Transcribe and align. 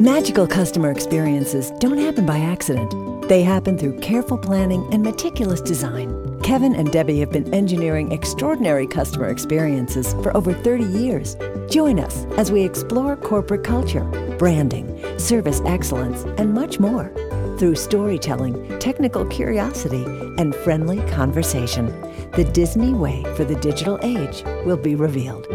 Magical 0.00 0.46
customer 0.46 0.90
experiences 0.90 1.72
don't 1.72 1.98
happen 1.98 2.24
by 2.24 2.38
accident. 2.38 3.28
They 3.28 3.42
happen 3.42 3.76
through 3.76 3.98
careful 3.98 4.38
planning 4.38 4.88
and 4.94 5.02
meticulous 5.02 5.60
design. 5.60 6.40
Kevin 6.40 6.74
and 6.74 6.90
Debbie 6.90 7.20
have 7.20 7.30
been 7.30 7.52
engineering 7.52 8.10
extraordinary 8.10 8.86
customer 8.86 9.28
experiences 9.28 10.14
for 10.22 10.34
over 10.34 10.54
30 10.54 10.84
years. 10.84 11.36
Join 11.68 12.00
us 12.00 12.24
as 12.38 12.50
we 12.50 12.62
explore 12.62 13.14
corporate 13.14 13.62
culture, 13.62 14.04
branding, 14.38 14.88
service 15.18 15.60
excellence, 15.66 16.22
and 16.38 16.54
much 16.54 16.80
more 16.80 17.12
through 17.58 17.74
storytelling, 17.74 18.78
technical 18.78 19.26
curiosity, 19.26 20.04
and 20.38 20.54
friendly 20.54 21.02
conversation. 21.10 21.88
The 22.30 22.50
Disney 22.54 22.94
way 22.94 23.22
for 23.36 23.44
the 23.44 23.56
digital 23.56 23.98
age 24.02 24.44
will 24.64 24.78
be 24.78 24.94
revealed. 24.94 25.46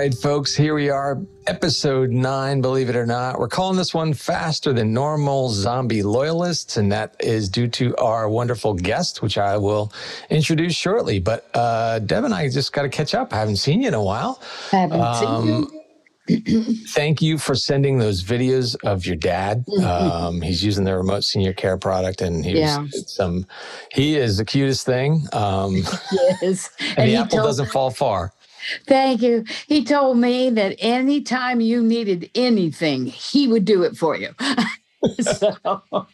Right, 0.00 0.14
folks, 0.14 0.56
here 0.56 0.74
we 0.74 0.88
are, 0.88 1.20
episode 1.46 2.08
nine, 2.08 2.62
believe 2.62 2.88
it 2.88 2.96
or 2.96 3.04
not. 3.04 3.38
We're 3.38 3.48
calling 3.48 3.76
this 3.76 3.92
one 3.92 4.14
Faster 4.14 4.72
Than 4.72 4.94
Normal 4.94 5.50
Zombie 5.50 6.02
Loyalists, 6.02 6.78
and 6.78 6.90
that 6.90 7.16
is 7.20 7.50
due 7.50 7.68
to 7.68 7.94
our 7.96 8.26
wonderful 8.26 8.72
guest, 8.72 9.20
which 9.20 9.36
I 9.36 9.58
will 9.58 9.92
introduce 10.30 10.74
shortly. 10.74 11.18
But 11.18 11.50
uh, 11.52 11.98
Deb 11.98 12.24
and 12.24 12.32
I 12.32 12.48
just 12.48 12.72
got 12.72 12.82
to 12.82 12.88
catch 12.88 13.14
up. 13.14 13.34
I 13.34 13.40
haven't 13.40 13.56
seen 13.56 13.82
you 13.82 13.88
in 13.88 13.94
a 13.94 14.02
while. 14.02 14.40
I 14.72 14.76
Haven't 14.76 15.00
um, 15.02 15.46
seen 15.46 15.46
you. 15.46 15.80
thank 16.94 17.20
you 17.20 17.36
for 17.36 17.54
sending 17.54 17.98
those 17.98 18.24
videos 18.24 18.76
of 18.82 19.04
your 19.04 19.16
dad. 19.16 19.66
Mm-hmm. 19.66 19.84
Um, 19.84 20.40
he's 20.40 20.64
using 20.64 20.84
the 20.84 20.96
remote 20.96 21.24
senior 21.24 21.52
care 21.52 21.76
product, 21.76 22.22
and 22.22 22.42
he's 22.42 22.56
yeah. 22.56 22.86
some. 22.90 23.44
He 23.92 24.16
is 24.16 24.38
the 24.38 24.46
cutest 24.46 24.86
thing. 24.86 25.26
Um, 25.34 25.76
yes, 26.40 26.70
and, 26.80 26.98
and 26.98 27.10
the 27.10 27.16
apple 27.16 27.38
told- 27.38 27.48
doesn't 27.48 27.66
fall 27.66 27.90
far. 27.90 28.32
Thank 28.86 29.22
you. 29.22 29.44
He 29.66 29.84
told 29.84 30.18
me 30.18 30.50
that 30.50 30.76
anytime 30.78 31.60
you 31.60 31.82
needed 31.82 32.30
anything, 32.34 33.06
he 33.06 33.48
would 33.48 33.64
do 33.64 33.82
it 33.82 33.96
for 33.96 34.16
you. 34.16 34.34
so. 35.20 36.06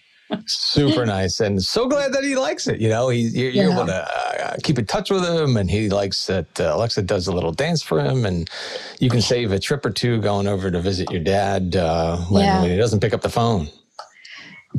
Super 0.47 1.07
nice, 1.07 1.39
and 1.39 1.63
so 1.63 1.87
glad 1.87 2.13
that 2.13 2.25
he 2.25 2.35
likes 2.35 2.67
it. 2.67 2.81
You 2.81 2.89
know, 2.89 3.11
he, 3.11 3.21
you're, 3.21 3.51
you're 3.51 3.73
able 3.73 3.87
to 3.87 3.95
uh, 3.95 4.57
keep 4.63 4.77
in 4.77 4.85
touch 4.85 5.09
with 5.09 5.25
him, 5.25 5.57
and 5.57 5.71
he 5.71 5.89
likes 5.89 6.27
that 6.27 6.61
uh, 6.61 6.75
Alexa 6.75 7.03
does 7.03 7.29
a 7.29 7.33
little 7.33 7.53
dance 7.53 7.81
for 7.81 8.01
him, 8.01 8.27
and 8.27 8.51
you 8.99 9.09
can 9.09 9.21
save 9.21 9.53
a 9.53 9.59
trip 9.61 9.87
or 9.87 9.91
two 9.91 10.21
going 10.21 10.49
over 10.49 10.69
to 10.71 10.81
visit 10.81 11.11
your 11.13 11.23
dad 11.23 11.77
uh, 11.77 12.17
when, 12.29 12.45
yeah. 12.45 12.61
when 12.61 12.71
he 12.71 12.77
doesn't 12.77 12.99
pick 12.99 13.15
up 13.15 13.23
the 13.23 13.29
phone. 13.29 13.69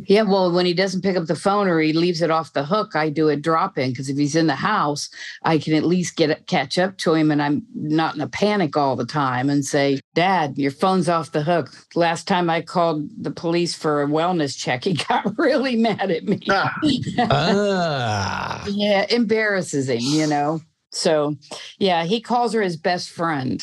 Yeah, 0.05 0.23
well, 0.23 0.51
when 0.51 0.65
he 0.65 0.73
doesn't 0.73 1.01
pick 1.01 1.17
up 1.17 1.25
the 1.25 1.35
phone 1.35 1.67
or 1.67 1.79
he 1.79 1.93
leaves 1.93 2.21
it 2.21 2.31
off 2.31 2.53
the 2.53 2.63
hook, 2.63 2.95
I 2.95 3.09
do 3.09 3.29
a 3.29 3.35
drop 3.35 3.77
in 3.77 3.89
because 3.89 4.09
if 4.09 4.17
he's 4.17 4.35
in 4.35 4.47
the 4.47 4.55
house, 4.55 5.09
I 5.43 5.57
can 5.57 5.73
at 5.73 5.83
least 5.83 6.15
get 6.15 6.47
catch 6.47 6.77
up 6.77 6.97
to 6.99 7.13
him, 7.13 7.31
and 7.31 7.41
I'm 7.41 7.65
not 7.73 8.15
in 8.15 8.21
a 8.21 8.27
panic 8.27 8.77
all 8.77 8.95
the 8.95 9.05
time. 9.05 9.49
And 9.49 9.65
say, 9.65 9.99
"Dad, 10.13 10.57
your 10.57 10.71
phone's 10.71 11.09
off 11.09 11.31
the 11.31 11.43
hook." 11.43 11.71
Last 11.95 12.27
time 12.27 12.49
I 12.49 12.61
called 12.61 13.09
the 13.21 13.31
police 13.31 13.75
for 13.75 14.01
a 14.01 14.07
wellness 14.07 14.57
check, 14.57 14.83
he 14.83 14.93
got 15.09 15.37
really 15.37 15.75
mad 15.75 16.11
at 16.11 16.23
me. 16.23 16.39
ah. 16.49 18.63
yeah, 18.67 19.05
embarrasses 19.09 19.89
him, 19.89 19.99
you 20.01 20.27
know. 20.27 20.61
So, 20.91 21.35
yeah, 21.77 22.05
he 22.05 22.21
calls 22.21 22.53
her 22.53 22.61
his 22.61 22.77
best 22.77 23.09
friend. 23.09 23.61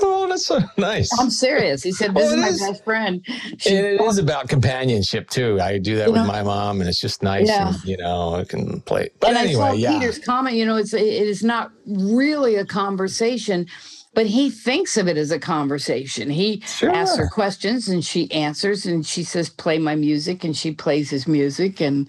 Oh, 0.00 0.28
that's 0.28 0.46
so 0.46 0.60
nice. 0.76 1.10
I'm 1.18 1.30
serious. 1.30 1.82
He 1.82 1.92
said, 1.92 2.10
oh, 2.10 2.20
"This 2.20 2.32
is 2.32 2.60
my 2.60 2.68
best 2.68 2.84
friend." 2.84 3.24
She, 3.58 3.70
it 3.70 4.00
is 4.00 4.18
about 4.18 4.48
companionship 4.48 5.30
too. 5.30 5.60
I 5.60 5.78
do 5.78 5.96
that 5.96 6.08
with 6.08 6.22
know, 6.22 6.26
my 6.26 6.42
mom, 6.42 6.80
and 6.80 6.88
it's 6.88 7.00
just 7.00 7.22
nice. 7.22 7.48
Yeah. 7.48 7.68
And, 7.68 7.84
you 7.84 7.96
know, 7.96 8.34
I 8.34 8.44
can 8.44 8.80
play. 8.82 9.10
But 9.20 9.30
and 9.30 9.38
anyway, 9.38 9.62
I 9.62 9.68
saw 9.70 9.72
yeah. 9.74 9.98
Peter's 9.98 10.18
comment. 10.18 10.56
You 10.56 10.66
know, 10.66 10.76
it's 10.76 10.94
it 10.94 11.02
is 11.02 11.42
not 11.42 11.72
really 11.86 12.56
a 12.56 12.64
conversation, 12.64 13.66
but 14.14 14.26
he 14.26 14.50
thinks 14.50 14.96
of 14.96 15.08
it 15.08 15.16
as 15.16 15.30
a 15.30 15.38
conversation. 15.38 16.30
He 16.30 16.60
sure. 16.60 16.90
asks 16.90 17.16
her 17.16 17.28
questions, 17.28 17.88
and 17.88 18.04
she 18.04 18.30
answers, 18.30 18.86
and 18.86 19.04
she 19.04 19.24
says, 19.24 19.48
"Play 19.48 19.78
my 19.78 19.94
music," 19.94 20.44
and 20.44 20.56
she 20.56 20.72
plays 20.72 21.10
his 21.10 21.26
music, 21.26 21.80
and 21.80 22.08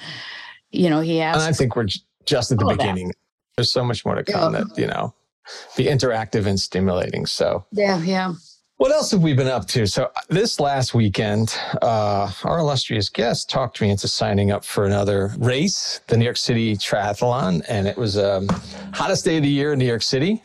you 0.72 0.90
know, 0.90 1.02
he 1.02 1.22
asks. 1.22 1.44
And 1.44 1.54
I 1.54 1.58
think 1.58 1.76
we're 1.76 1.88
just 2.26 2.52
at 2.52 2.60
the 2.60 2.66
beginning. 2.66 3.08
That. 3.08 3.16
There's 3.58 3.72
so 3.72 3.84
much 3.84 4.06
more 4.06 4.16
to 4.16 4.24
come. 4.24 4.54
Yeah. 4.54 4.64
That 4.64 4.78
you 4.78 4.88
know 4.88 5.14
be 5.76 5.86
interactive 5.86 6.46
and 6.46 6.60
stimulating. 6.60 7.26
So 7.26 7.66
yeah, 7.72 8.02
yeah. 8.02 8.34
What 8.78 8.94
else 8.94 9.12
have 9.12 9.22
we 9.22 9.34
been 9.34 9.50
up 9.50 9.68
to? 9.68 9.86
So 9.86 10.10
this 10.30 10.58
last 10.58 10.94
weekend, 10.94 11.54
uh, 11.82 12.32
our 12.46 12.60
illustrious 12.60 13.10
guest 13.10 13.50
talked 13.50 13.82
me 13.82 13.90
into 13.90 14.08
signing 14.08 14.52
up 14.52 14.64
for 14.64 14.86
another 14.86 15.34
race, 15.38 16.00
the 16.08 16.16
New 16.16 16.24
York 16.24 16.38
City 16.38 16.78
Triathlon, 16.78 17.62
and 17.68 17.88
it 17.88 17.98
was 17.98 18.18
um, 18.18 18.48
hottest 18.94 19.26
day 19.26 19.36
of 19.36 19.44
the 19.44 19.50
year 19.50 19.74
in 19.74 19.80
New 19.80 19.86
York 19.86 20.02
City. 20.02 20.42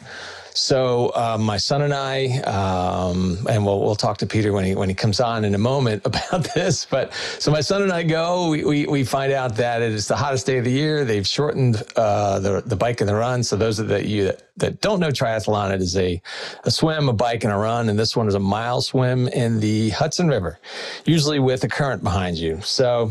So 0.54 1.08
uh, 1.16 1.36
my 1.38 1.56
son 1.56 1.82
and 1.82 1.92
I, 1.92 2.38
um, 2.42 3.44
and 3.50 3.66
we'll 3.66 3.80
we'll 3.80 3.96
talk 3.96 4.18
to 4.18 4.26
Peter 4.26 4.52
when 4.52 4.64
he 4.64 4.76
when 4.76 4.88
he 4.88 4.94
comes 4.94 5.18
on 5.18 5.44
in 5.44 5.54
a 5.56 5.58
moment 5.58 6.02
about 6.06 6.54
this. 6.54 6.86
But 6.86 7.12
so 7.40 7.50
my 7.50 7.60
son 7.60 7.82
and 7.82 7.92
I 7.92 8.04
go. 8.04 8.50
We 8.50 8.64
we, 8.64 8.86
we 8.86 9.04
find 9.04 9.32
out 9.32 9.56
that 9.56 9.82
it 9.82 9.90
is 9.90 10.06
the 10.06 10.14
hottest 10.14 10.46
day 10.46 10.58
of 10.58 10.64
the 10.64 10.70
year. 10.70 11.04
They've 11.04 11.26
shortened 11.26 11.82
uh, 11.96 12.38
the 12.38 12.62
the 12.64 12.76
bike 12.76 13.00
and 13.00 13.08
the 13.08 13.16
run. 13.16 13.42
So 13.42 13.56
those 13.56 13.80
of 13.80 13.88
that 13.88 14.06
you 14.06 14.26
that, 14.26 14.42
that 14.58 14.80
don't 14.80 15.00
know 15.00 15.10
triathlon, 15.10 15.74
it 15.74 15.82
is 15.82 15.96
a 15.96 16.22
a 16.62 16.70
swim, 16.70 17.08
a 17.08 17.12
bike, 17.12 17.42
and 17.42 17.52
a 17.52 17.56
run. 17.56 17.88
And 17.88 17.98
this 17.98 18.16
one 18.16 18.28
is 18.28 18.34
a 18.34 18.40
mile 18.40 18.80
swim 18.80 19.26
in 19.28 19.58
the 19.58 19.90
Hudson 19.90 20.28
River, 20.28 20.60
usually 21.04 21.40
with 21.40 21.64
a 21.64 21.68
current 21.68 22.04
behind 22.04 22.38
you. 22.38 22.60
So 22.62 23.10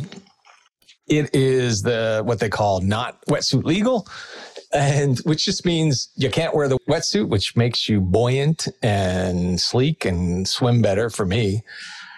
it 1.08 1.30
is 1.36 1.82
the 1.82 2.22
what 2.24 2.40
they 2.40 2.50
call 2.50 2.80
not 2.80 3.24
wetsuit 3.26 3.66
legal 3.66 4.08
and 4.74 5.20
which 5.20 5.46
just 5.46 5.66
means 5.66 6.10
you 6.16 6.30
can't 6.30 6.56
wear 6.56 6.68
the 6.68 6.78
wetsuit, 6.90 7.28
which 7.28 7.56
makes 7.56 7.88
you 7.88 8.02
buoyant 8.02 8.68
and 8.82 9.60
sleek 9.60 10.06
and 10.06 10.48
swim 10.48 10.82
better 10.82 11.10
for 11.10 11.26
me. 11.26 11.64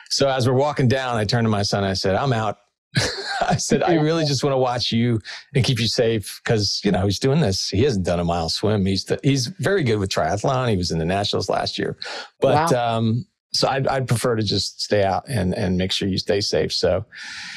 So 0.09 0.29
as 0.29 0.47
we're 0.47 0.55
walking 0.55 0.87
down, 0.87 1.17
I 1.17 1.25
turned 1.25 1.45
to 1.45 1.49
my 1.49 1.63
son. 1.63 1.83
I 1.83 1.93
said, 1.93 2.15
"I'm 2.15 2.33
out." 2.33 2.57
I 3.41 3.57
said, 3.57 3.83
"I 3.83 3.95
really 3.95 4.25
just 4.25 4.43
want 4.43 4.53
to 4.53 4.57
watch 4.57 4.91
you 4.91 5.19
and 5.53 5.65
keep 5.65 5.79
you 5.79 5.87
safe 5.87 6.39
because 6.43 6.81
you 6.83 6.91
know 6.91 7.05
he's 7.05 7.19
doing 7.19 7.41
this. 7.41 7.69
He 7.69 7.83
hasn't 7.83 8.05
done 8.05 8.19
a 8.19 8.23
mile 8.23 8.49
swim. 8.49 8.85
He's 8.85 9.05
the, 9.05 9.19
he's 9.23 9.47
very 9.47 9.83
good 9.83 9.97
with 9.97 10.09
triathlon. 10.09 10.69
He 10.69 10.77
was 10.77 10.91
in 10.91 10.99
the 10.99 11.05
nationals 11.05 11.49
last 11.49 11.77
year, 11.77 11.97
but 12.39 12.71
wow. 12.71 12.97
um, 12.97 13.25
so 13.55 13.67
I'd, 13.67 13.87
I'd, 13.87 14.07
prefer 14.07 14.35
to 14.35 14.43
just 14.43 14.81
stay 14.81 15.03
out 15.03 15.27
and, 15.27 15.53
and 15.53 15.77
make 15.77 15.91
sure 15.91 16.07
you 16.07 16.17
stay 16.17 16.41
safe. 16.41 16.73
So 16.73 17.05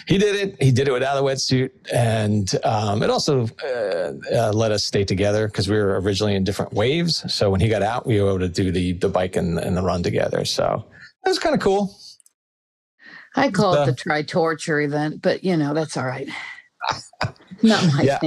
he 0.06 0.18
did 0.18 0.36
it. 0.36 0.62
He 0.62 0.70
did 0.70 0.88
it 0.88 0.92
without 0.92 1.18
a 1.18 1.22
wetsuit. 1.22 1.70
And 1.92 2.52
um, 2.64 3.02
it 3.02 3.10
also 3.10 3.48
uh, 3.64 4.12
uh, 4.34 4.52
let 4.52 4.72
us 4.72 4.84
stay 4.84 5.04
together 5.04 5.48
because 5.48 5.68
we 5.68 5.76
were 5.76 6.00
originally 6.00 6.34
in 6.34 6.44
different 6.44 6.72
waves. 6.72 7.30
So 7.32 7.50
when 7.50 7.60
he 7.60 7.68
got 7.68 7.82
out, 7.82 8.06
we 8.06 8.20
were 8.20 8.28
able 8.28 8.38
to 8.40 8.48
do 8.48 8.70
the, 8.70 8.92
the 8.92 9.08
bike 9.08 9.36
and, 9.36 9.58
and 9.58 9.76
the 9.76 9.82
run 9.82 10.02
together. 10.02 10.44
So 10.44 10.84
it 11.24 11.28
was 11.28 11.38
kind 11.38 11.54
of 11.54 11.60
cool. 11.60 11.96
I 13.36 13.50
call 13.50 13.74
it 13.74 13.86
the 13.86 13.94
try 13.94 14.22
torture 14.22 14.80
event, 14.80 15.22
but 15.22 15.44
you 15.44 15.56
know, 15.56 15.74
that's 15.74 15.96
all 15.96 16.06
right. 16.06 16.28
Not 17.62 17.84
my 17.94 18.02
yeah. 18.02 18.20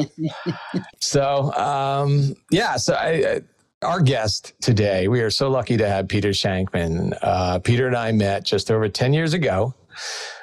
so 0.99 1.51
um, 1.53 2.35
yeah, 2.49 2.77
so 2.77 2.93
I, 2.93 3.09
I 3.09 3.41
our 3.84 4.00
guest 4.00 4.53
today, 4.62 5.08
we 5.08 5.22
are 5.22 5.31
so 5.31 5.50
lucky 5.50 5.75
to 5.78 5.88
have 5.88 6.08
Peter 6.08 6.30
Shankman. 6.30 7.18
Uh, 7.22 7.59
Peter 7.59 7.88
and 7.88 7.96
I 7.96 8.12
met 8.12 8.44
just 8.44 8.69
over 8.69 8.88
10 8.88 9.14
years 9.14 9.34
ago 9.34 9.74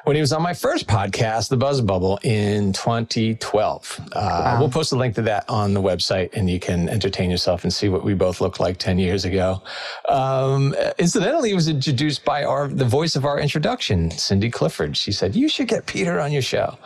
when 0.04 0.16
he 0.16 0.20
was 0.20 0.32
on 0.32 0.42
my 0.42 0.54
first 0.54 0.88
podcast, 0.88 1.48
The 1.48 1.56
Buzz 1.56 1.80
Bubble, 1.80 2.18
in 2.24 2.72
2012. 2.72 4.00
Uh, 4.00 4.10
wow. 4.12 4.58
We'll 4.58 4.70
post 4.70 4.92
a 4.92 4.96
link 4.96 5.14
to 5.16 5.22
that 5.22 5.48
on 5.48 5.72
the 5.72 5.80
website 5.80 6.30
and 6.32 6.50
you 6.50 6.58
can 6.58 6.88
entertain 6.88 7.30
yourself 7.30 7.62
and 7.62 7.72
see 7.72 7.88
what 7.88 8.04
we 8.04 8.14
both 8.14 8.40
looked 8.40 8.58
like 8.58 8.78
10 8.78 8.98
years 8.98 9.24
ago. 9.24 9.62
Um, 10.08 10.74
incidentally, 10.98 11.50
he 11.50 11.54
was 11.54 11.68
introduced 11.68 12.24
by 12.24 12.42
our 12.42 12.66
the 12.66 12.84
voice 12.84 13.14
of 13.14 13.24
our 13.24 13.38
introduction, 13.38 14.10
Cindy 14.10 14.50
Clifford. 14.50 14.96
She 14.96 15.12
said, 15.12 15.36
You 15.36 15.48
should 15.48 15.68
get 15.68 15.86
Peter 15.86 16.18
on 16.18 16.32
your 16.32 16.42
show. 16.42 16.76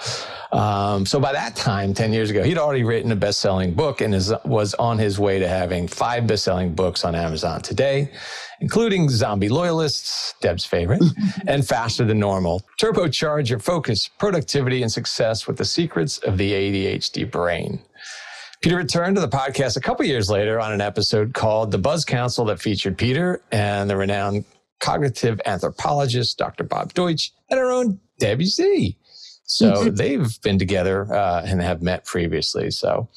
Um, 0.52 1.06
so 1.06 1.18
by 1.18 1.32
that 1.32 1.56
time, 1.56 1.94
10 1.94 2.12
years 2.12 2.30
ago, 2.30 2.42
he'd 2.42 2.58
already 2.58 2.84
written 2.84 3.10
a 3.10 3.16
best 3.16 3.40
selling 3.40 3.72
book 3.72 4.02
and 4.02 4.14
is, 4.14 4.34
was 4.44 4.74
on 4.74 4.98
his 4.98 5.18
way 5.18 5.38
to 5.38 5.48
having 5.48 5.88
five 5.88 6.26
best 6.26 6.44
selling 6.44 6.74
books 6.74 7.04
on 7.04 7.14
Amazon 7.14 7.62
today 7.62 8.10
including 8.62 9.08
Zombie 9.08 9.48
Loyalists, 9.48 10.34
Deb's 10.40 10.64
favorite, 10.64 11.02
and 11.48 11.66
Faster 11.66 12.04
Than 12.04 12.20
Normal. 12.20 12.62
Turbocharge 12.80 13.50
your 13.50 13.58
focus, 13.58 14.08
productivity, 14.18 14.82
and 14.82 14.90
success 14.90 15.48
with 15.48 15.58
the 15.58 15.64
secrets 15.64 16.18
of 16.18 16.38
the 16.38 16.52
ADHD 16.52 17.28
brain. 17.28 17.82
Peter 18.62 18.76
returned 18.76 19.16
to 19.16 19.20
the 19.20 19.28
podcast 19.28 19.76
a 19.76 19.80
couple 19.80 20.06
years 20.06 20.30
later 20.30 20.60
on 20.60 20.72
an 20.72 20.80
episode 20.80 21.34
called 21.34 21.72
The 21.72 21.78
Buzz 21.78 22.04
Council 22.04 22.44
that 22.44 22.60
featured 22.60 22.96
Peter 22.96 23.42
and 23.50 23.90
the 23.90 23.96
renowned 23.96 24.44
cognitive 24.78 25.40
anthropologist, 25.44 26.38
Dr. 26.38 26.62
Bob 26.62 26.94
Deutsch, 26.94 27.32
and 27.50 27.58
our 27.58 27.70
own 27.72 27.98
Debbie 28.20 28.46
Z. 28.46 28.96
So 29.44 29.90
they've 29.90 30.40
been 30.42 30.58
together 30.58 31.12
uh, 31.12 31.42
and 31.44 31.60
have 31.60 31.82
met 31.82 32.06
previously. 32.06 32.70
So 32.70 33.08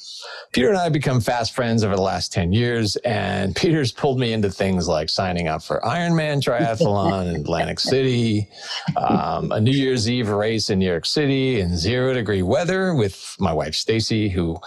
Peter 0.51 0.69
and 0.69 0.77
I 0.77 0.83
have 0.83 0.94
become 0.94 1.22
fast 1.22 1.54
friends 1.54 1.83
over 1.83 1.95
the 1.95 2.01
last 2.01 2.33
10 2.33 2.51
years. 2.51 2.95
And 2.98 3.56
Peter's 3.56 3.92
pulled 3.92 4.19
me 4.19 4.33
into 4.33 4.50
things 4.50 4.88
like 4.88 5.10
signing 5.10 5.48
up 5.48 5.63
for 5.63 5.80
Ironman 5.81 6.42
Triathlon 6.42 7.30
in 7.30 7.42
Atlantic 7.42 7.80
City, 7.92 8.50
um, 8.98 9.51
a 9.51 9.62
New 9.62 9.72
Year's 9.72 10.10
Eve 10.10 10.30
race 10.30 10.69
in 10.69 10.80
New 10.80 10.88
York 10.88 11.06
City 11.06 11.62
in 11.62 11.77
zero 11.77 12.13
degree 12.13 12.42
weather 12.42 12.94
with 12.94 13.36
my 13.39 13.54
wife, 13.54 13.75
Stacy, 13.75 14.28
who 14.28 14.57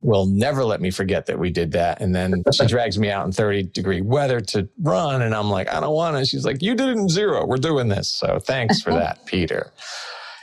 will 0.00 0.26
never 0.26 0.64
let 0.64 0.80
me 0.80 0.90
forget 0.90 1.26
that 1.26 1.38
we 1.38 1.50
did 1.50 1.72
that. 1.72 2.00
And 2.00 2.14
then 2.14 2.44
she 2.54 2.66
drags 2.68 2.98
me 2.98 3.10
out 3.10 3.26
in 3.26 3.32
30 3.32 3.64
degree 3.64 4.00
weather 4.00 4.40
to 4.40 4.68
run. 4.80 5.22
And 5.22 5.34
I'm 5.34 5.50
like, 5.50 5.68
I 5.68 5.80
don't 5.80 5.94
want 5.94 6.16
to. 6.16 6.24
She's 6.24 6.44
like, 6.44 6.62
You 6.62 6.74
did 6.74 6.90
it 6.90 6.96
in 6.96 7.08
zero. 7.08 7.44
We're 7.44 7.56
doing 7.56 7.88
this. 7.88 8.08
So 8.08 8.38
thanks 8.38 8.80
for 8.80 8.92
that, 8.92 9.24
Peter. 9.26 9.72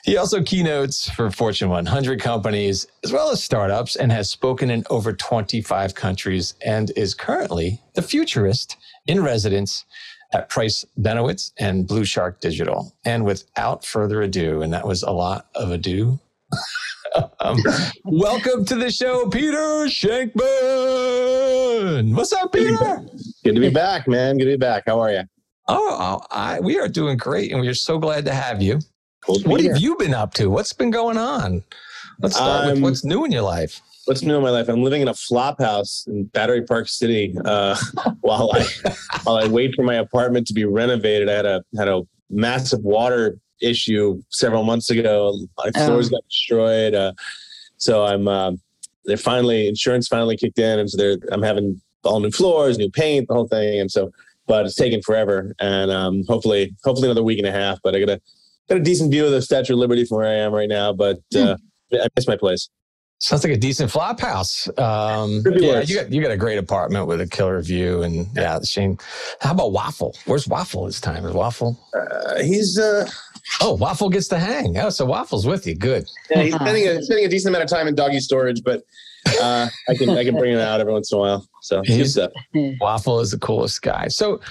He 0.05 0.17
also 0.17 0.43
keynotes 0.43 1.09
for 1.09 1.31
Fortune 1.31 1.69
100 1.69 2.21
companies 2.21 2.85
as 3.03 3.11
well 3.11 3.31
as 3.31 3.43
startups 3.43 3.95
and 3.95 4.11
has 4.11 4.29
spoken 4.29 4.69
in 4.69 4.83
over 4.91 5.13
25 5.13 5.95
countries 5.95 6.53
and 6.63 6.91
is 6.95 7.15
currently 7.15 7.81
the 7.95 8.03
futurist 8.03 8.77
in 9.07 9.23
residence 9.23 9.83
at 10.31 10.47
Price 10.47 10.85
Benowitz 10.99 11.53
and 11.57 11.87
Blue 11.87 12.05
Shark 12.05 12.39
Digital. 12.39 12.93
And 13.03 13.25
without 13.25 13.83
further 13.83 14.21
ado, 14.21 14.61
and 14.61 14.71
that 14.73 14.85
was 14.85 15.01
a 15.01 15.09
lot 15.09 15.47
of 15.55 15.71
ado. 15.71 16.19
um, 17.39 17.57
welcome 18.03 18.63
to 18.65 18.75
the 18.75 18.91
show, 18.91 19.27
Peter 19.29 19.87
Shankman. 19.87 20.35
What's 22.15 22.31
up, 22.31 22.53
Peter? 22.53 22.77
Good 23.43 23.55
to 23.55 23.59
be 23.59 23.71
back, 23.71 24.07
man. 24.07 24.37
Good 24.37 24.45
to 24.45 24.51
be 24.51 24.57
back. 24.57 24.83
How 24.85 24.99
are 24.99 25.11
you? 25.11 25.23
Oh, 25.67 26.21
I, 26.29 26.59
we 26.59 26.77
are 26.77 26.87
doing 26.87 27.17
great, 27.17 27.51
and 27.51 27.59
we 27.59 27.67
are 27.67 27.73
so 27.73 27.97
glad 27.97 28.25
to 28.25 28.33
have 28.35 28.61
you. 28.61 28.81
What 29.27 29.61
have 29.61 29.61
here. 29.61 29.75
you 29.75 29.95
been 29.97 30.13
up 30.13 30.33
to? 30.35 30.47
What's 30.47 30.73
been 30.73 30.91
going 30.91 31.17
on? 31.17 31.63
Let's 32.19 32.35
start 32.35 32.67
with 32.67 32.75
Um, 32.77 32.81
what's 32.81 33.03
new 33.03 33.25
in 33.25 33.31
your 33.31 33.41
life. 33.41 33.81
What's 34.05 34.21
new 34.21 34.37
in 34.37 34.43
my 34.43 34.51
life? 34.51 34.69
I'm 34.69 34.83
living 34.83 35.01
in 35.01 35.07
a 35.07 35.13
flop 35.13 35.59
house 35.59 36.05
in 36.07 36.25
Battery 36.25 36.61
Park 36.61 36.87
City. 36.87 37.35
Uh, 37.43 37.75
while 38.21 38.51
I 38.53 38.65
while 39.23 39.37
I 39.37 39.47
wait 39.47 39.73
for 39.75 39.83
my 39.83 39.95
apartment 39.95 40.47
to 40.47 40.53
be 40.53 40.65
renovated, 40.65 41.27
I 41.27 41.33
had 41.33 41.45
a 41.45 41.63
had 41.77 41.87
a 41.87 42.01
massive 42.29 42.81
water 42.81 43.37
issue 43.61 44.21
several 44.29 44.63
months 44.63 44.89
ago. 44.89 45.37
My 45.57 45.71
floors 45.71 46.09
got 46.09 46.23
destroyed. 46.29 46.93
Uh, 46.93 47.13
so 47.77 48.05
I'm 48.05 48.27
uh, 48.27 48.51
they're 49.05 49.17
finally 49.17 49.67
insurance 49.67 50.07
finally 50.07 50.37
kicked 50.37 50.59
in, 50.59 50.79
and 50.79 50.89
so 50.89 50.97
they're 50.97 51.17
I'm 51.31 51.41
having 51.41 51.81
all 52.03 52.19
new 52.19 52.31
floors, 52.31 52.77
new 52.77 52.91
paint, 52.91 53.27
the 53.27 53.33
whole 53.33 53.47
thing, 53.47 53.79
and 53.79 53.91
so. 53.91 54.11
But 54.47 54.67
it's 54.67 54.75
taken 54.75 55.01
forever, 55.01 55.55
and 55.59 55.89
um, 55.89 56.23
hopefully, 56.27 56.75
hopefully 56.83 57.07
another 57.07 57.23
week 57.23 57.39
and 57.39 57.47
a 57.47 57.51
half. 57.51 57.79
But 57.83 57.95
I 57.95 57.99
got 57.99 58.09
a 58.09 58.21
got 58.69 58.77
a 58.77 58.83
decent 58.83 59.11
view 59.11 59.25
of 59.25 59.31
the 59.31 59.41
Statue 59.41 59.73
of 59.73 59.79
Liberty 59.79 60.05
from 60.05 60.17
where 60.17 60.27
I 60.27 60.33
am 60.35 60.53
right 60.53 60.69
now. 60.69 60.93
But 60.93 61.19
uh, 61.35 61.55
I 61.93 62.07
miss 62.15 62.27
my 62.27 62.37
place. 62.37 62.69
Sounds 63.19 63.45
like 63.45 63.53
a 63.53 63.57
decent 63.57 63.89
flop 63.89 64.19
house. 64.19 64.67
Um, 64.77 65.41
yeah, 65.45 65.79
worse. 65.79 65.89
you 65.89 65.95
got 65.95 66.11
you 66.11 66.21
got 66.21 66.31
a 66.31 66.37
great 66.37 66.57
apartment 66.57 67.07
with 67.07 67.21
a 67.21 67.27
killer 67.27 67.61
view, 67.61 68.03
and 68.03 68.27
yeah, 68.35 68.59
Shane. 68.61 68.97
How 69.39 69.51
about 69.51 69.71
Waffle? 69.71 70.15
Where's 70.25 70.47
Waffle 70.49 70.85
this 70.85 70.99
time? 70.99 71.25
Is 71.25 71.31
Waffle? 71.33 71.79
Uh, 71.93 72.43
he's 72.43 72.77
uh, 72.77 73.09
Oh, 73.61 73.75
Waffle 73.75 74.09
gets 74.09 74.27
to 74.29 74.37
hang. 74.39 74.77
Oh, 74.77 74.89
so 74.89 75.05
Waffle's 75.05 75.45
with 75.45 75.65
you. 75.65 75.75
Good. 75.75 76.09
yeah, 76.29 76.41
he's 76.43 76.55
spending 76.55 76.87
a, 76.87 77.01
spending 77.03 77.25
a 77.25 77.29
decent 77.29 77.55
amount 77.55 77.63
of 77.63 77.75
time 77.75 77.87
in 77.87 77.95
doggy 77.95 78.19
storage, 78.19 78.61
but 78.63 78.83
uh, 79.41 79.69
I 79.87 79.95
can 79.95 80.09
I 80.09 80.23
can 80.25 80.35
bring 80.37 80.51
him 80.51 80.59
out 80.59 80.81
every 80.81 80.91
once 80.91 81.11
in 81.11 81.17
a 81.17 81.21
while. 81.21 81.47
So 81.61 81.81
good 81.83 81.91
He's- 81.91 82.11
stuff. 82.13 82.31
Waffle 82.81 83.21
is 83.21 83.31
the 83.31 83.39
coolest 83.39 83.81
guy. 83.81 84.09
So 84.09 84.41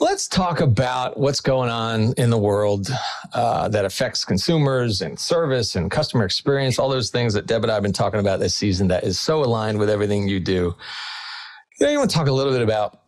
let's 0.00 0.28
talk 0.28 0.60
about 0.60 1.18
what's 1.18 1.40
going 1.40 1.70
on 1.70 2.12
in 2.16 2.30
the 2.30 2.38
world 2.38 2.88
uh, 3.34 3.68
that 3.68 3.84
affects 3.84 4.24
consumers 4.24 5.02
and 5.02 5.18
service 5.18 5.74
and 5.76 5.90
customer 5.90 6.24
experience, 6.24 6.78
all 6.78 6.88
those 6.88 7.10
things 7.10 7.34
that 7.34 7.46
Deb 7.46 7.64
and 7.64 7.70
I 7.70 7.74
have 7.74 7.82
been 7.82 7.92
talking 7.92 8.20
about 8.20 8.38
this 8.38 8.54
season 8.54 8.88
that 8.88 9.04
is 9.04 9.18
so 9.18 9.42
aligned 9.42 9.78
with 9.78 9.90
everything 9.90 10.28
you 10.28 10.38
do. 10.40 10.74
You 11.80 11.86
know, 11.86 11.90
you 11.90 11.98
want 11.98 12.10
to 12.10 12.16
talk 12.16 12.28
a 12.28 12.32
little 12.32 12.52
bit 12.52 12.62
about 12.62 13.00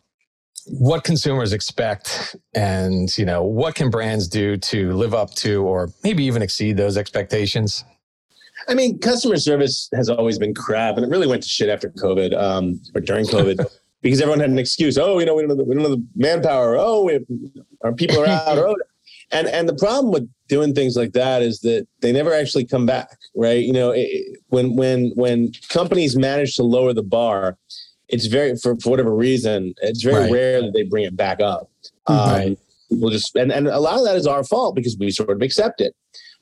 what 0.67 1.03
consumers 1.03 1.53
expect 1.53 2.35
and 2.53 3.17
you 3.17 3.25
know 3.25 3.43
what 3.43 3.73
can 3.73 3.89
brands 3.89 4.27
do 4.27 4.57
to 4.57 4.91
live 4.93 5.15
up 5.15 5.33
to 5.33 5.63
or 5.63 5.89
maybe 6.03 6.23
even 6.23 6.43
exceed 6.43 6.77
those 6.77 6.97
expectations 6.97 7.83
I 8.67 8.75
mean, 8.75 8.99
customer 8.99 9.37
service 9.37 9.89
has 9.95 10.09
always 10.09 10.37
been 10.37 10.53
crap, 10.53 10.95
and 10.95 11.05
it 11.05 11.09
really 11.09 11.27
went 11.27 11.43
to 11.43 11.49
shit 11.49 11.69
after 11.69 11.89
COVID 11.89 12.37
um, 12.37 12.79
or 12.93 13.01
during 13.01 13.25
COVID 13.25 13.65
because 14.01 14.21
everyone 14.21 14.39
had 14.39 14.49
an 14.49 14.59
excuse. 14.59 14.97
Oh, 14.97 15.19
you 15.19 15.25
know, 15.25 15.35
we 15.35 15.41
don't 15.43 15.49
know 15.49 15.55
the, 15.55 15.63
we 15.63 15.75
don't 15.75 15.83
know 15.83 15.95
the 15.95 16.05
manpower. 16.15 16.77
Oh, 16.77 17.03
we 17.03 17.19
our 17.83 17.93
people 17.93 18.21
are 18.21 18.27
out. 18.27 18.43
oh. 18.57 18.75
And 19.33 19.47
and 19.47 19.67
the 19.69 19.75
problem 19.75 20.11
with 20.11 20.29
doing 20.49 20.73
things 20.73 20.97
like 20.97 21.13
that 21.13 21.41
is 21.41 21.61
that 21.61 21.87
they 22.01 22.11
never 22.11 22.33
actually 22.33 22.65
come 22.65 22.85
back, 22.85 23.17
right? 23.35 23.63
You 23.63 23.71
know, 23.71 23.91
it, 23.91 24.39
when 24.49 24.75
when 24.75 25.11
when 25.15 25.53
companies 25.69 26.17
manage 26.17 26.55
to 26.57 26.63
lower 26.63 26.91
the 26.91 27.03
bar, 27.03 27.57
it's 28.09 28.25
very 28.25 28.57
for, 28.57 28.75
for 28.77 28.89
whatever 28.89 29.15
reason, 29.15 29.73
it's 29.81 30.03
very 30.03 30.23
Right. 30.23 30.31
rare 30.31 30.61
that 30.61 30.73
they 30.73 30.83
bring 30.83 31.05
it 31.05 31.15
back 31.15 31.39
up. 31.41 31.69
Um, 32.07 32.17
Right. 32.17 32.59
People 32.89 33.09
just 33.09 33.33
and 33.37 33.53
and 33.53 33.67
a 33.67 33.79
lot 33.79 33.97
of 33.97 34.03
that 34.03 34.17
is 34.17 34.27
our 34.27 34.43
fault 34.43 34.75
because 34.75 34.97
we 34.97 35.11
sort 35.11 35.29
of 35.29 35.41
accept 35.41 35.79
it, 35.79 35.95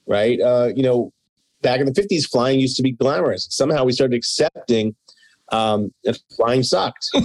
right? 0.07 0.41
Uh, 0.41 0.71
you 0.75 0.81
know, 0.81 1.13
back 1.61 1.79
in 1.79 1.85
the 1.85 1.91
50s, 1.91 2.27
flying 2.27 2.59
used 2.59 2.75
to 2.77 2.81
be 2.83 2.91
glamorous. 2.91 3.47
Somehow 3.51 3.83
we 3.83 3.91
started 3.91 4.15
accepting 4.15 4.95
um, 5.51 5.93
that 6.05 6.17
flying 6.35 6.63
sucked. 6.63 7.07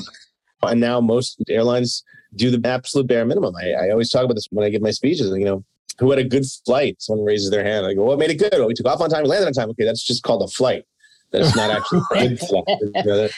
and 0.67 0.81
now 0.81 1.01
most 1.01 1.43
airlines 1.49 2.05
do 2.37 2.51
the 2.51 2.67
absolute 2.69 3.07
bare 3.07 3.25
minimum. 3.25 3.55
I, 3.57 3.73
I 3.73 3.91
always 3.91 4.11
talk 4.11 4.25
about 4.25 4.35
this 4.35 4.47
when 4.51 4.67
I 4.67 4.71
give 4.71 4.83
my 4.83 4.91
speeches. 4.91 5.31
You 5.31 5.45
know, 5.45 5.65
who 5.99 6.11
had 6.11 6.19
a 6.19 6.25
good 6.25 6.45
flight? 6.65 6.97
Someone 7.01 7.25
raises 7.25 7.51
their 7.51 7.65
hand. 7.65 7.87
I 7.87 7.95
go, 7.95 8.05
what 8.05 8.19
made 8.19 8.31
it 8.31 8.37
good? 8.37 8.53
Well, 8.53 8.67
we 8.69 8.75
took 8.75 8.87
off 8.87 9.01
on 9.01 9.11
time, 9.11 9.23
we 9.23 9.29
landed 9.29 9.47
on 9.47 9.53
time. 9.53 9.71
Okay, 9.71 9.85
that's 9.85 10.03
just 10.03 10.23
called 10.23 10.43
a 10.43 10.49
flight. 10.49 10.85
That's 11.31 11.55
not 11.57 11.71
actually 11.77 12.03
a 12.13 12.29
good 12.29 12.41
flight. 12.41 13.31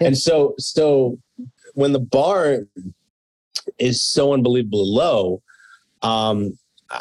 And 0.00 0.16
so, 0.16 0.54
so 0.58 1.18
when 1.74 1.92
the 1.92 2.00
bar 2.00 2.60
is 3.78 4.02
so 4.02 4.32
unbelievably 4.32 4.82
low, 4.84 5.42
um, 6.02 6.58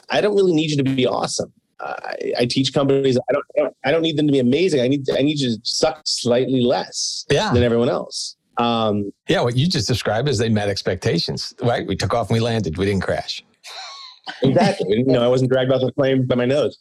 I- 0.10 0.22
don't 0.22 0.36
really 0.36 0.54
need 0.54 0.70
you 0.72 0.78
to 0.78 0.84
be 0.84 1.08
awesome. 1.08 1.52
I, 1.80 2.34
I 2.40 2.46
teach 2.46 2.74
companies. 2.74 3.18
I 3.18 3.34
don't, 3.34 3.46
I 3.58 3.62
don't. 3.62 3.76
I 3.86 3.92
don't 3.92 4.02
need 4.02 4.18
them 4.18 4.28
to 4.28 4.34
be 4.34 4.40
amazing. 4.40 4.82
I 4.82 4.90
need. 4.90 5.10
I 5.18 5.22
need 5.22 5.40
you 5.40 5.56
to 5.56 5.62
suck 5.64 6.02
slightly 6.06 6.60
less 6.62 7.26
yeah 7.30 7.54
than 7.54 7.64
everyone 7.64 7.88
else. 7.88 8.36
Um, 8.60 9.12
yeah 9.30 9.42
what 9.42 9.56
you 9.56 9.68
just 9.68 9.88
described 9.88 10.28
is 10.28 10.38
they 10.38 10.50
met 10.50 10.68
expectations 10.68 11.54
right 11.62 11.88
we 11.88 11.96
took 11.96 12.14
off 12.14 12.30
and 12.30 12.36
we 12.36 12.42
landed 12.42 12.78
we 12.78 12.86
didn't 12.86 13.04
crash 13.04 13.42
exactly. 14.42 14.98
you 14.98 15.06
know, 15.06 15.24
I 15.24 15.28
wasn't 15.28 15.52
dragged 15.52 15.72
off 15.72 15.82
the 15.82 15.92
plane 15.92 16.26
by 16.26 16.36
my 16.36 16.46
nose, 16.46 16.78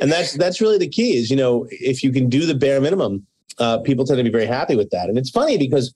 and 0.00 0.10
that's 0.10 0.34
that's 0.34 0.60
really 0.60 0.78
the 0.78 0.88
key. 0.88 1.16
Is 1.16 1.30
you 1.30 1.36
know, 1.36 1.66
if 1.70 2.02
you 2.02 2.12
can 2.12 2.28
do 2.28 2.46
the 2.46 2.54
bare 2.54 2.80
minimum, 2.80 3.26
uh, 3.58 3.78
people 3.78 4.04
tend 4.04 4.18
to 4.18 4.24
be 4.24 4.30
very 4.30 4.46
happy 4.46 4.76
with 4.76 4.90
that. 4.90 5.08
And 5.08 5.18
it's 5.18 5.30
funny 5.30 5.58
because 5.58 5.94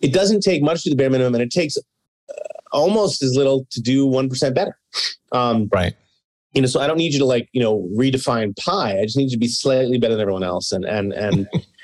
it 0.00 0.12
doesn't 0.12 0.40
take 0.40 0.62
much 0.62 0.82
to 0.84 0.90
the 0.90 0.96
bare 0.96 1.10
minimum, 1.10 1.34
and 1.34 1.42
it 1.42 1.50
takes 1.50 1.76
uh, 1.76 2.32
almost 2.72 3.22
as 3.22 3.34
little 3.34 3.66
to 3.70 3.80
do 3.80 4.06
one 4.06 4.28
percent 4.28 4.54
better. 4.54 4.76
Um, 5.32 5.68
right 5.72 5.94
you 6.56 6.62
know, 6.62 6.68
so 6.68 6.80
I 6.80 6.86
don't 6.86 6.96
need 6.96 7.12
you 7.12 7.18
to 7.18 7.26
like, 7.26 7.50
you 7.52 7.60
know, 7.60 7.86
redefine 7.94 8.56
pie. 8.56 8.98
I 8.98 9.02
just 9.02 9.18
need 9.18 9.24
you 9.24 9.32
to 9.32 9.38
be 9.38 9.46
slightly 9.46 9.98
better 9.98 10.14
than 10.14 10.22
everyone 10.22 10.42
else. 10.42 10.72
And 10.72 10.86
and 10.86 11.12
and 11.12 11.46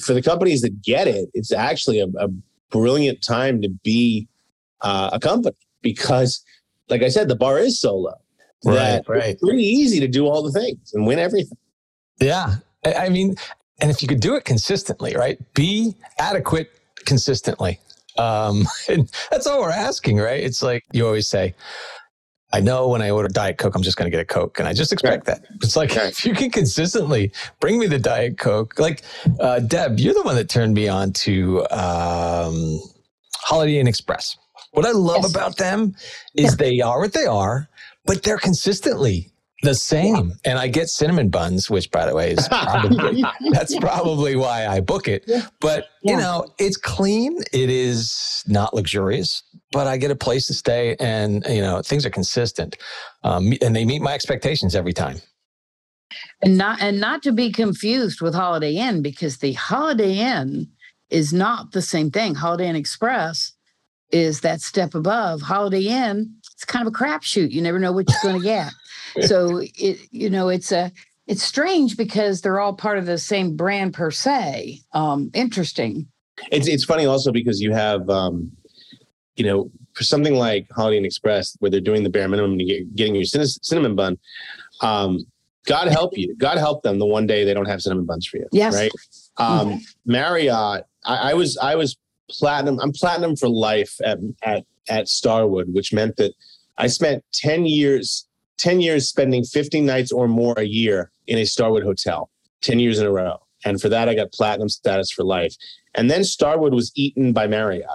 for 0.00 0.14
the 0.14 0.22
companies 0.22 0.62
that 0.62 0.82
get 0.82 1.08
it, 1.08 1.28
it's 1.34 1.52
actually 1.52 2.00
a, 2.00 2.06
a 2.18 2.28
brilliant 2.70 3.22
time 3.22 3.62
to 3.62 3.68
be 3.82 4.28
uh, 4.80 5.10
a 5.12 5.20
company 5.20 5.56
because, 5.82 6.44
like 6.88 7.02
I 7.02 7.08
said, 7.08 7.28
the 7.28 7.36
bar 7.36 7.58
is 7.58 7.80
so 7.80 7.96
low 7.96 8.14
that 8.64 9.06
right 9.06 9.18
right 9.20 9.30
it's 9.30 9.42
pretty 9.42 9.62
easy 9.62 10.00
to 10.00 10.08
do 10.08 10.26
all 10.26 10.42
the 10.42 10.50
things 10.50 10.92
and 10.94 11.06
win 11.06 11.18
everything. 11.18 11.58
Yeah. 12.20 12.56
I 12.84 12.94
I 12.94 13.08
mean, 13.08 13.36
and 13.80 13.90
if 13.90 14.02
you 14.02 14.08
could 14.08 14.20
do 14.20 14.34
it 14.34 14.44
consistently, 14.44 15.14
right? 15.14 15.38
Be 15.54 15.94
adequate 16.18 16.70
consistently. 17.04 17.80
Um, 18.16 18.66
and 18.88 19.10
that's 19.30 19.46
all 19.46 19.60
we're 19.60 19.70
asking, 19.70 20.18
right? 20.18 20.42
It's 20.42 20.62
like 20.62 20.84
you 20.92 21.06
always 21.06 21.28
say, 21.28 21.54
I 22.54 22.60
know 22.60 22.88
when 22.88 23.02
I 23.02 23.10
order 23.10 23.26
Diet 23.28 23.58
Coke, 23.58 23.74
I'm 23.74 23.82
just 23.82 23.96
going 23.96 24.06
to 24.06 24.10
get 24.16 24.20
a 24.20 24.24
Coke. 24.24 24.60
And 24.60 24.68
I 24.68 24.72
just 24.72 24.92
expect 24.92 25.24
that. 25.26 25.44
It's 25.62 25.74
like, 25.74 25.96
Right. 25.96 26.08
if 26.16 26.24
you 26.24 26.34
can 26.34 26.50
consistently 26.52 27.32
bring 27.58 27.80
me 27.80 27.88
the 27.88 27.98
Diet 27.98 28.38
Coke, 28.38 28.78
like 28.78 29.02
uh, 29.40 29.58
Deb, 29.58 29.98
you're 29.98 30.14
the 30.14 30.22
one 30.22 30.36
that 30.36 30.48
turned 30.48 30.72
me 30.74 30.86
on 30.86 31.12
to 31.24 31.66
um, 31.72 32.80
Holiday 33.38 33.78
Inn 33.80 33.88
Express. 33.88 34.36
What 34.70 34.86
I 34.86 34.92
love 34.92 35.22
Yes. 35.22 35.30
about 35.34 35.56
them 35.56 35.96
is 36.36 36.56
they 36.56 36.80
are 36.80 37.00
what 37.00 37.12
they 37.12 37.26
are, 37.26 37.68
but 38.06 38.22
they're 38.22 38.38
consistently 38.38 39.30
the 39.64 39.74
same. 39.74 40.34
And 40.44 40.58
I 40.58 40.68
get 40.68 40.88
cinnamon 40.88 41.30
buns, 41.30 41.68
which 41.68 41.90
by 41.90 42.06
the 42.06 42.14
way 42.14 42.32
is 42.32 42.48
probably 42.48 43.24
that's 43.50 43.76
probably 43.78 44.36
why 44.36 44.66
I 44.66 44.80
book 44.80 45.08
it. 45.08 45.28
But 45.60 45.88
you 46.02 46.16
know, 46.16 46.46
it's 46.58 46.76
clean. 46.76 47.38
It 47.52 47.70
is 47.70 48.44
not 48.46 48.74
luxurious, 48.74 49.42
but 49.72 49.86
I 49.86 49.96
get 49.96 50.10
a 50.10 50.16
place 50.16 50.46
to 50.48 50.54
stay, 50.54 50.96
and 51.00 51.44
you 51.48 51.60
know, 51.62 51.82
things 51.82 52.04
are 52.06 52.10
consistent, 52.10 52.76
um, 53.22 53.52
and 53.62 53.74
they 53.74 53.84
meet 53.84 54.02
my 54.02 54.14
expectations 54.14 54.74
every 54.74 54.92
time. 54.92 55.16
and 56.42 56.56
not 56.56 56.80
and 56.80 57.00
not 57.00 57.22
to 57.22 57.32
be 57.32 57.50
confused 57.50 58.20
with 58.20 58.34
Holiday 58.34 58.76
Inn 58.76 59.02
because 59.02 59.38
the 59.38 59.54
Holiday 59.54 60.18
Inn 60.18 60.68
is 61.10 61.32
not 61.32 61.72
the 61.72 61.82
same 61.82 62.10
thing. 62.10 62.34
Holiday 62.34 62.68
Inn 62.68 62.76
Express 62.76 63.52
is 64.10 64.42
that 64.42 64.60
step 64.60 64.94
above. 64.94 65.42
Holiday 65.42 65.82
Inn, 65.82 66.34
it's 66.52 66.64
kind 66.64 66.86
of 66.86 66.94
a 66.94 66.96
crapshoot. 66.96 67.50
You 67.50 67.62
never 67.62 67.78
know 67.78 67.92
what 67.92 68.08
you're 68.08 68.22
going 68.22 68.40
to 68.40 68.44
get. 68.44 68.72
so 69.26 69.60
it 69.62 69.98
you 70.10 70.30
know 70.30 70.48
it's 70.48 70.72
a 70.72 70.92
it's 71.26 71.42
strange 71.42 71.96
because 71.96 72.40
they're 72.42 72.60
all 72.60 72.74
part 72.74 72.98
of 72.98 73.06
the 73.06 73.18
same 73.18 73.56
brand 73.56 73.94
per 73.94 74.10
se. 74.10 74.80
Um, 74.92 75.30
interesting. 75.34 76.06
It's 76.50 76.68
it's 76.68 76.84
funny 76.84 77.06
also 77.06 77.32
because 77.32 77.60
you 77.60 77.72
have 77.72 78.08
um, 78.10 78.52
you 79.36 79.44
know, 79.44 79.70
for 79.94 80.04
something 80.04 80.34
like 80.34 80.66
Holiday 80.70 80.98
Inn 80.98 81.04
Express, 81.04 81.56
where 81.60 81.70
they're 81.70 81.80
doing 81.80 82.02
the 82.02 82.10
bare 82.10 82.28
minimum 82.28 82.58
to 82.58 82.64
get 82.64 82.94
getting 82.94 83.14
your 83.14 83.24
cinnamon 83.24 83.94
bun, 83.94 84.18
um, 84.80 85.24
God 85.66 85.88
help 85.88 86.16
you. 86.16 86.36
God 86.36 86.58
help 86.58 86.82
them 86.82 86.98
the 86.98 87.06
one 87.06 87.26
day 87.26 87.44
they 87.44 87.54
don't 87.54 87.66
have 87.66 87.80
cinnamon 87.80 88.06
buns 88.06 88.26
for 88.26 88.38
you. 88.38 88.46
Yes. 88.52 88.74
Right. 88.74 88.92
Um, 89.36 89.80
Marriott, 90.04 90.84
I, 91.04 91.30
I 91.30 91.34
was 91.34 91.58
I 91.58 91.74
was 91.74 91.96
platinum. 92.30 92.78
I'm 92.80 92.92
platinum 92.92 93.36
for 93.36 93.48
life 93.48 93.96
at 94.04 94.18
at 94.42 94.64
at 94.88 95.08
Starwood, 95.08 95.72
which 95.72 95.92
meant 95.92 96.16
that 96.16 96.32
I 96.78 96.86
spent 96.86 97.24
ten 97.32 97.66
years 97.66 98.26
ten 98.58 98.80
years 98.80 99.08
spending 99.08 99.44
50 99.44 99.80
nights 99.80 100.12
or 100.12 100.28
more 100.28 100.54
a 100.58 100.64
year 100.64 101.10
in 101.26 101.38
a 101.38 101.44
Starwood 101.44 101.82
hotel, 101.82 102.30
ten 102.62 102.78
years 102.78 102.98
in 102.98 103.06
a 103.06 103.12
row, 103.12 103.38
and 103.64 103.80
for 103.80 103.88
that 103.88 104.08
I 104.08 104.14
got 104.14 104.32
platinum 104.32 104.68
status 104.68 105.10
for 105.10 105.24
life. 105.24 105.54
And 105.94 106.10
then 106.10 106.24
Starwood 106.24 106.74
was 106.74 106.92
eaten 106.94 107.32
by 107.32 107.46
Marriott, 107.46 107.88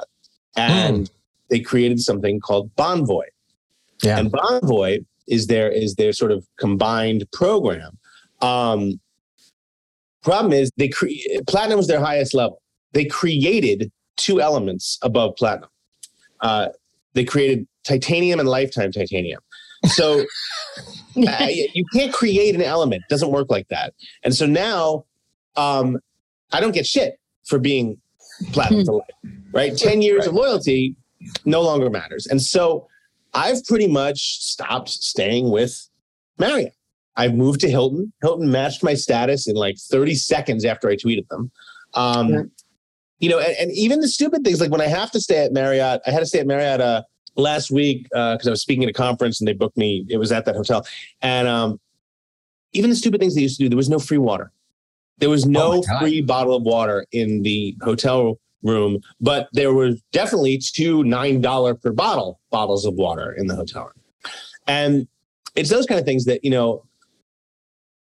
and 0.55 1.05
mm. 1.05 1.11
they 1.49 1.59
created 1.59 1.99
something 1.99 2.39
called 2.39 2.73
Bonvoy. 2.75 3.25
Yeah. 4.03 4.17
And 4.17 4.31
Bonvoy 4.31 5.05
is 5.27 5.47
their 5.47 5.69
is 5.69 5.95
their 5.95 6.13
sort 6.13 6.31
of 6.31 6.45
combined 6.57 7.25
program. 7.31 7.97
Um, 8.41 8.99
problem 10.23 10.53
is 10.53 10.71
they 10.77 10.89
cre- 10.89 11.07
platinum 11.47 11.77
was 11.77 11.87
their 11.87 11.99
highest 11.99 12.33
level. 12.33 12.61
They 12.93 13.05
created 13.05 13.91
two 14.17 14.41
elements 14.41 14.97
above 15.01 15.35
platinum. 15.35 15.69
Uh, 16.41 16.69
they 17.13 17.23
created 17.23 17.67
titanium 17.83 18.39
and 18.39 18.49
lifetime 18.49 18.91
titanium. 18.91 19.41
So 19.85 20.21
uh, 21.27 21.47
you 21.73 21.85
can't 21.93 22.13
create 22.13 22.55
an 22.55 22.61
element; 22.61 23.03
it 23.07 23.09
doesn't 23.09 23.31
work 23.31 23.49
like 23.49 23.67
that. 23.69 23.93
And 24.23 24.35
so 24.35 24.45
now, 24.45 25.05
um, 25.55 25.99
I 26.51 26.59
don't 26.59 26.73
get 26.73 26.85
shit 26.85 27.19
for 27.45 27.59
being 27.59 27.97
platinum 28.51 28.85
for 28.85 28.93
life. 28.93 29.33
Right, 29.51 29.77
ten 29.77 30.01
years 30.01 30.27
of 30.27 30.33
loyalty 30.33 30.95
no 31.45 31.61
longer 31.61 31.89
matters. 31.89 32.27
And 32.27 32.41
so 32.41 32.87
I've 33.33 33.63
pretty 33.65 33.87
much 33.87 34.41
stopped 34.41 34.89
staying 34.89 35.51
with 35.51 35.87
Marriott. 36.37 36.73
I've 37.15 37.33
moved 37.33 37.59
to 37.61 37.69
Hilton. 37.69 38.13
Hilton 38.21 38.49
matched 38.49 38.83
my 38.83 38.93
status 38.93 39.47
in 39.47 39.55
like 39.55 39.77
30 39.77 40.15
seconds 40.15 40.63
after 40.63 40.89
I 40.89 40.95
tweeted 40.95 41.27
them. 41.27 41.51
Um, 41.93 42.29
yeah. 42.29 42.41
You 43.19 43.29
know, 43.29 43.39
and, 43.39 43.55
and, 43.59 43.71
even 43.73 43.99
the 43.99 44.07
stupid 44.07 44.45
things 44.45 44.61
like 44.61 44.71
when 44.71 44.79
I 44.79 44.87
have 44.87 45.11
to 45.11 45.19
stay 45.19 45.43
at 45.43 45.51
Marriott, 45.51 45.99
I 46.07 46.11
had 46.11 46.19
to 46.19 46.25
stay 46.25 46.39
at 46.39 46.47
Marriott 46.47 46.79
uh, 46.79 47.03
last 47.39 47.71
week 47.71 48.03
because 48.03 48.47
uh, 48.47 48.49
I 48.49 48.51
was 48.51 48.61
speaking 48.61 48.83
at 48.83 48.89
a 48.89 48.93
conference 48.93 49.39
and 49.41 49.47
they 49.47 49.53
booked 49.53 49.77
me. 49.77 50.05
It 50.09 50.17
was 50.17 50.31
at 50.31 50.45
that 50.45 50.55
hotel. 50.55 50.85
And 51.21 51.47
um, 51.47 51.79
even 52.73 52.89
the 52.89 52.95
stupid 52.95 53.19
things 53.19 53.35
they 53.35 53.41
used 53.41 53.57
to 53.57 53.65
do, 53.65 53.69
there 53.69 53.77
was 53.77 53.89
no 53.89 53.99
free 53.99 54.17
water. 54.17 54.51
There 55.17 55.29
was 55.29 55.45
no 55.45 55.83
oh 55.85 55.99
free 55.99 56.21
bottle 56.21 56.55
of 56.55 56.63
water 56.63 57.05
in 57.11 57.43
the 57.43 57.75
hotel 57.81 58.39
room, 58.63 59.01
but 59.19 59.49
there 59.53 59.73
were 59.73 59.91
definitely 60.11 60.57
two 60.57 61.03
$9 61.03 61.81
per 61.81 61.91
bottle 61.91 62.39
bottles 62.51 62.85
of 62.85 62.93
water 62.95 63.33
in 63.33 63.47
the 63.47 63.55
hotel 63.55 63.83
room. 63.83 64.33
And 64.67 65.07
it's 65.55 65.69
those 65.69 65.85
kind 65.85 65.99
of 65.99 66.05
things 66.05 66.25
that, 66.25 66.43
you 66.43 66.51
know, 66.51 66.83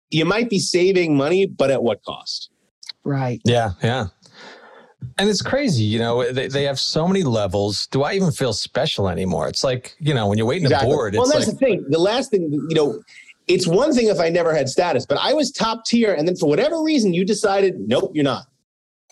you 0.09 0.25
might 0.25 0.49
be 0.49 0.59
saving 0.59 1.17
money, 1.17 1.45
but 1.45 1.71
at 1.71 1.83
what 1.83 2.03
cost? 2.03 2.49
Right. 3.03 3.41
Yeah. 3.45 3.71
Yeah. 3.81 4.07
And 5.19 5.29
it's 5.29 5.41
crazy, 5.41 5.83
you 5.83 5.99
know, 5.99 6.31
they, 6.31 6.47
they 6.47 6.63
have 6.63 6.79
so 6.79 7.07
many 7.07 7.23
levels. 7.23 7.87
Do 7.87 8.03
I 8.03 8.13
even 8.13 8.31
feel 8.31 8.53
special 8.53 9.09
anymore? 9.09 9.47
It's 9.47 9.63
like, 9.63 9.95
you 9.99 10.13
know, 10.13 10.27
when 10.27 10.37
you're 10.37 10.47
waiting 10.47 10.65
exactly. 10.65 10.89
to 10.89 10.95
board. 10.95 11.15
Well, 11.15 11.25
that's 11.27 11.47
like, 11.47 11.57
the 11.57 11.65
thing. 11.65 11.85
The 11.89 11.99
last 11.99 12.31
thing, 12.31 12.51
you 12.51 12.75
know, 12.75 13.01
it's 13.47 13.67
one 13.67 13.93
thing 13.93 14.07
if 14.07 14.19
I 14.19 14.29
never 14.29 14.53
had 14.53 14.69
status, 14.69 15.05
but 15.05 15.17
I 15.19 15.33
was 15.33 15.51
top 15.51 15.85
tier. 15.85 16.13
And 16.13 16.27
then 16.27 16.35
for 16.35 16.49
whatever 16.49 16.81
reason, 16.83 17.13
you 17.13 17.25
decided, 17.25 17.79
nope, 17.79 18.11
you're 18.13 18.23
not. 18.23 18.45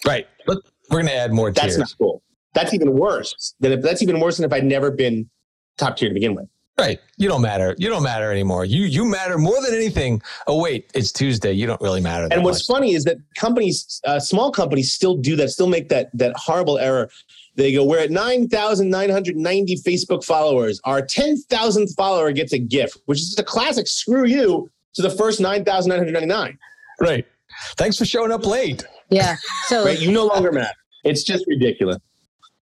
Right. 0.05 0.27
But 0.45 0.59
we're 0.89 1.01
going 1.01 1.07
to 1.07 1.15
add 1.15 1.31
more 1.31 1.51
That's 1.51 1.75
tiers. 1.75 1.77
not 1.77 1.95
cool. 1.97 2.21
That's 2.53 2.73
even 2.73 2.93
worse 2.93 3.53
than 3.59 3.73
if 3.73 3.81
that's 3.81 4.01
even 4.01 4.19
worse 4.19 4.37
than 4.37 4.45
if 4.45 4.53
I'd 4.53 4.63
never 4.63 4.89
been 4.89 5.29
top 5.77 5.97
tier 5.97 6.09
to 6.09 6.13
begin 6.13 6.35
with. 6.35 6.47
Right. 6.77 6.99
You 7.15 7.29
don't 7.29 7.41
matter. 7.41 7.73
You 7.77 7.89
don't 7.89 8.03
matter 8.03 8.31
anymore. 8.31 8.65
You 8.65 8.83
you 8.83 9.05
matter 9.05 9.37
more 9.37 9.61
than 9.61 9.73
anything. 9.73 10.21
Oh 10.45 10.61
wait, 10.61 10.91
it's 10.93 11.11
Tuesday. 11.11 11.53
You 11.53 11.67
don't 11.67 11.79
really 11.79 12.01
matter. 12.01 12.27
and 12.29 12.43
what's 12.43 12.67
much. 12.67 12.75
funny 12.75 12.93
is 12.95 13.05
that 13.05 13.17
companies, 13.35 14.01
uh, 14.05 14.19
small 14.19 14.51
companies, 14.51 14.91
still 14.91 15.15
do 15.15 15.37
that. 15.37 15.49
Still 15.49 15.67
make 15.67 15.87
that 15.89 16.09
that 16.13 16.35
horrible 16.35 16.77
error. 16.77 17.09
They 17.55 17.71
go, 17.71 17.85
we're 17.85 17.99
at 17.99 18.11
nine 18.11 18.49
thousand 18.49 18.89
nine 18.89 19.09
hundred 19.09 19.37
ninety 19.37 19.77
Facebook 19.77 20.25
followers. 20.25 20.81
Our 20.83 21.01
ten 21.01 21.37
thousandth 21.37 21.95
follower 21.95 22.33
gets 22.33 22.51
a 22.51 22.59
gift, 22.59 22.97
which 23.05 23.19
is 23.19 23.27
just 23.27 23.39
a 23.39 23.43
classic. 23.43 23.87
Screw 23.87 24.25
you 24.25 24.69
to 24.95 25.01
the 25.01 25.09
first 25.09 25.39
nine 25.39 25.63
thousand 25.63 25.91
nine 25.91 25.99
hundred 25.99 26.11
ninety 26.11 26.27
nine. 26.27 26.57
Right. 26.99 27.25
Thanks 27.77 27.97
for 27.97 28.03
showing 28.03 28.33
up 28.33 28.45
late. 28.45 28.83
Yeah. 29.09 29.37
So 29.67 29.85
right, 29.85 29.99
you 29.99 30.11
no 30.11 30.25
longer 30.25 30.51
matter. 30.51 30.73
It's 31.05 31.23
just 31.23 31.45
ridiculous. 31.47 31.99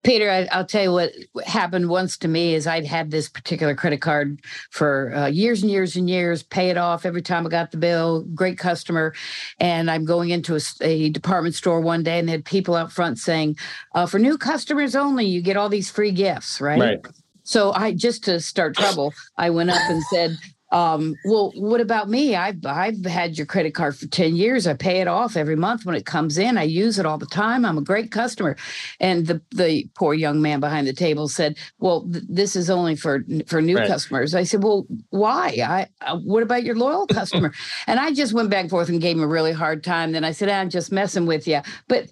Peter, 0.04 0.30
I, 0.30 0.58
will 0.58 0.66
tell 0.66 0.84
you 0.84 0.92
what 0.94 1.12
happened 1.46 1.90
once 1.90 2.18
to 2.20 2.28
me 2.28 2.54
is 2.54 2.66
I'd 2.66 2.86
had 2.86 3.12
this 3.12 3.28
particular 3.28 3.76
credit 3.76 4.00
card 4.00 4.40
for 4.70 5.14
uh, 5.14 5.26
years 5.28 5.64
and 5.64 5.72
years 5.72 5.96
and 5.96 6.10
years, 6.10 6.44
pay 6.44 6.70
it 6.70 6.78
off 6.78 7.06
every 7.06 7.22
time 7.22 7.46
I 7.46 7.50
got 7.50 7.72
the 7.72 7.78
bill, 7.78 8.24
great 8.34 8.58
customer. 8.58 9.14
And 9.60 9.92
I'm 9.92 10.06
going 10.06 10.30
into 10.30 10.56
a, 10.56 10.62
a 10.82 11.10
department 11.10 11.56
store 11.56 11.82
one 11.82 12.04
day 12.04 12.20
and 12.20 12.28
they 12.28 12.34
had 12.34 12.46
people 12.46 12.76
out 12.76 12.92
front 12.92 13.20
saying, 13.20 13.58
uh, 13.96 14.06
for 14.06 14.20
new 14.20 14.38
customers 14.38 14.96
only, 14.96 15.26
you 15.26 15.42
get 15.42 15.58
all 15.58 15.70
these 15.70 15.90
free 15.90 16.12
gifts, 16.12 16.62
right? 16.62 16.80
Right. 16.80 17.08
So 17.44 17.72
I 17.74 17.94
just 17.94 18.26
to 18.26 18.40
start 18.40 18.76
trouble, 18.76 19.14
I 19.38 19.50
went 19.50 19.70
up 19.70 19.82
and 19.90 20.04
said, 20.12 20.38
um, 20.72 21.16
well, 21.24 21.54
what 21.56 21.80
about 21.80 22.10
me? 22.10 22.36
I've 22.36 22.66
I've 22.66 23.06
had 23.06 23.38
your 23.38 23.46
credit 23.46 23.74
card 23.74 23.96
for 23.96 24.06
10 24.08 24.36
years. 24.36 24.68
I 24.68 24.74
pay 24.74 25.00
it 25.00 25.08
off 25.08 25.38
every 25.38 25.56
month 25.56 25.86
when 25.86 25.96
it 25.96 26.06
comes 26.06 26.38
in. 26.38 26.58
I 26.58 26.64
use 26.64 27.00
it 27.00 27.06
all 27.06 27.18
the 27.18 27.26
time. 27.26 27.64
I'm 27.64 27.78
a 27.78 27.82
great 27.82 28.12
customer. 28.12 28.58
And 29.00 29.28
the 29.28 29.42
the 29.52 29.88
poor 29.96 30.14
young 30.14 30.42
man 30.42 30.60
behind 30.60 30.86
the 30.86 30.94
table 30.94 31.30
said, 31.30 31.58
Well, 31.80 32.02
th- 32.12 32.26
this 32.28 32.58
is 32.58 32.70
only 32.70 32.98
for 32.98 33.24
for 33.48 33.62
new 33.62 33.78
right. 33.78 33.88
customers. 33.88 34.36
I 34.36 34.44
said, 34.44 34.62
Well, 34.62 34.86
why? 35.10 35.58
I 35.64 35.88
uh, 36.02 36.18
what 36.18 36.44
about 36.44 36.64
your 36.64 36.76
loyal 36.76 37.08
customer? 37.20 37.54
and 37.88 38.00
I 38.00 38.12
just 38.12 38.34
went 38.34 38.50
back 38.50 38.62
and 38.62 38.70
forth 38.70 38.90
and 38.90 39.00
gave 39.00 39.16
him 39.16 39.24
a 39.24 39.28
really 39.28 39.54
hard 39.54 39.86
time. 39.86 40.12
Then 40.12 40.26
I 40.26 40.32
said, 40.32 40.50
I'm 40.50 40.70
just 40.70 40.92
messing 40.92 41.26
with 41.26 41.48
you. 41.48 41.62
But 41.88 42.12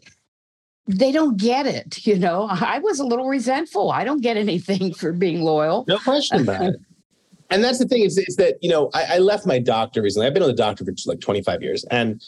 they 0.88 1.12
don't 1.12 1.35
get 1.35 1.65
it, 1.65 2.05
you 2.05 2.17
know. 2.17 2.47
I 2.50 2.79
was 2.79 3.00
a 3.00 3.05
little 3.05 3.27
resentful. 3.27 3.91
I 3.91 4.05
don't 4.05 4.21
get 4.21 4.38
anything 4.38 4.93
for 5.00 5.12
being 5.12 5.41
loyal. 5.41 5.83
No 5.89 5.97
question 6.00 6.41
about 6.41 6.62
it 6.62 6.75
and 7.50 7.64
that's 7.64 7.80
the 7.80 7.88
thing 7.88 8.02
is, 8.02 8.18
is 8.18 8.36
that 8.38 8.58
you 8.62 8.70
know 8.70 8.90
I, 8.94 9.16
I, 9.16 9.18
left 9.20 9.46
my 9.46 9.60
doctor 9.60 10.02
recently. 10.02 10.28
I've 10.28 10.34
been 10.34 10.44
on 10.44 10.50
the 10.50 10.56
doctor 10.56 10.84
for 10.84 10.94
like 11.06 11.20
25 11.20 11.62
years, 11.62 11.84
and 11.86 12.22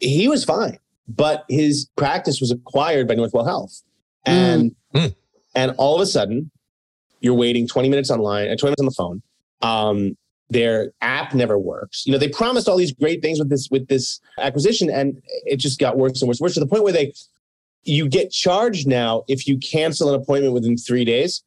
he 0.00 0.28
was 0.28 0.44
fine, 0.44 0.78
but 1.08 1.44
his 1.48 1.88
practice 1.96 2.40
was 2.40 2.50
acquired 2.50 3.08
by 3.08 3.14
Northwell 3.14 3.46
Health, 3.46 3.82
and 4.24 4.74
mm. 4.94 5.14
and 5.54 5.74
all 5.78 5.94
of 5.94 6.00
a 6.00 6.06
sudden, 6.06 6.50
you're 7.20 7.34
waiting 7.34 7.66
20 7.66 7.88
minutes 7.88 8.10
online 8.10 8.46
and 8.48 8.54
uh, 8.54 8.60
20 8.60 8.76
minutes 8.78 8.80
on 8.80 8.86
the 8.86 8.92
phone. 8.92 9.22
Um, 9.62 10.16
their 10.50 10.92
app 11.00 11.34
never 11.34 11.58
works. 11.58 12.04
You 12.06 12.12
know, 12.12 12.18
they 12.18 12.28
promised 12.28 12.68
all 12.68 12.76
these 12.76 12.92
great 12.92 13.22
things 13.22 13.38
with 13.38 13.48
this 13.48 13.68
with 13.70 13.88
this 13.88 14.20
acquisition, 14.38 14.90
and 14.90 15.20
it 15.44 15.56
just 15.56 15.78
got 15.78 15.96
worse 15.96 16.20
and 16.20 16.28
worse 16.28 16.40
and 16.40 16.44
worse 16.44 16.54
to 16.54 16.60
the 16.60 16.66
point 16.66 16.84
where 16.84 16.92
they 16.92 17.12
you 17.84 18.08
get 18.08 18.30
charged 18.30 18.86
now 18.86 19.24
if 19.28 19.46
you 19.46 19.58
cancel 19.58 20.08
an 20.08 20.20
appointment 20.20 20.54
within 20.54 20.76
three 20.76 21.04
days. 21.04 21.42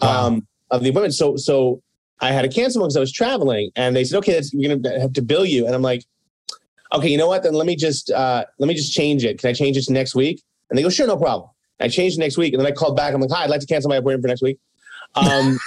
Wow. 0.00 0.26
Um, 0.26 0.46
of 0.70 0.82
the 0.82 0.90
appointment. 0.90 1.14
So 1.14 1.36
so 1.36 1.82
I 2.20 2.32
had 2.32 2.42
to 2.42 2.48
cancel 2.48 2.82
because 2.82 2.96
I 2.96 3.00
was 3.00 3.12
traveling, 3.12 3.70
and 3.76 3.94
they 3.94 4.04
said, 4.04 4.18
"Okay, 4.18 4.40
we're 4.52 4.76
gonna 4.76 5.00
have 5.00 5.12
to 5.14 5.22
bill 5.22 5.44
you." 5.44 5.66
And 5.66 5.74
I'm 5.74 5.82
like, 5.82 6.04
"Okay, 6.92 7.08
you 7.08 7.18
know 7.18 7.28
what? 7.28 7.42
Then 7.42 7.54
let 7.54 7.66
me 7.66 7.76
just 7.76 8.10
uh, 8.10 8.44
let 8.58 8.66
me 8.66 8.74
just 8.74 8.92
change 8.92 9.24
it. 9.24 9.38
Can 9.38 9.50
I 9.50 9.52
change 9.52 9.76
it 9.76 9.84
to 9.84 9.92
next 9.92 10.14
week?" 10.14 10.42
And 10.70 10.78
they 10.78 10.82
go, 10.82 10.90
"Sure, 10.90 11.06
no 11.06 11.16
problem." 11.16 11.50
I 11.80 11.88
changed 11.88 12.18
next 12.18 12.38
week, 12.38 12.52
and 12.54 12.60
then 12.60 12.66
I 12.66 12.74
called 12.74 12.96
back. 12.96 13.14
I'm 13.14 13.20
like, 13.20 13.30
"Hi, 13.30 13.44
I'd 13.44 13.50
like 13.50 13.60
to 13.60 13.66
cancel 13.66 13.88
my 13.88 13.96
appointment 13.96 14.22
for 14.22 14.28
next 14.28 14.42
week." 14.42 14.58
Um, 15.16 15.58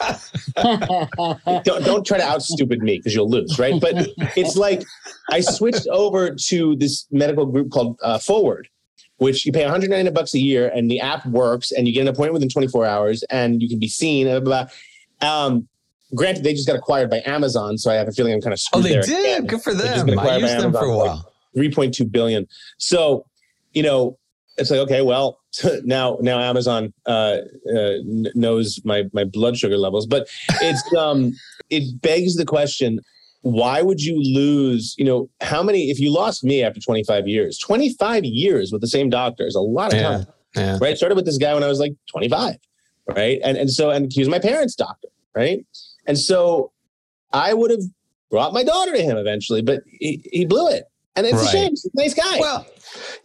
don't, 1.64 1.84
don't 1.84 2.06
try 2.06 2.18
to 2.18 2.24
out 2.24 2.42
stupid 2.42 2.82
me 2.82 2.98
because 2.98 3.14
you'll 3.14 3.30
lose, 3.30 3.58
right? 3.58 3.80
But 3.80 4.08
it's 4.36 4.56
like 4.56 4.82
I 5.30 5.40
switched 5.40 5.86
over 5.88 6.34
to 6.34 6.76
this 6.76 7.06
medical 7.10 7.46
group 7.46 7.70
called 7.70 7.98
uh, 8.02 8.18
Forward, 8.18 8.68
which 9.22 9.46
you 9.46 9.52
pay 9.52 9.62
190 9.62 10.10
bucks 10.10 10.34
a 10.34 10.40
year, 10.40 10.68
and 10.74 10.90
the 10.90 11.00
app 11.00 11.24
works, 11.26 11.70
and 11.70 11.86
you 11.86 11.94
get 11.94 12.02
an 12.02 12.08
appointment 12.08 12.34
within 12.34 12.48
24 12.48 12.84
hours, 12.84 13.22
and 13.30 13.62
you 13.62 13.68
can 13.68 13.78
be 13.78 13.88
seen. 13.88 14.26
Blah, 14.26 14.40
blah, 14.40 14.66
blah. 15.20 15.44
Um, 15.44 15.68
granted, 16.14 16.42
they 16.42 16.52
just 16.52 16.66
got 16.66 16.76
acquired 16.76 17.08
by 17.08 17.22
Amazon, 17.24 17.78
so 17.78 17.90
I 17.90 17.94
have 17.94 18.08
a 18.08 18.12
feeling 18.12 18.32
I'm 18.32 18.40
kind 18.40 18.52
of 18.52 18.60
screwed. 18.60 18.84
Oh, 18.84 18.88
they 18.88 19.00
did. 19.00 19.48
Good 19.48 19.62
for 19.62 19.74
them. 19.74 20.18
I 20.18 20.36
used 20.38 20.58
them 20.58 20.72
for 20.72 20.84
a 20.84 20.96
while. 20.96 21.32
Like 21.54 21.72
3.2 21.72 22.10
billion. 22.10 22.48
So, 22.78 23.24
you 23.72 23.82
know, 23.82 24.18
it's 24.58 24.70
like 24.70 24.80
okay, 24.80 25.02
well, 25.02 25.40
now 25.84 26.18
now 26.20 26.40
Amazon 26.40 26.92
uh, 27.06 27.38
uh, 27.74 27.92
knows 28.34 28.80
my 28.84 29.04
my 29.12 29.24
blood 29.24 29.56
sugar 29.56 29.78
levels, 29.78 30.06
but 30.06 30.28
it's 30.60 30.82
um 30.96 31.32
it 31.70 32.00
begs 32.02 32.36
the 32.36 32.44
question 32.44 33.00
why 33.42 33.82
would 33.82 34.00
you 34.00 34.20
lose 34.20 34.94
you 34.98 35.04
know 35.04 35.28
how 35.40 35.62
many 35.62 35.90
if 35.90 35.98
you 36.00 36.12
lost 36.12 36.42
me 36.44 36.62
after 36.62 36.80
25 36.80 37.28
years 37.28 37.58
25 37.58 38.24
years 38.24 38.72
with 38.72 38.80
the 38.80 38.88
same 38.88 39.10
doctor 39.10 39.46
is 39.46 39.54
a 39.54 39.60
lot 39.60 39.92
of 39.92 39.98
yeah, 39.98 40.08
time 40.08 40.26
yeah. 40.56 40.78
right 40.80 40.96
started 40.96 41.14
with 41.16 41.24
this 41.24 41.38
guy 41.38 41.52
when 41.52 41.62
i 41.62 41.68
was 41.68 41.80
like 41.80 41.92
25 42.10 42.56
right 43.16 43.40
and 43.44 43.56
and 43.56 43.70
so 43.70 43.90
and 43.90 44.12
he 44.12 44.20
was 44.20 44.28
my 44.28 44.38
parents 44.38 44.74
doctor 44.74 45.08
right 45.34 45.66
and 46.06 46.18
so 46.18 46.72
I 47.32 47.54
would 47.54 47.70
have 47.70 47.82
brought 48.30 48.52
my 48.52 48.62
daughter 48.62 48.92
to 48.92 49.02
him 49.02 49.16
eventually, 49.16 49.62
but 49.62 49.82
he, 49.86 50.24
he 50.32 50.44
blew 50.44 50.68
it. 50.68 50.84
And 51.14 51.26
it's 51.26 51.36
right. 51.36 51.46
a 51.46 51.50
shame. 51.50 51.70
He's 51.70 51.84
a 51.84 51.90
nice 51.94 52.14
guy. 52.14 52.38
Well, 52.40 52.66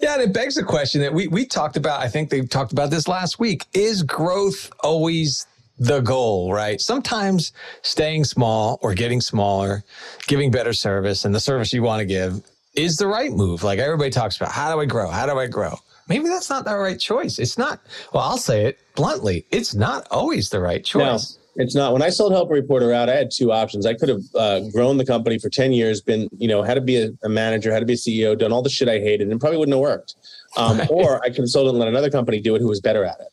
yeah, 0.01 0.15
and 0.15 0.24
it 0.24 0.33
begs 0.33 0.55
the 0.55 0.63
question 0.63 1.00
that 1.01 1.13
we 1.13 1.29
we 1.29 1.45
talked 1.45 1.77
about. 1.77 2.01
I 2.01 2.09
think 2.09 2.29
they 2.29 2.41
talked 2.41 2.74
about 2.74 2.89
this 2.89 3.07
last 3.07 3.39
week. 3.39 3.65
Is 3.74 4.03
growth 4.03 4.69
always 4.81 5.47
the 5.79 6.01
goal, 6.01 6.53
right? 6.53 6.81
Sometimes 6.81 7.53
staying 7.81 8.24
small 8.24 8.79
or 8.81 8.93
getting 8.93 9.22
smaller, 9.22 9.84
giving 10.27 10.51
better 10.51 10.74
service 10.74 11.25
and 11.25 11.34
the 11.34 11.39
service 11.39 11.72
you 11.74 11.84
want 11.84 12.00
to 12.00 12.05
give 12.05 12.41
is 12.75 12.98
the 12.98 13.07
right 13.07 13.31
move. 13.31 13.63
Like 13.63 13.79
everybody 13.79 14.10
talks 14.10 14.38
about, 14.38 14.51
how 14.51 14.74
do 14.74 14.79
I 14.79 14.86
grow? 14.86 15.10
How 15.10 15.25
do 15.25 15.38
I 15.38 15.48
grow? 15.48 15.75
Maybe 16.07 16.27
that's 16.27 16.50
not 16.50 16.63
the 16.65 16.75
right 16.75 17.00
choice. 17.00 17.38
It's 17.38 17.57
not. 17.57 17.81
Well, 18.13 18.24
I'll 18.24 18.38
say 18.38 18.65
it 18.65 18.79
bluntly. 18.96 19.46
It's 19.51 19.75
not 19.75 20.07
always 20.10 20.50
the 20.50 20.62
right 20.62 20.84
choice. 20.84 21.38
No, 21.55 21.63
it's 21.63 21.75
not. 21.75 21.91
When 21.91 22.01
I 22.01 22.10
sold 22.10 22.31
Help 22.31 22.50
Reporter 22.50 22.93
out, 22.93 23.10
I 23.10 23.15
had 23.15 23.29
two 23.29 23.51
options. 23.51 23.86
I 23.86 23.93
could 23.93 24.10
have 24.10 24.22
uh, 24.34 24.62
grown 24.72 24.98
the 24.98 25.05
company 25.05 25.38
for 25.38 25.50
ten 25.50 25.74
years, 25.74 26.01
been 26.01 26.29
you 26.38 26.48
know, 26.48 26.63
had 26.63 26.75
to 26.75 26.81
be 26.81 26.96
a, 26.96 27.10
a, 27.24 27.29
manager, 27.29 27.74
had 27.74 27.81
to 27.81 27.86
be 27.86 27.93
a 27.93 27.98
CEO, 27.98 28.38
done 28.38 28.53
all 28.53 28.62
the 28.62 28.69
shit 28.69 28.88
I 28.88 29.00
hated, 29.00 29.29
and 29.29 29.39
probably 29.39 29.57
wouldn't 29.57 29.75
have 29.75 29.81
worked. 29.81 30.15
Um, 30.55 30.77
right. 30.77 30.88
Or 30.89 31.22
I 31.24 31.27
could 31.27 31.39
have 31.39 31.50
sold 31.50 31.67
it 31.67 31.72
and 31.72 31.79
let 31.79 31.89
another 31.89 32.10
company 32.10 32.39
do 32.39 32.55
it 32.55 32.62
who 32.62 32.67
was 32.67 32.79
better 32.79 33.03
at 33.03 33.19
it. 33.19 33.27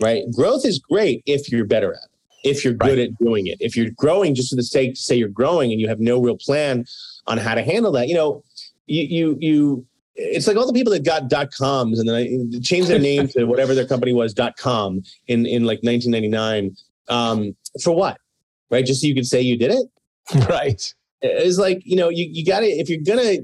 Right? 0.00 0.24
Growth 0.34 0.64
is 0.64 0.78
great 0.78 1.22
if 1.26 1.50
you're 1.50 1.64
better 1.64 1.92
at 1.94 2.04
it. 2.04 2.10
If 2.42 2.64
you're 2.64 2.72
good 2.72 2.98
right. 2.98 3.10
at 3.10 3.18
doing 3.18 3.46
it. 3.48 3.58
If 3.60 3.76
you're 3.76 3.90
growing 3.90 4.34
just 4.34 4.48
for 4.48 4.56
the 4.56 4.62
sake 4.62 4.94
to 4.94 5.00
say 5.00 5.14
you're 5.14 5.28
growing 5.28 5.72
and 5.72 5.80
you 5.80 5.88
have 5.88 6.00
no 6.00 6.20
real 6.20 6.38
plan 6.38 6.86
on 7.26 7.36
how 7.36 7.54
to 7.54 7.62
handle 7.62 7.92
that, 7.92 8.08
you 8.08 8.14
know, 8.14 8.42
you 8.86 9.02
you 9.02 9.36
you 9.40 9.86
it's 10.16 10.46
like 10.46 10.56
all 10.56 10.66
the 10.66 10.72
people 10.72 10.92
that 10.92 11.04
got 11.04 11.28
dot 11.28 11.50
coms 11.52 11.98
and 11.98 12.08
then 12.08 12.16
I 12.16 12.60
changed 12.60 12.88
their 12.88 12.98
name 12.98 13.28
to 13.28 13.44
whatever 13.44 13.74
their 13.74 13.86
company 13.86 14.12
was 14.12 14.34
dot 14.34 14.56
com 14.56 15.02
in 15.28 15.46
in 15.46 15.64
like 15.64 15.80
1999 15.82 16.76
um, 17.08 17.56
for 17.82 17.92
what 17.92 18.18
right 18.70 18.84
just 18.84 19.00
so 19.00 19.06
you 19.06 19.14
could 19.14 19.26
say 19.26 19.40
you 19.40 19.56
did 19.56 19.70
it 19.70 20.46
right 20.48 20.94
it's 21.22 21.58
like 21.58 21.80
you 21.84 21.96
know 21.96 22.08
you, 22.08 22.28
you 22.30 22.44
gotta 22.44 22.66
if 22.66 22.88
you're 22.88 23.02
gonna 23.04 23.38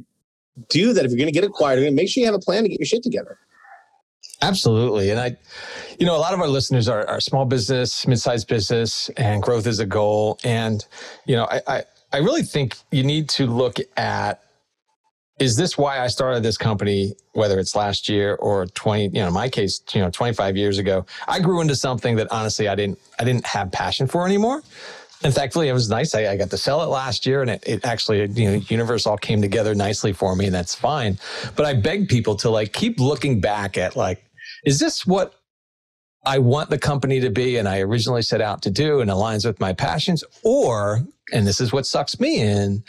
do 0.68 0.92
that 0.92 1.04
if 1.04 1.10
you're 1.10 1.18
gonna 1.18 1.30
get 1.30 1.44
acquired 1.44 1.92
make 1.92 2.08
sure 2.08 2.20
you 2.20 2.26
have 2.26 2.34
a 2.34 2.40
plan 2.40 2.62
to 2.62 2.68
get 2.68 2.78
your 2.78 2.86
shit 2.86 3.02
together 3.02 3.38
absolutely 4.42 5.10
and 5.10 5.18
i 5.18 5.36
you 5.98 6.06
know 6.06 6.16
a 6.16 6.18
lot 6.18 6.34
of 6.34 6.40
our 6.40 6.48
listeners 6.48 6.88
are, 6.88 7.06
are 7.06 7.20
small 7.20 7.44
business 7.44 8.06
mid-sized 8.06 8.48
business 8.48 9.08
and 9.16 9.42
growth 9.42 9.66
is 9.66 9.78
a 9.78 9.86
goal 9.86 10.38
and 10.44 10.86
you 11.24 11.34
know 11.36 11.46
I, 11.50 11.60
I 11.66 11.84
i 12.12 12.18
really 12.18 12.42
think 12.42 12.76
you 12.90 13.02
need 13.02 13.28
to 13.30 13.46
look 13.46 13.78
at 13.96 14.42
is 15.38 15.56
this 15.56 15.76
why 15.76 16.00
I 16.00 16.06
started 16.06 16.42
this 16.42 16.56
company, 16.56 17.14
whether 17.32 17.58
it's 17.58 17.76
last 17.76 18.08
year 18.08 18.36
or 18.36 18.66
20, 18.66 19.04
you 19.04 19.10
know, 19.20 19.28
in 19.28 19.34
my 19.34 19.48
case, 19.48 19.82
you 19.92 20.00
know, 20.00 20.10
25 20.10 20.56
years 20.56 20.78
ago, 20.78 21.04
I 21.28 21.40
grew 21.40 21.60
into 21.60 21.76
something 21.76 22.16
that 22.16 22.28
honestly 22.30 22.68
I 22.68 22.74
didn't, 22.74 22.98
I 23.18 23.24
didn't 23.24 23.46
have 23.46 23.70
passion 23.70 24.06
for 24.06 24.24
anymore. 24.24 24.62
And 25.22 25.34
thankfully 25.34 25.68
it 25.68 25.72
was 25.72 25.88
nice. 25.90 26.14
I, 26.14 26.28
I 26.28 26.36
got 26.36 26.50
to 26.50 26.58
sell 26.58 26.82
it 26.82 26.86
last 26.86 27.26
year 27.26 27.42
and 27.42 27.50
it, 27.50 27.64
it 27.66 27.84
actually, 27.84 28.26
you 28.28 28.50
know, 28.50 28.54
universe 28.68 29.06
all 29.06 29.16
came 29.16 29.42
together 29.42 29.74
nicely 29.74 30.12
for 30.12 30.34
me 30.36 30.46
and 30.46 30.54
that's 30.54 30.74
fine. 30.74 31.18
But 31.54 31.66
I 31.66 31.74
beg 31.74 32.08
people 32.08 32.36
to 32.36 32.50
like 32.50 32.72
keep 32.72 32.98
looking 32.98 33.40
back 33.40 33.76
at 33.76 33.96
like, 33.96 34.22
is 34.66 34.80
this 34.80 35.06
what 35.06 35.34
I 36.26 36.38
want 36.38 36.70
the 36.70 36.78
company 36.78 37.20
to 37.20 37.30
be 37.30 37.56
and 37.56 37.68
I 37.68 37.80
originally 37.80 38.22
set 38.22 38.40
out 38.40 38.60
to 38.62 38.70
do 38.70 39.00
and 39.00 39.08
aligns 39.08 39.46
with 39.46 39.60
my 39.60 39.72
passions? 39.72 40.24
Or, 40.42 41.02
and 41.32 41.46
this 41.46 41.60
is 41.60 41.72
what 41.72 41.86
sucks 41.86 42.18
me 42.18 42.40
in, 42.40 42.82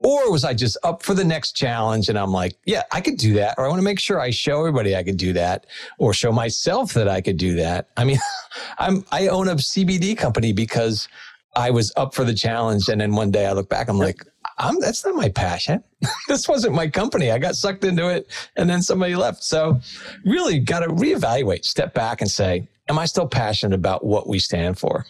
or 0.00 0.30
was 0.30 0.44
I 0.44 0.52
just 0.52 0.76
up 0.84 1.02
for 1.02 1.14
the 1.14 1.24
next 1.24 1.52
challenge 1.52 2.10
and 2.10 2.18
I'm 2.18 2.30
like, 2.30 2.56
yeah, 2.66 2.82
I 2.92 3.00
could 3.00 3.16
do 3.16 3.32
that. 3.34 3.54
Or 3.56 3.64
I 3.64 3.68
want 3.68 3.78
to 3.78 3.84
make 3.84 3.98
sure 3.98 4.20
I 4.20 4.28
show 4.28 4.60
everybody 4.60 4.94
I 4.94 5.02
could 5.02 5.16
do 5.16 5.32
that 5.32 5.66
or 5.98 6.12
show 6.12 6.30
myself 6.30 6.92
that 6.92 7.08
I 7.08 7.22
could 7.22 7.38
do 7.38 7.54
that. 7.54 7.88
I 7.96 8.04
mean, 8.04 8.18
I'm, 8.78 9.02
I 9.10 9.28
own 9.28 9.48
a 9.48 9.54
CBD 9.54 10.16
company 10.16 10.52
because 10.52 11.08
I 11.56 11.70
was 11.70 11.90
up 11.96 12.14
for 12.14 12.24
the 12.24 12.34
challenge. 12.34 12.88
And 12.90 13.00
then 13.00 13.14
one 13.14 13.30
day 13.30 13.46
I 13.46 13.52
look 13.52 13.70
back, 13.70 13.88
I'm 13.88 13.98
like, 13.98 14.22
I'm, 14.58 14.80
that's 14.80 15.04
not 15.04 15.14
my 15.14 15.28
passion. 15.28 15.82
this 16.28 16.48
wasn't 16.48 16.74
my 16.74 16.88
company. 16.88 17.30
I 17.30 17.38
got 17.38 17.56
sucked 17.56 17.84
into 17.84 18.08
it 18.08 18.28
and 18.56 18.68
then 18.68 18.82
somebody 18.82 19.16
left. 19.16 19.42
So 19.42 19.80
really 20.24 20.60
got 20.60 20.80
to 20.80 20.88
reevaluate, 20.88 21.64
step 21.64 21.94
back 21.94 22.20
and 22.20 22.30
say, 22.30 22.68
am 22.88 22.98
I 22.98 23.06
still 23.06 23.26
passionate 23.26 23.74
about 23.74 24.04
what 24.04 24.28
we 24.28 24.38
stand 24.38 24.78
for? 24.78 25.04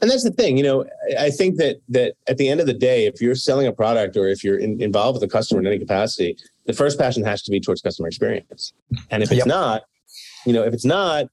and 0.00 0.10
that's 0.10 0.24
the 0.24 0.30
thing 0.30 0.56
you 0.56 0.62
know 0.62 0.84
i 1.18 1.30
think 1.30 1.56
that 1.56 1.80
that 1.88 2.14
at 2.28 2.36
the 2.36 2.48
end 2.48 2.60
of 2.60 2.66
the 2.66 2.74
day 2.74 3.06
if 3.06 3.20
you're 3.20 3.34
selling 3.34 3.66
a 3.66 3.72
product 3.72 4.16
or 4.16 4.28
if 4.28 4.42
you're 4.42 4.58
in, 4.58 4.80
involved 4.80 5.20
with 5.20 5.28
a 5.28 5.32
customer 5.32 5.60
in 5.60 5.66
any 5.66 5.78
capacity 5.78 6.36
the 6.66 6.72
first 6.72 6.98
passion 6.98 7.24
has 7.24 7.42
to 7.42 7.50
be 7.50 7.60
towards 7.60 7.80
customer 7.80 8.08
experience 8.08 8.72
and 9.10 9.22
if 9.22 9.30
it's 9.30 9.38
yep. 9.38 9.46
not 9.46 9.82
you 10.46 10.52
know 10.52 10.62
if 10.62 10.74
it's 10.74 10.84
not 10.84 11.26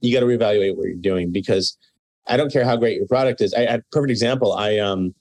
you 0.00 0.12
got 0.12 0.20
to 0.20 0.26
reevaluate 0.26 0.76
what 0.76 0.86
you're 0.86 0.94
doing 0.94 1.32
because 1.32 1.76
i 2.26 2.36
don't 2.36 2.52
care 2.52 2.64
how 2.64 2.76
great 2.76 2.96
your 2.96 3.06
product 3.06 3.40
is 3.40 3.54
i, 3.54 3.64
I 3.64 3.80
perfect 3.92 4.10
example 4.10 4.52
i 4.52 4.78
um 4.78 5.14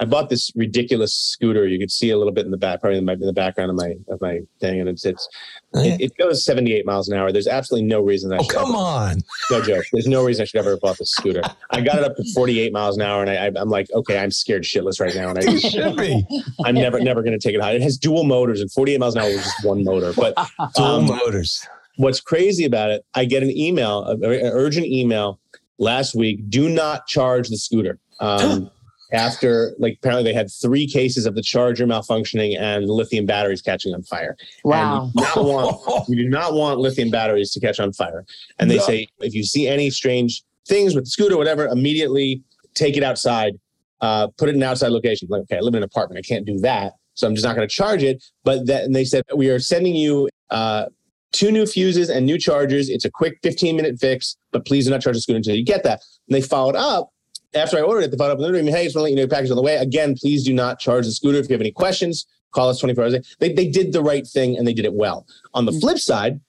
I 0.00 0.04
bought 0.04 0.30
this 0.30 0.50
ridiculous 0.56 1.14
scooter. 1.14 1.66
You 1.66 1.78
could 1.78 1.90
see 1.90 2.10
a 2.10 2.18
little 2.18 2.32
bit 2.32 2.44
in 2.44 2.50
the 2.50 2.56
back, 2.56 2.80
probably 2.80 2.98
in, 2.98 3.04
my, 3.04 3.12
in 3.12 3.20
the 3.20 3.32
background 3.32 3.70
of 3.70 3.76
my 3.76 3.94
of 4.08 4.20
my 4.20 4.40
thing, 4.58 4.80
and 4.80 4.88
it's 4.88 5.04
it's 5.04 5.28
it, 5.74 6.00
it, 6.00 6.16
goes 6.16 6.44
78 6.44 6.84
miles 6.84 7.08
an 7.08 7.16
hour. 7.16 7.30
There's 7.30 7.46
absolutely 7.46 7.88
no 7.88 8.00
reason. 8.00 8.32
I 8.32 8.38
oh 8.38 8.44
come 8.44 8.70
ever, 8.70 8.78
on! 8.78 9.18
No 9.50 9.62
joke. 9.62 9.84
There's 9.92 10.08
no 10.08 10.24
reason 10.24 10.42
I 10.42 10.46
should 10.46 10.58
ever 10.58 10.70
have 10.70 10.80
bought 10.80 10.98
this 10.98 11.10
scooter. 11.10 11.42
I 11.70 11.82
got 11.82 11.98
it 11.98 12.04
up 12.04 12.16
to 12.16 12.24
48 12.34 12.72
miles 12.72 12.96
an 12.96 13.02
hour, 13.02 13.22
and 13.22 13.30
I, 13.30 13.60
am 13.60 13.68
like, 13.68 13.90
okay, 13.92 14.18
I'm 14.18 14.30
scared 14.30 14.64
shitless 14.64 15.00
right 15.00 15.14
now, 15.14 15.30
and 15.30 15.38
I 15.38 15.56
should 15.58 15.96
be. 15.96 16.26
I'm 16.64 16.74
never 16.74 16.98
never 16.98 17.22
going 17.22 17.38
to 17.38 17.48
take 17.48 17.54
it 17.54 17.60
high. 17.60 17.72
It 17.72 17.82
has 17.82 17.96
dual 17.96 18.24
motors, 18.24 18.60
and 18.60 18.72
48 18.72 18.98
miles 18.98 19.14
an 19.14 19.22
hour 19.22 19.28
was 19.28 19.44
just 19.44 19.64
one 19.64 19.84
motor, 19.84 20.12
but 20.14 20.34
dual 20.74 20.86
um, 20.86 21.06
motors. 21.06 21.66
What's 21.96 22.20
crazy 22.20 22.64
about 22.64 22.90
it? 22.90 23.04
I 23.14 23.26
get 23.26 23.42
an 23.42 23.56
email, 23.56 24.04
an 24.04 24.24
urgent 24.24 24.86
email 24.86 25.38
last 25.78 26.14
week. 26.14 26.48
Do 26.48 26.68
not 26.68 27.06
charge 27.06 27.50
the 27.50 27.56
scooter. 27.58 27.98
Um, 28.20 28.70
after 29.12 29.74
like 29.78 29.98
apparently 29.98 30.24
they 30.24 30.34
had 30.34 30.50
three 30.50 30.86
cases 30.86 31.26
of 31.26 31.34
the 31.34 31.42
charger 31.42 31.86
malfunctioning 31.86 32.58
and 32.58 32.88
lithium 32.88 33.26
batteries 33.26 33.60
catching 33.60 33.94
on 33.94 34.02
fire. 34.02 34.36
Wow. 34.64 35.04
And 35.04 35.12
you, 35.14 35.22
do 35.22 35.28
not 35.34 35.44
want, 35.44 36.08
you 36.08 36.16
do 36.16 36.28
not 36.28 36.54
want 36.54 36.80
lithium 36.80 37.10
batteries 37.10 37.52
to 37.52 37.60
catch 37.60 37.78
on 37.78 37.92
fire. 37.92 38.24
And 38.58 38.70
they 38.70 38.78
no. 38.78 38.82
say 38.82 39.08
if 39.20 39.34
you 39.34 39.44
see 39.44 39.68
any 39.68 39.90
strange 39.90 40.42
things 40.66 40.94
with 40.94 41.04
the 41.04 41.10
scooter, 41.10 41.36
whatever, 41.36 41.66
immediately 41.66 42.42
take 42.74 42.96
it 42.96 43.02
outside, 43.02 43.58
uh, 44.00 44.28
put 44.38 44.48
it 44.48 44.54
in 44.54 44.62
an 44.62 44.68
outside 44.68 44.88
location. 44.88 45.28
Like, 45.30 45.42
okay, 45.42 45.58
I 45.58 45.60
live 45.60 45.74
in 45.74 45.78
an 45.78 45.84
apartment. 45.84 46.18
I 46.24 46.26
can't 46.26 46.46
do 46.46 46.58
that. 46.60 46.94
So 47.14 47.26
I'm 47.26 47.34
just 47.34 47.44
not 47.44 47.54
going 47.54 47.68
to 47.68 47.72
charge 47.72 48.02
it. 48.02 48.24
But 48.44 48.66
that, 48.66 48.84
and 48.84 48.94
they 48.94 49.04
said, 49.04 49.24
we 49.36 49.50
are 49.50 49.58
sending 49.58 49.94
you 49.94 50.28
uh, 50.50 50.86
two 51.32 51.50
new 51.50 51.66
fuses 51.66 52.08
and 52.08 52.24
new 52.24 52.38
chargers. 52.38 52.88
It's 52.88 53.04
a 53.04 53.10
quick 53.10 53.38
15 53.42 53.76
minute 53.76 53.98
fix, 54.00 54.36
but 54.50 54.64
please 54.64 54.86
do 54.86 54.90
not 54.90 55.02
charge 55.02 55.16
the 55.16 55.20
scooter 55.20 55.36
until 55.36 55.54
you 55.54 55.64
get 55.64 55.82
that. 55.84 56.00
And 56.28 56.34
they 56.34 56.40
followed 56.40 56.76
up 56.76 57.11
after 57.54 57.78
I 57.78 57.82
ordered 57.82 58.04
it, 58.04 58.10
the 58.10 58.16
phone 58.16 58.30
up 58.30 58.38
and 58.38 58.54
they're 58.54 58.74
hey, 58.74 58.84
just 58.84 58.96
want 58.96 59.00
to 59.00 59.02
let 59.02 59.10
you 59.10 59.16
know 59.16 59.26
package 59.26 59.50
on 59.50 59.56
the 59.56 59.62
way. 59.62 59.76
Again, 59.76 60.14
please 60.14 60.44
do 60.44 60.54
not 60.54 60.78
charge 60.78 61.04
the 61.04 61.12
scooter. 61.12 61.38
If 61.38 61.48
you 61.48 61.54
have 61.54 61.60
any 61.60 61.72
questions, 61.72 62.26
call 62.52 62.68
us 62.68 62.78
24 62.78 63.04
hours 63.04 63.14
a 63.14 63.18
day. 63.20 63.26
They, 63.40 63.52
they 63.52 63.68
did 63.68 63.92
the 63.92 64.02
right 64.02 64.26
thing 64.26 64.56
and 64.56 64.66
they 64.66 64.74
did 64.74 64.84
it 64.84 64.94
well. 64.94 65.26
On 65.54 65.64
the 65.66 65.72
mm. 65.72 65.80
flip 65.80 65.98
side, 65.98 66.40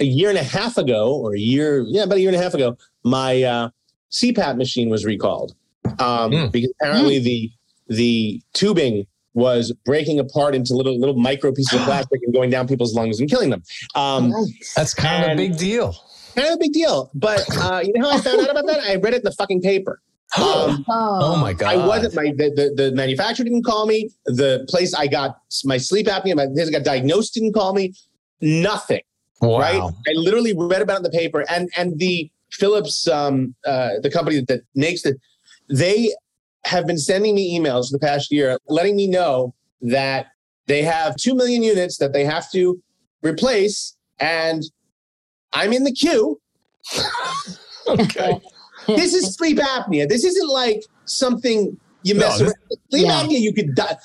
a 0.00 0.04
year 0.04 0.28
and 0.28 0.38
a 0.38 0.42
half 0.42 0.78
ago, 0.78 1.14
or 1.14 1.34
a 1.34 1.38
year, 1.38 1.84
yeah, 1.86 2.04
about 2.04 2.18
a 2.18 2.20
year 2.20 2.30
and 2.30 2.36
a 2.36 2.42
half 2.42 2.54
ago, 2.54 2.76
my 3.04 3.42
uh, 3.42 3.70
CPAP 4.10 4.56
machine 4.56 4.90
was 4.90 5.04
recalled 5.04 5.54
um, 5.98 6.30
mm. 6.30 6.52
because 6.52 6.72
apparently 6.80 7.20
mm. 7.20 7.24
the 7.24 7.52
the 7.88 8.42
tubing 8.52 9.06
was 9.32 9.72
breaking 9.84 10.18
apart 10.18 10.54
into 10.54 10.74
little 10.74 10.98
little 10.98 11.16
micro 11.16 11.52
pieces 11.52 11.78
of 11.78 11.80
plastic 11.84 12.20
and 12.22 12.34
going 12.34 12.50
down 12.50 12.68
people's 12.68 12.94
lungs 12.94 13.20
and 13.20 13.30
killing 13.30 13.50
them. 13.50 13.62
Um, 13.94 14.32
That's 14.76 14.94
kind 14.94 15.24
of 15.24 15.30
a 15.32 15.36
big 15.36 15.56
deal. 15.56 15.96
Kind 16.34 16.48
of 16.48 16.54
a 16.54 16.58
big 16.58 16.72
deal. 16.72 17.10
But 17.14 17.44
uh, 17.56 17.80
you 17.84 17.92
know 17.94 18.10
how 18.10 18.16
I 18.16 18.20
found 18.20 18.40
out 18.40 18.50
about 18.50 18.66
that? 18.66 18.80
I 18.80 18.96
read 18.96 19.14
it 19.14 19.18
in 19.18 19.24
the 19.24 19.32
fucking 19.32 19.62
paper. 19.62 20.00
Um, 20.36 20.84
oh. 20.88 21.18
oh. 21.22 21.36
my 21.36 21.52
god! 21.52 21.74
I 21.74 21.86
wasn't 21.86 22.14
my 22.14 22.32
the, 22.36 22.50
the, 22.54 22.82
the 22.82 22.92
manufacturer 22.92 23.44
didn't 23.44 23.64
call 23.64 23.86
me. 23.86 24.10
The 24.26 24.66
place 24.68 24.94
I 24.94 25.06
got 25.06 25.38
my 25.64 25.78
sleep 25.78 26.06
apnea, 26.06 26.36
my 26.36 26.46
place 26.46 26.68
I 26.68 26.72
got 26.72 26.84
diagnosed 26.84 27.34
didn't 27.34 27.54
call 27.54 27.74
me. 27.74 27.94
Nothing. 28.40 29.00
Wow. 29.40 29.58
Right? 29.58 29.80
I 29.80 30.12
literally 30.14 30.54
read 30.56 30.82
about 30.82 30.94
it 30.94 30.96
in 30.98 31.02
the 31.04 31.10
paper, 31.10 31.44
and 31.48 31.70
and 31.76 31.98
the 31.98 32.30
Philips, 32.50 33.08
um, 33.08 33.54
uh, 33.66 33.90
the 34.02 34.10
company 34.10 34.40
that 34.48 34.62
makes 34.74 35.04
it, 35.04 35.16
they 35.70 36.12
have 36.64 36.86
been 36.86 36.98
sending 36.98 37.34
me 37.34 37.58
emails 37.58 37.88
for 37.88 37.92
the 37.92 37.98
past 37.98 38.30
year, 38.30 38.58
letting 38.68 38.96
me 38.96 39.06
know 39.06 39.54
that 39.80 40.26
they 40.66 40.82
have 40.82 41.16
two 41.16 41.34
million 41.34 41.62
units 41.62 41.98
that 41.98 42.12
they 42.12 42.24
have 42.24 42.50
to 42.52 42.82
replace, 43.22 43.96
and 44.18 44.62
I'm 45.52 45.72
in 45.72 45.84
the 45.84 45.92
queue. 45.92 46.40
okay 47.88 48.38
this 48.96 49.14
is 49.14 49.34
sleep 49.34 49.58
apnea. 49.58 50.08
This 50.08 50.24
isn't 50.24 50.48
like 50.48 50.84
something 51.04 51.78
you 52.02 52.14
mess 52.14 52.40
no, 52.40 52.46
this, 52.46 52.54
with. 52.70 52.78
Sleep 52.90 53.06
yeah. 53.06 53.22
apnea, 53.22 53.40
you 53.40 53.52
could 53.52 53.74
die. 53.74 53.96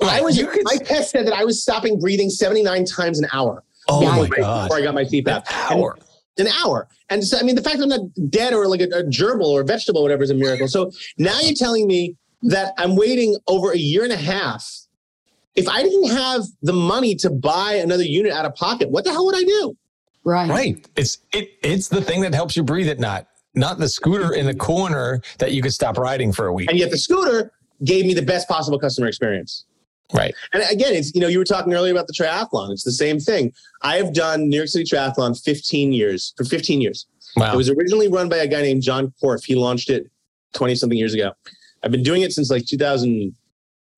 I 0.00 0.20
was. 0.20 0.38
Could, 0.38 0.64
my 0.64 0.76
test 0.76 1.10
said 1.10 1.26
that 1.26 1.32
I 1.32 1.44
was 1.44 1.62
stopping 1.62 1.98
breathing 1.98 2.28
79 2.28 2.84
times 2.84 3.18
an 3.18 3.28
hour. 3.32 3.62
Oh 3.88 4.00
my 4.04 4.28
god! 4.28 4.64
Before 4.64 4.78
I 4.78 4.82
got 4.82 4.94
my 4.94 5.04
CPAP, 5.04 5.26
an 5.26 5.78
hour. 5.78 5.96
And, 6.38 6.48
an 6.48 6.54
hour. 6.64 6.88
And 7.08 7.24
so, 7.24 7.38
I 7.38 7.42
mean, 7.42 7.54
the 7.54 7.62
fact 7.62 7.78
that 7.78 7.84
I'm 7.84 7.88
not 7.88 8.30
dead 8.30 8.52
or 8.52 8.66
like 8.66 8.80
a, 8.80 8.84
a 8.84 9.04
gerbil 9.04 9.46
or 9.46 9.62
a 9.62 9.64
vegetable, 9.64 10.00
or 10.00 10.04
whatever, 10.04 10.22
is 10.22 10.30
a 10.30 10.34
miracle. 10.34 10.68
So 10.68 10.90
now 11.18 11.38
you're 11.40 11.54
telling 11.54 11.86
me 11.86 12.16
that 12.42 12.74
I'm 12.78 12.96
waiting 12.96 13.38
over 13.46 13.72
a 13.72 13.78
year 13.78 14.04
and 14.04 14.12
a 14.12 14.18
half. 14.18 14.68
If 15.54 15.68
I 15.68 15.82
didn't 15.82 16.10
have 16.10 16.42
the 16.60 16.74
money 16.74 17.14
to 17.16 17.30
buy 17.30 17.74
another 17.74 18.02
unit 18.02 18.32
out 18.32 18.44
of 18.44 18.54
pocket, 18.54 18.90
what 18.90 19.04
the 19.04 19.12
hell 19.12 19.24
would 19.24 19.36
I 19.36 19.44
do? 19.44 19.76
Right. 20.24 20.50
Right. 20.50 20.86
It's 20.96 21.18
it. 21.32 21.50
It's 21.62 21.88
the 21.88 22.02
thing 22.02 22.20
that 22.22 22.34
helps 22.34 22.56
you 22.56 22.64
breathe 22.64 22.88
at 22.88 22.98
night 22.98 23.26
not 23.56 23.78
the 23.78 23.88
scooter 23.88 24.34
in 24.34 24.46
the 24.46 24.54
corner 24.54 25.20
that 25.38 25.52
you 25.52 25.62
could 25.62 25.72
stop 25.72 25.98
riding 25.98 26.32
for 26.32 26.46
a 26.46 26.52
week. 26.52 26.70
And 26.70 26.78
yet 26.78 26.90
the 26.90 26.98
scooter 26.98 27.52
gave 27.84 28.06
me 28.06 28.14
the 28.14 28.22
best 28.22 28.48
possible 28.48 28.78
customer 28.78 29.06
experience. 29.06 29.64
Right. 30.14 30.34
And 30.52 30.62
again, 30.70 30.94
it's, 30.94 31.12
you 31.14 31.20
know, 31.20 31.26
you 31.26 31.38
were 31.38 31.44
talking 31.44 31.74
earlier 31.74 31.92
about 31.92 32.06
the 32.06 32.12
triathlon. 32.12 32.70
It's 32.70 32.84
the 32.84 32.92
same 32.92 33.18
thing. 33.18 33.52
I 33.82 33.96
have 33.96 34.14
done 34.14 34.48
New 34.48 34.56
York 34.56 34.68
City 34.68 34.84
Triathlon 34.84 35.42
15 35.42 35.92
years, 35.92 36.32
for 36.36 36.44
15 36.44 36.80
years. 36.80 37.06
Wow. 37.36 37.52
It 37.52 37.56
was 37.56 37.68
originally 37.70 38.08
run 38.08 38.28
by 38.28 38.36
a 38.36 38.46
guy 38.46 38.62
named 38.62 38.82
John 38.82 39.12
Korff. 39.20 39.44
He 39.44 39.56
launched 39.56 39.90
it 39.90 40.08
20 40.54 40.76
something 40.76 40.96
years 40.96 41.12
ago. 41.12 41.32
I've 41.82 41.90
been 41.90 42.04
doing 42.04 42.22
it 42.22 42.32
since 42.32 42.50
like 42.50 42.66
2000, 42.66 43.34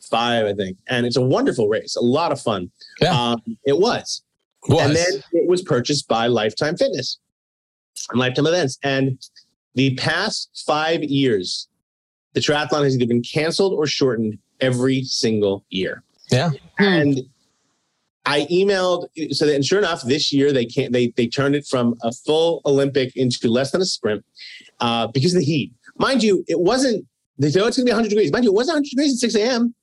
five, 0.09 0.47
I 0.47 0.55
think, 0.55 0.79
and 0.89 1.07
it's 1.07 1.17
a 1.17 1.23
wonderful 1.23 1.69
race, 1.69 1.97
a 1.97 2.01
lot 2.01 2.33
of 2.33 2.41
fun. 2.41 2.71
Yeah. 3.01 3.19
Um, 3.19 3.43
it 3.65 3.79
was. 3.79 4.23
Was. 4.69 4.87
And 4.87 4.97
then 4.97 5.23
it 5.33 5.49
was 5.49 5.63
purchased 5.63 6.09
by 6.09 6.27
Lifetime 6.27 6.77
Fitness 6.77 7.19
and 8.11 8.19
Lifetime 8.19 8.47
Events. 8.47 8.79
And 8.83 9.19
the 9.75 9.95
past 9.95 10.51
five 10.67 11.03
years, 11.05 11.69
the 12.35 12.41
triathlon 12.41 12.85
has 12.85 12.95
either 12.97 13.07
been 13.07 13.23
canceled 13.23 13.73
or 13.75 13.87
shortened 13.87 14.39
every 14.61 15.03
single 15.05 15.65
year. 15.71 16.03
yeah. 16.31 16.51
And 16.79 17.21
I 18.27 18.47
emailed 18.51 19.07
so 19.33 19.47
that, 19.47 19.55
and 19.55 19.65
sure 19.65 19.79
enough, 19.79 20.03
this 20.03 20.33
year 20.33 20.53
they 20.53 20.67
can't 20.67 20.93
they 20.93 21.13
they 21.17 21.27
turned 21.27 21.55
it 21.57 21.67
from 21.67 21.95
a 22.03 22.13
full 22.13 22.61
Olympic 22.67 23.17
into 23.17 23.49
less 23.49 23.71
than 23.71 23.81
a 23.81 23.87
sprint 23.87 24.23
uh, 24.81 25.07
because 25.07 25.35
of 25.35 25.41
the 25.41 25.47
heat. 25.47 25.73
Mind 25.97 26.23
you, 26.23 26.45
it 26.47 26.61
wasn't. 26.61 27.07
They 27.39 27.51
said 27.51 27.63
oh, 27.63 27.67
it's 27.69 27.77
going 27.79 27.87
to 27.87 27.91
be 27.91 27.95
100 27.95 28.09
degrees. 28.11 28.31
Mind 28.33 28.45
you, 28.45 28.51
it 28.51 28.55
wasn't 28.55 28.75
100 28.77 28.91
degrees 28.91 29.13
at 29.15 29.19
6 29.21 29.35
a.m. 29.37 29.75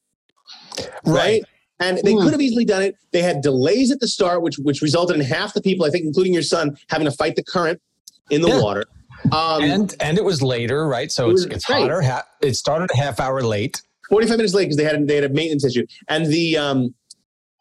Right. 1.06 1.44
And 1.80 1.98
they 2.04 2.14
Hmm. 2.14 2.22
could 2.22 2.32
have 2.32 2.42
easily 2.42 2.66
done 2.66 2.84
it. 2.84 2.96
They 3.12 3.22
had 3.22 3.42
delays 3.42 3.92
at 3.92 4.00
the 4.00 4.08
start, 4.08 4.42
which 4.44 4.58
which 4.60 4.82
resulted 4.82 5.16
in 5.16 5.22
half 5.24 5.54
the 5.54 5.62
people, 5.62 5.86
I 5.86 5.90
think, 5.90 6.06
including 6.06 6.34
your 6.34 6.44
son, 6.44 6.78
having 6.90 7.06
to 7.06 7.12
fight 7.12 7.36
the 7.36 7.44
current 7.44 7.82
in 8.30 8.42
the 8.42 8.50
Yeah. 8.50 8.62
water. 8.62 8.86
Um, 9.32 9.64
and 9.64 9.96
and 10.00 10.18
it 10.18 10.24
was 10.24 10.42
later, 10.42 10.88
right? 10.88 11.12
So 11.12 11.30
It 11.30 11.34
it's 11.34 11.46
was 11.46 11.56
it's 11.56 11.66
great. 11.66 11.82
hotter. 11.82 12.02
Ha- 12.02 12.26
it 12.42 12.56
started 12.56 12.90
a 12.94 12.98
half 12.98 13.20
hour 13.20 13.42
late. 13.42 13.82
45 14.10 14.38
minutes 14.38 14.54
late 14.54 14.66
because 14.66 14.78
they 14.78 14.84
had 14.84 15.08
they 15.08 15.16
had 15.16 15.24
a 15.24 15.30
maintenance 15.30 15.66
issue. 15.66 15.86
And 16.10 16.26
the 16.28 16.58
um, 16.58 16.94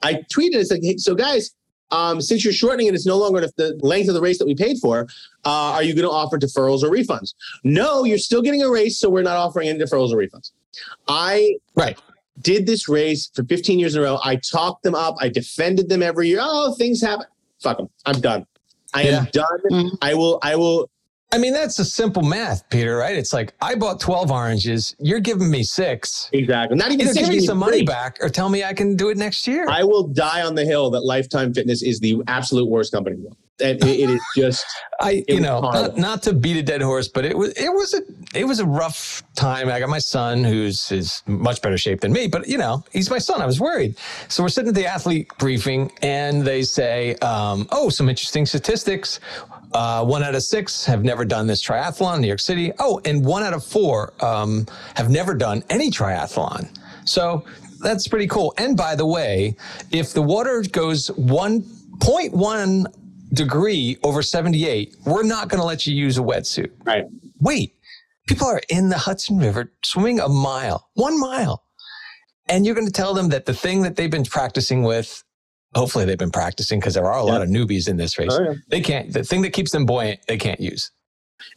I 0.03 0.15
tweeted, 0.35 0.57
it's 0.57 0.71
like, 0.71 0.83
hey, 0.83 0.97
so 0.99 1.15
guys, 1.15 1.53
um, 1.91 2.21
since 2.21 2.45
you're 2.45 2.53
shortening 2.53 2.89
it, 2.89 2.95
it's 2.95 3.07
no 3.07 3.17
longer 3.17 3.41
the 3.57 3.79
length 3.83 4.09
of 4.09 4.15
the 4.15 4.21
race 4.21 4.39
that 4.39 4.47
we 4.47 4.55
paid 4.55 4.77
for. 4.79 5.07
Uh, 5.47 5.73
are 5.73 5.83
you 5.83 5.95
going 5.95 6.05
to 6.07 6.11
offer 6.11 6.39
deferrals 6.39 6.83
or 6.83 6.91
refunds? 6.91 7.35
No, 7.63 8.05
you're 8.05 8.19
still 8.19 8.43
getting 8.43 8.63
a 8.63 8.71
race, 8.71 8.99
so 8.99 9.09
we're 9.09 9.23
not 9.23 9.37
offering 9.37 9.69
any 9.69 9.79
deferrals 9.79 10.13
or 10.13 10.17
refunds. 10.19 10.51
I 11.09 11.57
Right. 11.77 11.99
did 12.43 12.67
this 12.67 12.89
race 12.89 13.31
for 13.35 13.45
15 13.45 13.79
years 13.79 13.95
in 13.95 14.03
a 14.03 14.05
row. 14.05 14.19
I 14.25 14.37
talked 14.37 14.83
them 14.83 14.95
up. 14.95 15.15
I 15.21 15.29
defended 15.29 15.89
them 15.89 16.03
every 16.03 16.29
year. 16.29 16.41
Oh, 16.43 16.75
things 16.75 17.01
happen. 17.01 17.27
Fuck 17.63 17.79
them. 17.79 17.89
I'm 18.05 18.21
done. 18.21 18.45
I 18.93 19.05
am 19.05 19.27
done. 19.33 19.47
Mhm. 19.71 19.91
I 20.03 20.15
will. 20.15 20.39
I 20.43 20.57
will. 20.57 20.91
I 21.33 21.39
mean, 21.39 21.53
that's 21.53 21.79
a 21.81 21.85
simple 21.85 22.23
math, 22.23 22.69
Peter, 22.71 22.97
right? 22.97 23.17
It's 23.17 23.33
like 23.33 23.55
I 23.61 23.75
bought 23.75 23.99
12 23.99 24.31
oranges. 24.31 24.95
You're 25.01 25.19
giving 25.21 25.51
me 25.51 25.65
six. 25.65 26.31
Exactly. 26.33 26.77
Not 26.77 26.93
even 26.93 27.01
Either 27.07 27.13
six, 27.15 27.27
give 27.29 27.37
me 27.37 27.45
some 27.45 27.59
money 27.59 27.79
three. 27.79 27.87
back 27.87 28.19
or 28.21 28.29
tell 28.29 28.49
me 28.49 28.63
I 28.63 28.73
can 28.73 28.95
do 28.95 29.09
it 29.11 29.17
next 29.17 29.47
year. 29.49 29.67
I 29.69 29.83
will 29.83 30.07
die 30.07 30.43
on 30.43 30.55
the 30.55 30.65
hill 30.65 30.91
that 30.91 31.01
Lifetime 31.05 31.53
Fitness 31.53 31.83
is 31.83 31.99
the 31.99 32.23
absolute 32.29 32.69
worst 32.69 32.93
company. 32.93 33.17
in 33.17 33.23
the 33.23 33.29
world. 33.29 33.37
And 33.61 33.83
it- 33.85 34.01
it 34.01 34.11
is 34.11 34.21
just 34.37 34.65
I, 35.01 35.25
you 35.29 35.41
know, 35.41 35.61
not, 35.61 35.97
not 35.97 36.23
to 36.25 36.33
beat 36.33 36.57
a 36.57 36.63
dead 36.63 36.81
horse, 36.83 37.09
but 37.09 37.25
it 37.25 37.37
was 37.37 37.51
it 37.55 37.73
was 37.73 37.95
a 37.95 38.03
it 38.39 38.45
was 38.45 38.59
a 38.61 38.67
rough 38.67 39.23
time. 39.37 39.69
I 39.69 39.79
got 39.81 39.89
my 39.89 39.99
son, 39.99 40.43
who's 40.45 40.91
is 40.93 41.23
much 41.27 41.63
better 41.63 41.77
shape 41.79 42.01
than 42.01 42.13
me, 42.13 42.27
but 42.29 42.47
you 42.49 42.59
know, 42.59 42.85
he's 42.93 43.11
my 43.11 43.19
son. 43.19 43.41
I 43.43 43.47
was 43.47 43.61
worried. 43.61 43.97
So 44.29 44.43
we're 44.43 44.49
sitting 44.51 44.69
at 44.69 44.75
the 44.75 44.87
athlete 44.87 45.29
briefing, 45.39 45.91
and 46.03 46.43
they 46.45 46.63
say, 46.63 47.15
um, 47.17 47.69
"Oh, 47.73 47.89
some 47.91 48.09
interesting 48.09 48.47
statistics. 48.47 49.19
Uh, 49.75 50.05
one 50.05 50.23
out 50.23 50.37
of 50.37 50.43
six 50.43 50.85
have 50.85 51.03
never 51.03 51.25
done 51.25 51.49
this 51.49 51.61
triathlon 51.61 52.17
in 52.17 52.21
New 52.23 52.29
York 52.29 52.41
City. 52.41 52.73
Oh, 52.79 53.01
and 53.05 53.25
one 53.25 53.43
out 53.43 53.53
of 53.53 53.65
four 53.65 54.15
um, 54.25 54.67
have 54.95 55.11
never 55.11 55.35
done 55.35 55.65
any 55.69 55.91
triathlon. 55.91 56.69
So 57.05 57.45
that's 57.81 58.07
pretty 58.07 58.29
cool. 58.29 58.55
And 58.57 58.77
by 58.77 58.95
the 58.95 59.05
way, 59.05 59.57
if 59.91 60.13
the 60.13 60.23
water 60.23 60.63
goes 60.71 61.11
1.1 61.11 62.87
degree 63.35 63.99
over 64.05 64.23
78, 64.23 64.97
we're 65.05 65.25
not 65.25 65.49
going 65.49 65.61
to 65.61 65.67
let 65.67 65.87
you 65.87 65.95
use 65.95 66.19
a 66.19 66.23
wetsuit. 66.23 66.71
right. 66.85 67.05
Wait, 67.41 67.75
people 68.29 68.47
are 68.47 68.63
in 68.69 68.89
the 68.89 68.97
Hudson 68.97 69.39
River 69.39 69.73
swimming 69.83 70.21
a 70.21 70.29
mile, 70.29 70.89
one 70.95 71.19
mile. 71.19 71.65
And 72.49 72.65
you're 72.65 72.75
going 72.75 72.87
to 72.87 72.93
tell 72.93 73.13
them 73.13 73.29
that 73.31 73.45
the 73.45 73.55
thing 73.55 73.83
that 73.83 73.97
they've 73.97 74.11
been 74.11 74.25
practicing 74.25 74.83
with, 74.83 75.25
hopefully 75.75 76.05
they've 76.05 76.19
been 76.19 76.31
practicing 76.31 76.81
because 76.81 76.95
there 76.95 77.07
are 77.07 77.19
a 77.19 77.25
lot 77.25 77.43
of 77.43 77.49
newbies 77.49 77.89
in 77.89 77.97
this 77.97 78.19
race. 78.19 78.31
Oh, 78.33 78.43
yeah. 78.43 78.55
They 78.69 78.81
can't, 78.81 79.13
the 79.13 79.25
thing 79.25 79.43
that 79.43 79.53
keeps 79.53 79.71
them 79.71 79.87
buoyant, 79.87 80.21
they 80.27 80.37
can't 80.37 80.61
use. 80.61 80.91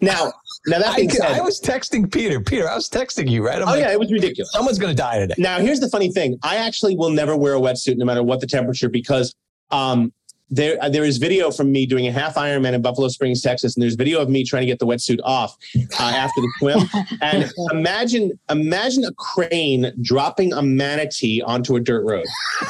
Now, 0.01 0.33
now 0.65 0.79
that 0.79 0.87
I, 0.87 0.95
being 0.97 1.09
said, 1.09 1.31
I 1.31 1.41
was 1.41 1.61
texting 1.61 2.11
Peter. 2.11 2.41
Peter, 2.41 2.69
I 2.69 2.75
was 2.75 2.89
texting 2.89 3.29
you, 3.29 3.45
right? 3.45 3.57
I'm 3.61 3.67
oh 3.67 3.71
like, 3.71 3.81
yeah, 3.81 3.91
it 3.91 3.99
was 3.99 4.11
ridiculous. 4.11 4.51
someone's 4.51 4.79
going 4.79 4.91
to 4.91 4.97
die 4.97 5.19
today. 5.19 5.35
Now, 5.37 5.59
here's 5.59 5.79
the 5.79 5.89
funny 5.89 6.11
thing: 6.11 6.37
I 6.43 6.57
actually 6.57 6.95
will 6.95 7.09
never 7.09 7.37
wear 7.37 7.55
a 7.55 7.59
wetsuit, 7.59 7.97
no 7.97 8.05
matter 8.05 8.23
what 8.23 8.41
the 8.41 8.47
temperature, 8.47 8.89
because 8.89 9.33
um, 9.71 10.11
there 10.49 10.77
there 10.89 11.03
is 11.03 11.17
video 11.17 11.51
from 11.51 11.71
me 11.71 11.85
doing 11.85 12.07
a 12.07 12.11
half 12.11 12.35
Ironman 12.35 12.73
in 12.73 12.81
Buffalo 12.81 13.07
Springs, 13.09 13.41
Texas, 13.41 13.75
and 13.75 13.83
there's 13.83 13.95
video 13.95 14.21
of 14.21 14.29
me 14.29 14.43
trying 14.43 14.61
to 14.61 14.65
get 14.67 14.79
the 14.79 14.85
wetsuit 14.85 15.19
off 15.23 15.57
uh, 15.75 16.03
after 16.03 16.39
the 16.41 16.51
swim. 16.59 16.79
And 17.21 17.51
imagine 17.71 18.37
imagine 18.49 19.03
a 19.03 19.11
crane 19.13 19.91
dropping 20.01 20.53
a 20.53 20.61
manatee 20.61 21.41
onto 21.41 21.75
a 21.75 21.79
dirt 21.79 22.05
road. 22.05 22.25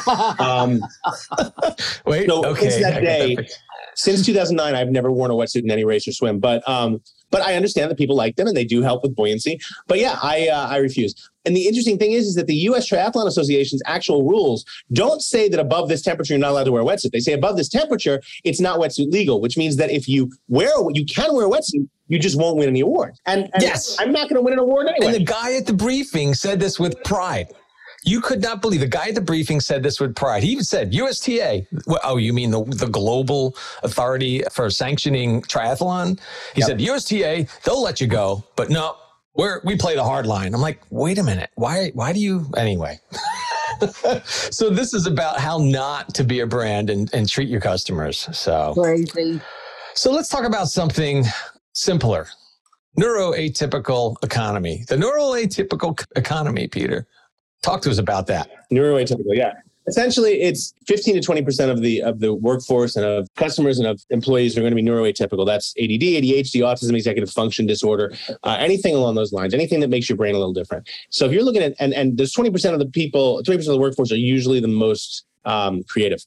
Um, 0.40 0.80
Wait, 2.06 2.28
So, 2.28 2.44
okay. 2.46 2.70
since 2.70 2.82
that 2.82 2.96
I 2.98 3.00
day- 3.00 3.36
fixed. 3.36 3.58
Since 3.98 4.24
2009 4.24 4.74
i've 4.74 4.90
never 4.90 5.10
worn 5.10 5.30
a 5.30 5.34
wetsuit 5.34 5.64
in 5.64 5.70
any 5.70 5.84
race 5.84 6.06
or 6.06 6.12
swim 6.12 6.38
but 6.38 6.66
um 6.68 7.00
but 7.30 7.42
i 7.42 7.54
understand 7.54 7.90
that 7.90 7.96
people 7.98 8.16
like 8.16 8.36
them 8.36 8.46
and 8.46 8.56
they 8.56 8.64
do 8.64 8.80
help 8.80 9.02
with 9.02 9.14
buoyancy. 9.14 9.58
But 9.86 9.98
yeah 9.98 10.18
i 10.22 10.48
uh, 10.48 10.68
i 10.68 10.76
refuse. 10.78 11.14
And 11.44 11.56
the 11.56 11.66
interesting 11.66 11.98
thing 11.98 12.12
is 12.12 12.26
is 12.26 12.34
that 12.34 12.46
the 12.46 12.54
us 12.54 12.88
triathlon 12.88 13.26
association's 13.26 13.82
actual 13.86 14.22
rules 14.22 14.64
don't 14.92 15.22
say 15.22 15.48
that 15.48 15.58
above 15.58 15.88
this 15.88 16.02
temperature 16.02 16.34
you're 16.34 16.40
not 16.40 16.50
allowed 16.50 16.64
to 16.64 16.72
wear 16.72 16.82
a 16.82 16.84
wetsuit. 16.84 17.10
They 17.12 17.20
say 17.20 17.32
above 17.32 17.56
this 17.56 17.68
temperature 17.68 18.20
it's 18.44 18.60
not 18.60 18.78
wetsuit 18.78 19.10
legal 19.10 19.40
which 19.40 19.56
means 19.56 19.76
that 19.76 19.90
if 19.90 20.08
you 20.08 20.30
wear 20.48 20.70
a, 20.78 20.84
you 20.92 21.04
can 21.04 21.34
wear 21.34 21.46
a 21.46 21.50
wetsuit 21.50 21.88
you 22.08 22.18
just 22.18 22.38
won't 22.38 22.56
win 22.56 22.68
any 22.68 22.80
awards. 22.80 23.20
And, 23.26 23.50
and 23.52 23.62
Yes. 23.62 23.96
i'm 23.98 24.12
not 24.12 24.28
going 24.28 24.36
to 24.36 24.42
win 24.42 24.54
an 24.54 24.58
award 24.60 24.86
anyway. 24.88 25.06
And 25.06 25.14
the 25.14 25.24
guy 25.24 25.56
at 25.56 25.66
the 25.66 25.74
briefing 25.74 26.34
said 26.34 26.60
this 26.60 26.78
with 26.80 27.02
pride. 27.04 27.48
You 28.08 28.22
could 28.22 28.40
not 28.40 28.62
believe 28.62 28.80
the 28.80 28.86
guy 28.86 29.08
at 29.08 29.14
the 29.14 29.20
briefing 29.20 29.60
said 29.60 29.82
this 29.82 30.00
with 30.00 30.14
pride. 30.14 30.42
He 30.42 30.50
even 30.52 30.64
said 30.64 30.94
USTA. 30.94 31.66
Well, 31.86 32.00
oh, 32.04 32.16
you 32.16 32.32
mean 32.32 32.50
the 32.50 32.64
the 32.64 32.86
global 32.86 33.54
authority 33.82 34.42
for 34.50 34.70
sanctioning 34.70 35.42
triathlon? 35.42 36.18
He 36.54 36.62
Yep. 36.62 36.68
said 36.68 36.80
USTA. 36.80 37.46
They'll 37.64 37.82
let 37.82 38.00
you 38.00 38.06
go, 38.06 38.44
but 38.56 38.70
no, 38.70 38.96
we're 39.34 39.60
we 39.62 39.76
play 39.76 39.94
the 39.94 40.04
hard 40.04 40.24
line. 40.26 40.54
I'm 40.54 40.62
like, 40.62 40.80
wait 40.88 41.18
a 41.18 41.22
minute. 41.22 41.50
Why 41.56 41.90
why 41.92 42.14
do 42.14 42.20
you 42.20 42.46
anyway? 42.56 42.98
so 44.24 44.70
this 44.70 44.94
is 44.94 45.06
about 45.06 45.38
how 45.38 45.58
not 45.58 46.14
to 46.14 46.24
be 46.24 46.40
a 46.40 46.46
brand 46.46 46.88
and, 46.88 47.12
and 47.12 47.28
treat 47.28 47.50
your 47.50 47.60
customers. 47.60 48.26
So 48.32 48.72
Crazy. 48.72 49.38
so 49.94 50.10
let's 50.12 50.30
talk 50.30 50.44
about 50.44 50.68
something 50.68 51.26
simpler. 51.74 52.26
Neuroatypical 52.98 54.16
economy. 54.24 54.84
The 54.88 54.96
neuroatypical 54.96 56.02
economy, 56.16 56.68
Peter. 56.68 57.06
Talk 57.62 57.82
to 57.82 57.90
us 57.90 57.98
about 57.98 58.26
that. 58.28 58.50
neuroatypical 58.72 59.34
yeah 59.34 59.52
essentially 59.88 60.42
it's 60.42 60.74
15 60.86 61.14
to 61.14 61.20
20 61.22 61.42
percent 61.42 61.70
of 61.70 61.80
the 61.80 62.02
of 62.02 62.20
the 62.20 62.34
workforce 62.34 62.94
and 62.94 63.06
of 63.06 63.26
customers 63.36 63.78
and 63.78 63.88
of 63.88 63.98
employees 64.10 64.54
are 64.56 64.60
going 64.60 64.70
to 64.70 64.76
be 64.76 64.82
neuroatypical 64.82 65.46
that's 65.46 65.72
add 65.78 65.88
adhd 65.88 66.54
autism 66.56 66.94
executive 66.94 67.30
function 67.30 67.66
disorder 67.66 68.12
uh, 68.44 68.56
anything 68.60 68.94
along 68.94 69.14
those 69.14 69.32
lines 69.32 69.54
anything 69.54 69.80
that 69.80 69.88
makes 69.88 70.06
your 70.08 70.16
brain 70.18 70.34
a 70.34 70.38
little 70.38 70.52
different 70.52 70.86
so 71.08 71.24
if 71.24 71.32
you're 71.32 71.42
looking 71.42 71.62
at 71.62 71.72
and 71.80 71.94
and 71.94 72.18
there's 72.18 72.32
20 72.32 72.50
percent 72.50 72.74
of 72.74 72.80
the 72.80 72.86
people 72.86 73.42
20 73.44 73.58
percent 73.58 73.72
of 73.72 73.78
the 73.78 73.80
workforce 73.80 74.12
are 74.12 74.16
usually 74.16 74.60
the 74.60 74.68
most 74.68 75.24
um, 75.46 75.82
creative 75.84 76.20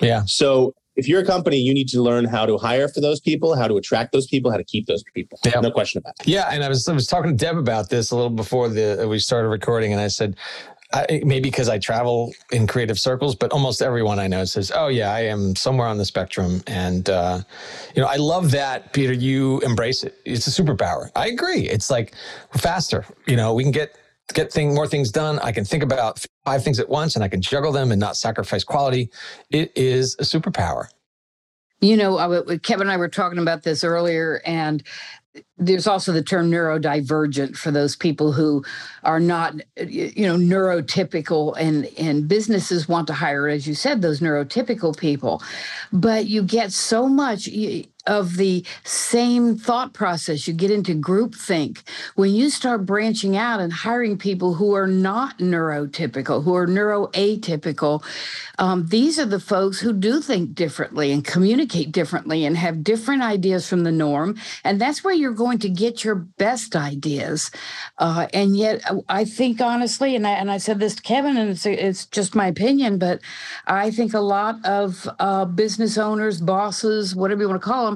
Yeah. 0.00 0.24
so 0.26 0.74
if 0.96 1.08
you're 1.08 1.20
a 1.20 1.24
company 1.26 1.56
you 1.56 1.72
need 1.74 1.88
to 1.88 2.02
learn 2.02 2.24
how 2.24 2.44
to 2.46 2.58
hire 2.58 2.88
for 2.88 3.00
those 3.00 3.20
people 3.20 3.54
how 3.56 3.66
to 3.66 3.76
attract 3.76 4.12
those 4.12 4.26
people 4.26 4.50
how 4.50 4.56
to 4.56 4.64
keep 4.64 4.86
those 4.86 5.02
people 5.14 5.38
Yeah. 5.44 5.60
no 5.60 5.70
question 5.70 5.98
about 5.98 6.14
it 6.20 6.28
Yeah, 6.28 6.48
and 6.50 6.62
I 6.64 6.68
was 6.68 6.86
I 6.88 6.92
was 6.92 7.06
talking 7.06 7.30
to 7.30 7.36
Deb 7.36 7.56
about 7.56 7.88
this 7.90 8.10
a 8.10 8.16
little 8.16 8.30
before 8.30 8.68
the 8.68 9.06
we 9.08 9.18
started 9.18 9.48
recording, 9.48 9.92
and 9.92 10.00
I 10.00 10.08
said, 10.08 10.36
I, 10.94 11.22
maybe 11.24 11.48
because 11.48 11.70
I 11.70 11.78
travel 11.78 12.34
in 12.50 12.66
creative 12.66 12.98
circles, 13.00 13.34
but 13.34 13.50
almost 13.52 13.80
everyone 13.80 14.18
I 14.18 14.26
know 14.26 14.44
says, 14.44 14.70
"Oh 14.74 14.88
yeah, 14.88 15.10
I 15.10 15.20
am 15.20 15.56
somewhere 15.56 15.86
on 15.88 15.96
the 15.96 16.04
spectrum," 16.04 16.62
and 16.66 17.08
uh, 17.08 17.40
you 17.94 18.02
know, 18.02 18.08
I 18.08 18.16
love 18.16 18.50
that, 18.50 18.92
Peter. 18.92 19.14
You 19.14 19.60
embrace 19.60 20.04
it. 20.04 20.14
It's 20.26 20.46
a 20.46 20.62
superpower. 20.62 21.08
I 21.16 21.28
agree. 21.28 21.62
It's 21.66 21.90
like 21.90 22.12
faster. 22.58 23.06
You 23.26 23.36
know, 23.36 23.54
we 23.54 23.62
can 23.62 23.72
get 23.72 23.96
get 24.34 24.52
thing 24.52 24.74
more 24.74 24.86
things 24.86 25.10
done. 25.10 25.38
I 25.40 25.52
can 25.52 25.64
think 25.64 25.82
about 25.82 26.24
five 26.44 26.64
things 26.64 26.80
at 26.80 26.88
once, 26.88 27.14
and 27.14 27.24
I 27.24 27.28
can 27.28 27.42
juggle 27.42 27.72
them 27.72 27.92
and 27.92 28.00
not 28.00 28.16
sacrifice 28.16 28.64
quality. 28.64 29.10
It 29.50 29.72
is 29.76 30.14
a 30.18 30.22
superpower. 30.22 30.88
You 31.80 31.96
know, 31.96 32.40
Kevin 32.62 32.82
and 32.82 32.92
I 32.92 32.96
were 32.96 33.08
talking 33.08 33.38
about 33.38 33.64
this 33.64 33.82
earlier, 33.82 34.40
and 34.46 34.84
there's 35.56 35.86
also 35.86 36.12
the 36.12 36.22
term 36.22 36.50
neurodivergent 36.50 37.56
for 37.56 37.70
those 37.70 37.96
people 37.96 38.32
who 38.32 38.64
are 39.02 39.18
not, 39.18 39.54
you 39.76 40.26
know, 40.26 40.36
neurotypical, 40.36 41.56
and 41.58 41.88
and 41.98 42.28
businesses 42.28 42.88
want 42.88 43.06
to 43.06 43.14
hire, 43.14 43.48
as 43.48 43.66
you 43.66 43.74
said, 43.74 44.02
those 44.02 44.20
neurotypical 44.20 44.96
people. 44.96 45.42
But 45.92 46.26
you 46.26 46.42
get 46.42 46.72
so 46.72 47.08
much. 47.08 47.48
Of 48.06 48.36
the 48.36 48.64
same 48.82 49.56
thought 49.56 49.92
process. 49.92 50.48
You 50.48 50.54
get 50.54 50.72
into 50.72 50.92
groupthink. 50.92 51.82
When 52.16 52.32
you 52.34 52.50
start 52.50 52.84
branching 52.84 53.36
out 53.36 53.60
and 53.60 53.72
hiring 53.72 54.18
people 54.18 54.54
who 54.54 54.74
are 54.74 54.88
not 54.88 55.38
neurotypical, 55.38 56.42
who 56.42 56.56
are 56.56 56.66
neuroatypical, 56.66 58.02
um, 58.58 58.86
these 58.88 59.20
are 59.20 59.26
the 59.26 59.38
folks 59.38 59.78
who 59.78 59.92
do 59.92 60.20
think 60.20 60.54
differently 60.54 61.12
and 61.12 61.24
communicate 61.24 61.92
differently 61.92 62.44
and 62.44 62.56
have 62.56 62.82
different 62.82 63.22
ideas 63.22 63.68
from 63.68 63.84
the 63.84 63.92
norm. 63.92 64.36
And 64.64 64.80
that's 64.80 65.04
where 65.04 65.14
you're 65.14 65.32
going 65.32 65.58
to 65.60 65.68
get 65.68 66.02
your 66.02 66.16
best 66.16 66.74
ideas. 66.74 67.52
Uh, 67.98 68.26
and 68.34 68.56
yet, 68.56 68.82
uh, 68.90 68.98
I 69.08 69.24
think 69.24 69.60
honestly, 69.60 70.16
and 70.16 70.26
I, 70.26 70.32
and 70.32 70.50
I 70.50 70.58
said 70.58 70.80
this 70.80 70.96
to 70.96 71.02
Kevin, 71.02 71.36
and 71.36 71.50
it's, 71.50 71.66
it's 71.66 72.06
just 72.06 72.34
my 72.34 72.48
opinion, 72.48 72.98
but 72.98 73.20
I 73.66 73.90
think 73.92 74.12
a 74.12 74.20
lot 74.20 74.64
of 74.64 75.08
uh, 75.20 75.44
business 75.44 75.98
owners, 75.98 76.40
bosses, 76.40 77.14
whatever 77.14 77.42
you 77.42 77.48
want 77.48 77.62
to 77.62 77.68
call 77.68 77.86
them, 77.86 77.91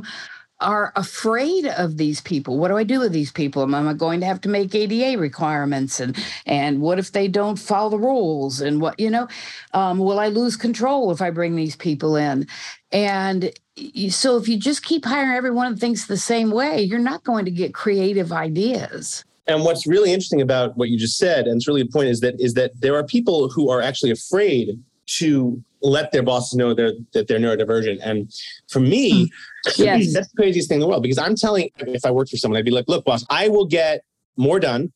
are 0.60 0.92
afraid 0.96 1.66
of 1.66 1.98
these 1.98 2.20
people. 2.22 2.58
What 2.58 2.68
do 2.68 2.78
I 2.78 2.84
do 2.84 3.00
with 3.00 3.12
these 3.12 3.30
people? 3.30 3.62
Am 3.62 3.74
I 3.74 3.92
going 3.92 4.20
to 4.20 4.26
have 4.26 4.40
to 4.42 4.48
make 4.48 4.74
ADA 4.74 5.18
requirements? 5.18 6.00
And 6.00 6.16
and 6.46 6.80
what 6.80 6.98
if 6.98 7.12
they 7.12 7.28
don't 7.28 7.58
follow 7.58 7.90
the 7.90 7.98
rules? 7.98 8.60
And 8.60 8.80
what 8.80 8.98
you 8.98 9.10
know, 9.10 9.28
um, 9.74 9.98
will 9.98 10.18
I 10.18 10.28
lose 10.28 10.56
control 10.56 11.10
if 11.10 11.20
I 11.20 11.30
bring 11.30 11.56
these 11.56 11.76
people 11.76 12.16
in? 12.16 12.46
And 12.90 13.52
so 14.08 14.38
if 14.38 14.48
you 14.48 14.58
just 14.58 14.82
keep 14.82 15.04
hiring 15.04 15.36
everyone 15.36 15.72
that 15.72 15.80
thinks 15.80 16.06
the 16.06 16.16
same 16.16 16.50
way, 16.50 16.80
you're 16.80 16.98
not 16.98 17.24
going 17.24 17.44
to 17.44 17.50
get 17.50 17.74
creative 17.74 18.32
ideas. 18.32 19.24
And 19.46 19.62
what's 19.62 19.86
really 19.86 20.12
interesting 20.12 20.40
about 20.40 20.76
what 20.76 20.88
you 20.88 20.98
just 20.98 21.18
said, 21.18 21.46
and 21.46 21.56
it's 21.56 21.68
really 21.68 21.82
the 21.82 21.90
point, 21.90 22.08
is 22.08 22.20
that 22.20 22.40
is 22.40 22.54
that 22.54 22.72
there 22.80 22.96
are 22.96 23.04
people 23.04 23.50
who 23.50 23.68
are 23.68 23.82
actually 23.82 24.10
afraid 24.10 24.82
to 25.18 25.62
let 25.86 26.12
their 26.12 26.22
bosses 26.22 26.54
know 26.54 26.74
they're, 26.74 26.92
that 27.12 27.28
they're 27.28 27.38
neurodivergent. 27.38 27.98
And 28.02 28.32
for 28.68 28.80
me, 28.80 29.26
hmm. 29.66 29.82
yes. 29.82 30.12
that's 30.12 30.28
the 30.28 30.36
craziest 30.36 30.68
thing 30.68 30.76
in 30.76 30.80
the 30.80 30.86
world 30.86 31.02
because 31.02 31.18
I'm 31.18 31.36
telling, 31.36 31.70
if 31.78 32.04
I 32.04 32.10
worked 32.10 32.30
for 32.30 32.36
someone, 32.36 32.58
I'd 32.58 32.64
be 32.64 32.70
like, 32.70 32.88
look, 32.88 33.04
boss, 33.04 33.24
I 33.30 33.48
will 33.48 33.66
get 33.66 34.04
more 34.36 34.60
done. 34.60 34.92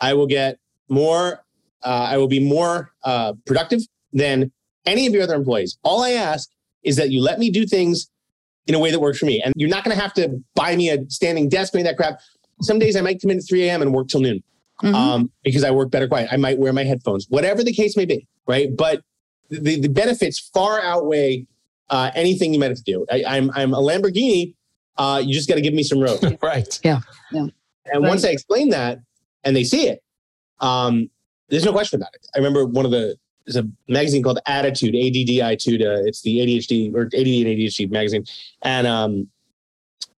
I 0.00 0.14
will 0.14 0.26
get 0.26 0.58
more, 0.88 1.44
uh, 1.82 2.08
I 2.10 2.16
will 2.16 2.28
be 2.28 2.40
more 2.40 2.92
uh, 3.04 3.34
productive 3.46 3.80
than 4.12 4.50
any 4.86 5.06
of 5.06 5.12
your 5.12 5.22
other 5.22 5.34
employees. 5.34 5.78
All 5.82 6.02
I 6.02 6.10
ask 6.12 6.48
is 6.82 6.96
that 6.96 7.10
you 7.10 7.20
let 7.20 7.38
me 7.38 7.50
do 7.50 7.66
things 7.66 8.10
in 8.66 8.74
a 8.74 8.78
way 8.78 8.90
that 8.90 9.00
works 9.00 9.18
for 9.18 9.26
me. 9.26 9.42
And 9.44 9.52
you're 9.56 9.68
not 9.68 9.84
going 9.84 9.96
to 9.96 10.02
have 10.02 10.14
to 10.14 10.42
buy 10.54 10.76
me 10.76 10.90
a 10.90 10.98
standing 11.08 11.48
desk, 11.48 11.74
any 11.74 11.82
that 11.82 11.96
crap. 11.96 12.20
Some 12.62 12.78
days 12.78 12.96
I 12.96 13.00
might 13.00 13.20
come 13.20 13.30
in 13.30 13.38
at 13.38 13.44
3 13.48 13.68
a.m. 13.68 13.82
and 13.82 13.92
work 13.92 14.08
till 14.08 14.20
noon 14.20 14.42
mm-hmm. 14.82 14.94
um, 14.94 15.30
because 15.42 15.64
I 15.64 15.70
work 15.70 15.90
better 15.90 16.08
quiet. 16.08 16.28
I 16.32 16.36
might 16.36 16.58
wear 16.58 16.72
my 16.72 16.84
headphones, 16.84 17.26
whatever 17.28 17.62
the 17.62 17.72
case 17.72 17.96
may 17.96 18.04
be. 18.04 18.26
Right. 18.46 18.74
But 18.74 19.02
the, 19.50 19.80
the 19.80 19.88
benefits 19.88 20.38
far 20.38 20.80
outweigh 20.80 21.46
uh, 21.90 22.10
anything 22.14 22.54
you 22.54 22.60
might 22.60 22.70
have 22.70 22.78
to 22.78 22.84
do. 22.84 23.04
I, 23.10 23.36
am 23.36 23.50
I'm, 23.50 23.74
I'm 23.74 23.74
a 23.74 23.78
Lamborghini. 23.78 24.54
Uh, 24.96 25.22
you 25.24 25.34
just 25.34 25.48
got 25.48 25.56
to 25.56 25.60
give 25.60 25.74
me 25.74 25.82
some 25.82 26.00
road. 26.00 26.38
right. 26.42 26.78
Yeah. 26.84 27.00
Yeah. 27.32 27.46
And 27.92 28.02
right. 28.02 28.08
once 28.08 28.24
I 28.24 28.28
explain 28.28 28.70
that 28.70 29.00
and 29.44 29.56
they 29.56 29.64
see 29.64 29.88
it, 29.88 30.02
um, 30.60 31.10
there's 31.48 31.64
no 31.64 31.72
question 31.72 32.00
about 32.00 32.14
it. 32.14 32.26
I 32.34 32.38
remember 32.38 32.64
one 32.64 32.84
of 32.84 32.90
the 32.90 33.16
there's 33.46 33.56
a 33.56 33.68
magazine 33.88 34.22
called 34.22 34.38
Attitude, 34.46 34.94
ADDitude. 34.94 35.80
Uh, 35.80 36.06
it's 36.06 36.22
the 36.22 36.38
ADHD 36.38 36.94
or 36.94 37.06
ADD 37.06 37.14
and 37.14 37.46
ADHD 37.46 37.90
magazine, 37.90 38.24
and 38.62 38.86
um, 38.86 39.28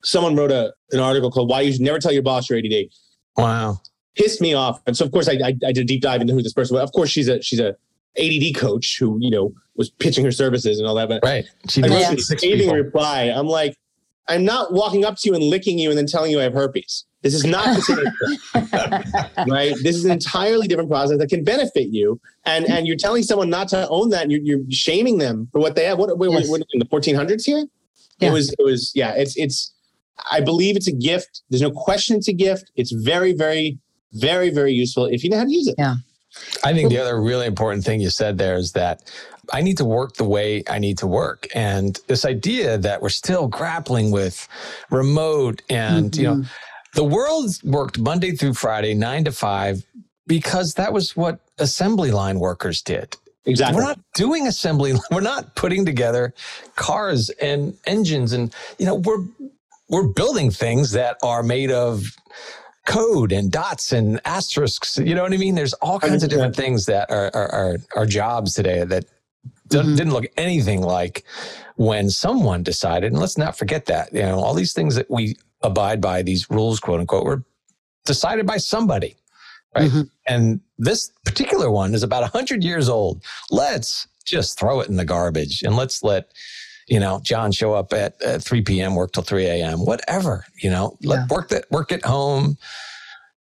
someone 0.02 0.36
wrote 0.36 0.50
a 0.50 0.74
an 0.90 1.00
article 1.00 1.30
called 1.30 1.48
"Why 1.48 1.62
You 1.62 1.72
Should 1.72 1.80
Never 1.80 1.98
Tell 1.98 2.12
Your 2.12 2.22
Boss 2.22 2.50
You're 2.50 2.58
ADD." 2.58 2.88
Wow, 3.36 3.80
pissed 4.16 4.40
me 4.40 4.52
off. 4.54 4.82
And 4.86 4.96
so 4.96 5.04
of 5.04 5.12
course 5.12 5.28
I, 5.28 5.34
I, 5.34 5.56
I 5.66 5.72
did 5.72 5.78
a 5.78 5.84
deep 5.84 6.02
dive 6.02 6.20
into 6.20 6.34
who 6.34 6.42
this 6.42 6.52
person 6.52 6.74
was. 6.74 6.82
Of 6.82 6.92
course 6.92 7.08
she's 7.08 7.28
a 7.28 7.40
she's 7.40 7.60
a 7.60 7.76
ADD 8.18 8.56
coach 8.56 8.96
who, 8.98 9.18
you 9.20 9.30
know, 9.30 9.52
was 9.76 9.90
pitching 9.90 10.24
her 10.24 10.32
services 10.32 10.78
and 10.78 10.86
all 10.86 10.94
that. 10.96 11.08
But 11.08 11.20
right. 11.22 11.44
She 11.68 11.82
I 11.82 11.88
wrote 11.88 12.16
this 12.16 12.28
scathing 12.28 12.70
reply. 12.70 13.32
I'm 13.34 13.46
like, 13.46 13.76
I'm 14.28 14.44
not 14.44 14.72
walking 14.72 15.04
up 15.04 15.16
to 15.18 15.28
you 15.28 15.34
and 15.34 15.44
licking 15.44 15.78
you 15.78 15.88
and 15.88 15.98
then 15.98 16.06
telling 16.06 16.30
you 16.30 16.40
I 16.40 16.44
have 16.44 16.54
herpes. 16.54 17.04
This 17.22 17.34
is 17.34 17.44
not 17.44 17.66
right? 19.48 19.74
This 19.82 19.96
is 19.96 20.04
an 20.04 20.10
entirely 20.10 20.66
different 20.66 20.90
process 20.90 21.18
that 21.18 21.28
can 21.28 21.44
benefit 21.44 21.88
you. 21.88 22.20
And 22.44 22.68
and 22.68 22.86
you're 22.86 22.96
telling 22.96 23.22
someone 23.22 23.48
not 23.48 23.68
to 23.68 23.88
own 23.88 24.10
that 24.10 24.22
and 24.22 24.32
you're, 24.32 24.40
you're 24.40 24.70
shaming 24.70 25.18
them 25.18 25.48
for 25.52 25.60
what 25.60 25.76
they 25.76 25.84
have. 25.84 25.98
What, 25.98 26.18
what, 26.18 26.30
yes. 26.32 26.48
what 26.48 26.62
in 26.72 26.80
the 26.80 26.86
1400s 26.86 27.44
here? 27.44 27.64
Yeah. 28.18 28.28
It 28.28 28.32
was, 28.32 28.52
it 28.52 28.64
was, 28.64 28.92
yeah, 28.94 29.12
it's, 29.16 29.36
it's, 29.36 29.72
I 30.30 30.40
believe 30.40 30.76
it's 30.76 30.88
a 30.88 30.92
gift. 30.92 31.42
There's 31.48 31.62
no 31.62 31.70
question 31.70 32.16
it's 32.16 32.28
a 32.28 32.32
gift. 32.32 32.70
It's 32.76 32.92
very, 32.92 33.32
very, 33.32 33.78
very, 34.12 34.50
very 34.50 34.72
useful 34.72 35.06
if 35.06 35.24
you 35.24 35.30
know 35.30 35.38
how 35.38 35.44
to 35.44 35.52
use 35.52 35.68
it. 35.68 35.76
Yeah. 35.78 35.96
I 36.64 36.72
think 36.72 36.90
the 36.90 36.98
other 36.98 37.20
really 37.20 37.46
important 37.46 37.84
thing 37.84 38.00
you 38.00 38.10
said 38.10 38.38
there 38.38 38.56
is 38.56 38.72
that 38.72 39.10
I 39.52 39.60
need 39.60 39.78
to 39.78 39.84
work 39.84 40.14
the 40.14 40.24
way 40.24 40.62
I 40.68 40.78
need 40.78 40.98
to 40.98 41.06
work. 41.06 41.48
And 41.54 41.98
this 42.06 42.24
idea 42.24 42.78
that 42.78 43.02
we're 43.02 43.08
still 43.08 43.48
grappling 43.48 44.10
with 44.10 44.48
remote 44.90 45.62
and, 45.68 46.10
mm-hmm. 46.10 46.20
you 46.20 46.26
know, 46.28 46.34
mm-hmm. 46.36 46.94
the 46.94 47.04
world 47.04 47.50
worked 47.64 47.98
Monday 47.98 48.32
through 48.32 48.54
Friday, 48.54 48.94
nine 48.94 49.24
to 49.24 49.32
five, 49.32 49.84
because 50.26 50.74
that 50.74 50.92
was 50.92 51.16
what 51.16 51.40
assembly 51.58 52.10
line 52.12 52.38
workers 52.38 52.82
did. 52.82 53.16
Exactly. 53.44 53.76
We're 53.76 53.88
not 53.88 53.98
doing 54.14 54.46
assembly. 54.46 54.94
We're 55.10 55.20
not 55.20 55.56
putting 55.56 55.84
together 55.84 56.32
cars 56.76 57.28
and 57.30 57.76
engines. 57.86 58.32
And, 58.32 58.54
you 58.78 58.86
know, 58.86 58.94
we're, 58.94 59.24
we're 59.88 60.06
building 60.06 60.52
things 60.52 60.92
that 60.92 61.16
are 61.24 61.42
made 61.42 61.72
of 61.72 62.04
code 62.86 63.32
and 63.32 63.50
dots 63.50 63.92
and 63.92 64.20
asterisks. 64.24 64.98
You 64.98 65.14
know 65.14 65.22
what 65.22 65.32
I 65.32 65.36
mean? 65.36 65.54
There's 65.54 65.74
all 65.74 66.00
kinds 66.00 66.22
of 66.22 66.30
different 66.30 66.56
things 66.56 66.86
that 66.86 67.10
are 67.10 67.30
are, 67.34 67.52
are, 67.52 67.76
are 67.96 68.06
jobs 68.06 68.54
today 68.54 68.84
that 68.84 69.04
mm-hmm. 69.68 69.94
didn't 69.94 70.12
look 70.12 70.26
anything 70.36 70.82
like 70.82 71.24
when 71.76 72.10
someone 72.10 72.62
decided. 72.62 73.12
And 73.12 73.20
let's 73.20 73.38
not 73.38 73.56
forget 73.56 73.86
that 73.86 74.12
you 74.12 74.22
know 74.22 74.40
all 74.40 74.54
these 74.54 74.72
things 74.72 74.94
that 74.96 75.10
we 75.10 75.36
abide 75.62 76.00
by 76.00 76.22
these 76.22 76.50
rules, 76.50 76.80
quote 76.80 77.00
unquote, 77.00 77.24
were 77.24 77.44
decided 78.04 78.46
by 78.46 78.56
somebody. 78.56 79.16
Right. 79.74 79.90
Mm-hmm. 79.90 80.02
And 80.26 80.60
this 80.76 81.10
particular 81.24 81.70
one 81.70 81.94
is 81.94 82.02
about 82.02 82.20
100 82.20 82.62
years 82.62 82.90
old. 82.90 83.22
Let's 83.50 84.06
just 84.24 84.58
throw 84.58 84.80
it 84.80 84.88
in 84.88 84.96
the 84.96 85.04
garbage 85.04 85.62
and 85.62 85.76
let's 85.76 86.02
let 86.02 86.32
you 86.88 87.00
know, 87.00 87.20
John 87.22 87.52
show 87.52 87.74
up 87.74 87.92
at, 87.92 88.20
at 88.22 88.42
3 88.42 88.62
p.m., 88.62 88.94
work 88.94 89.12
till 89.12 89.22
3 89.22 89.46
a.m., 89.46 89.84
whatever, 89.84 90.44
you 90.62 90.70
know, 90.70 90.96
yeah. 91.00 91.10
let 91.10 91.30
work 91.30 91.48
that 91.48 91.70
work 91.70 91.92
at 91.92 92.04
home. 92.04 92.56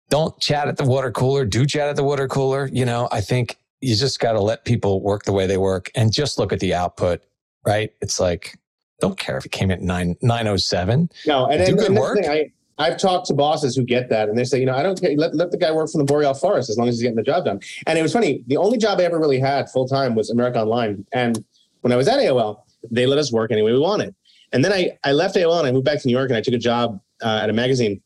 Don't 0.09 0.39
chat 0.39 0.67
at 0.67 0.77
the 0.77 0.85
water 0.85 1.11
cooler. 1.11 1.45
Do 1.45 1.65
chat 1.65 1.89
at 1.89 1.95
the 1.95 2.03
water 2.03 2.27
cooler. 2.27 2.69
You 2.71 2.85
know, 2.85 3.09
I 3.11 3.21
think 3.21 3.57
you 3.81 3.95
just 3.95 4.19
got 4.19 4.33
to 4.33 4.41
let 4.41 4.65
people 4.65 5.01
work 5.01 5.23
the 5.23 5.31
way 5.31 5.47
they 5.47 5.57
work 5.57 5.91
and 5.95 6.11
just 6.11 6.37
look 6.37 6.53
at 6.53 6.59
the 6.59 6.73
output, 6.73 7.21
right? 7.65 7.91
It's 8.01 8.19
like, 8.19 8.57
don't 8.99 9.17
care 9.17 9.37
if 9.37 9.45
it 9.45 9.51
came 9.51 9.71
at 9.71 9.81
9, 9.81 10.15
907. 10.21 11.09
No, 11.27 11.47
and, 11.47 11.65
do 11.65 11.71
and, 11.71 11.79
good 11.79 11.91
work. 11.91 12.19
I, 12.25 12.51
I've 12.77 12.97
talked 12.97 13.27
to 13.27 13.33
bosses 13.33 13.75
who 13.75 13.83
get 13.83 14.09
that 14.09 14.29
and 14.29 14.37
they 14.37 14.43
say, 14.43 14.59
you 14.59 14.65
know, 14.65 14.75
I 14.75 14.83
don't 14.83 14.99
care. 14.99 15.15
Let, 15.15 15.35
let 15.35 15.51
the 15.51 15.57
guy 15.57 15.71
work 15.71 15.89
from 15.89 15.99
the 15.99 16.05
Boreal 16.05 16.33
Forest 16.33 16.69
as 16.69 16.77
long 16.77 16.87
as 16.87 16.95
he's 16.95 17.01
getting 17.01 17.15
the 17.15 17.23
job 17.23 17.45
done. 17.45 17.59
And 17.87 17.97
it 17.97 18.01
was 18.01 18.13
funny. 18.13 18.43
The 18.47 18.57
only 18.57 18.77
job 18.77 18.99
I 18.99 19.03
ever 19.03 19.19
really 19.19 19.39
had 19.39 19.69
full 19.69 19.87
time 19.87 20.15
was 20.15 20.29
America 20.29 20.59
Online. 20.59 21.05
And 21.13 21.43
when 21.81 21.93
I 21.93 21.95
was 21.95 22.07
at 22.07 22.19
AOL, 22.19 22.61
they 22.91 23.05
let 23.05 23.17
us 23.17 23.31
work 23.31 23.51
any 23.51 23.61
way 23.61 23.71
we 23.71 23.79
wanted. 23.79 24.15
And 24.51 24.63
then 24.63 24.71
I, 24.71 24.97
I 25.03 25.11
left 25.11 25.35
AOL 25.35 25.59
and 25.59 25.67
I 25.67 25.71
moved 25.71 25.85
back 25.85 26.01
to 26.01 26.07
New 26.07 26.13
York 26.13 26.29
and 26.29 26.37
I 26.37 26.41
took 26.41 26.53
a 26.53 26.59
job 26.59 26.99
uh, 27.21 27.39
at 27.43 27.49
a 27.49 27.53
magazine 27.53 28.01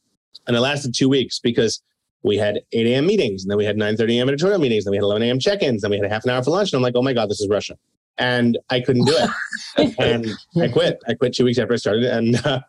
and 0.47 0.55
it 0.55 0.61
lasted 0.61 0.95
two 0.95 1.09
weeks 1.09 1.39
because 1.39 1.81
we 2.23 2.37
had 2.37 2.61
8 2.71 2.87
a.m. 2.87 3.05
meetings 3.05 3.43
and 3.43 3.51
then 3.51 3.57
we 3.57 3.65
had 3.65 3.77
9.30 3.77 4.17
a.m. 4.17 4.29
editorial 4.29 4.59
meetings. 4.59 4.83
Then 4.83 4.91
we 4.91 4.97
had 4.97 5.03
11 5.03 5.23
a.m. 5.23 5.39
check-ins. 5.39 5.81
Then 5.81 5.91
we 5.91 5.97
had 5.97 6.05
a 6.05 6.09
half 6.09 6.23
an 6.25 6.31
hour 6.31 6.43
for 6.43 6.51
lunch. 6.51 6.73
And 6.73 6.77
I'm 6.77 6.83
like, 6.83 6.95
oh 6.95 7.01
my 7.01 7.13
God, 7.13 7.29
this 7.29 7.39
is 7.39 7.47
Russia. 7.47 7.77
And 8.17 8.57
I 8.69 8.81
couldn't 8.81 9.05
do 9.05 9.15
it. 9.15 9.95
and 9.99 10.27
I 10.61 10.67
quit. 10.67 10.99
I 11.07 11.13
quit 11.13 11.33
two 11.33 11.45
weeks 11.45 11.57
after 11.57 11.73
I 11.73 11.77
started. 11.77 12.05
And, 12.05 12.45
uh, 12.45 12.61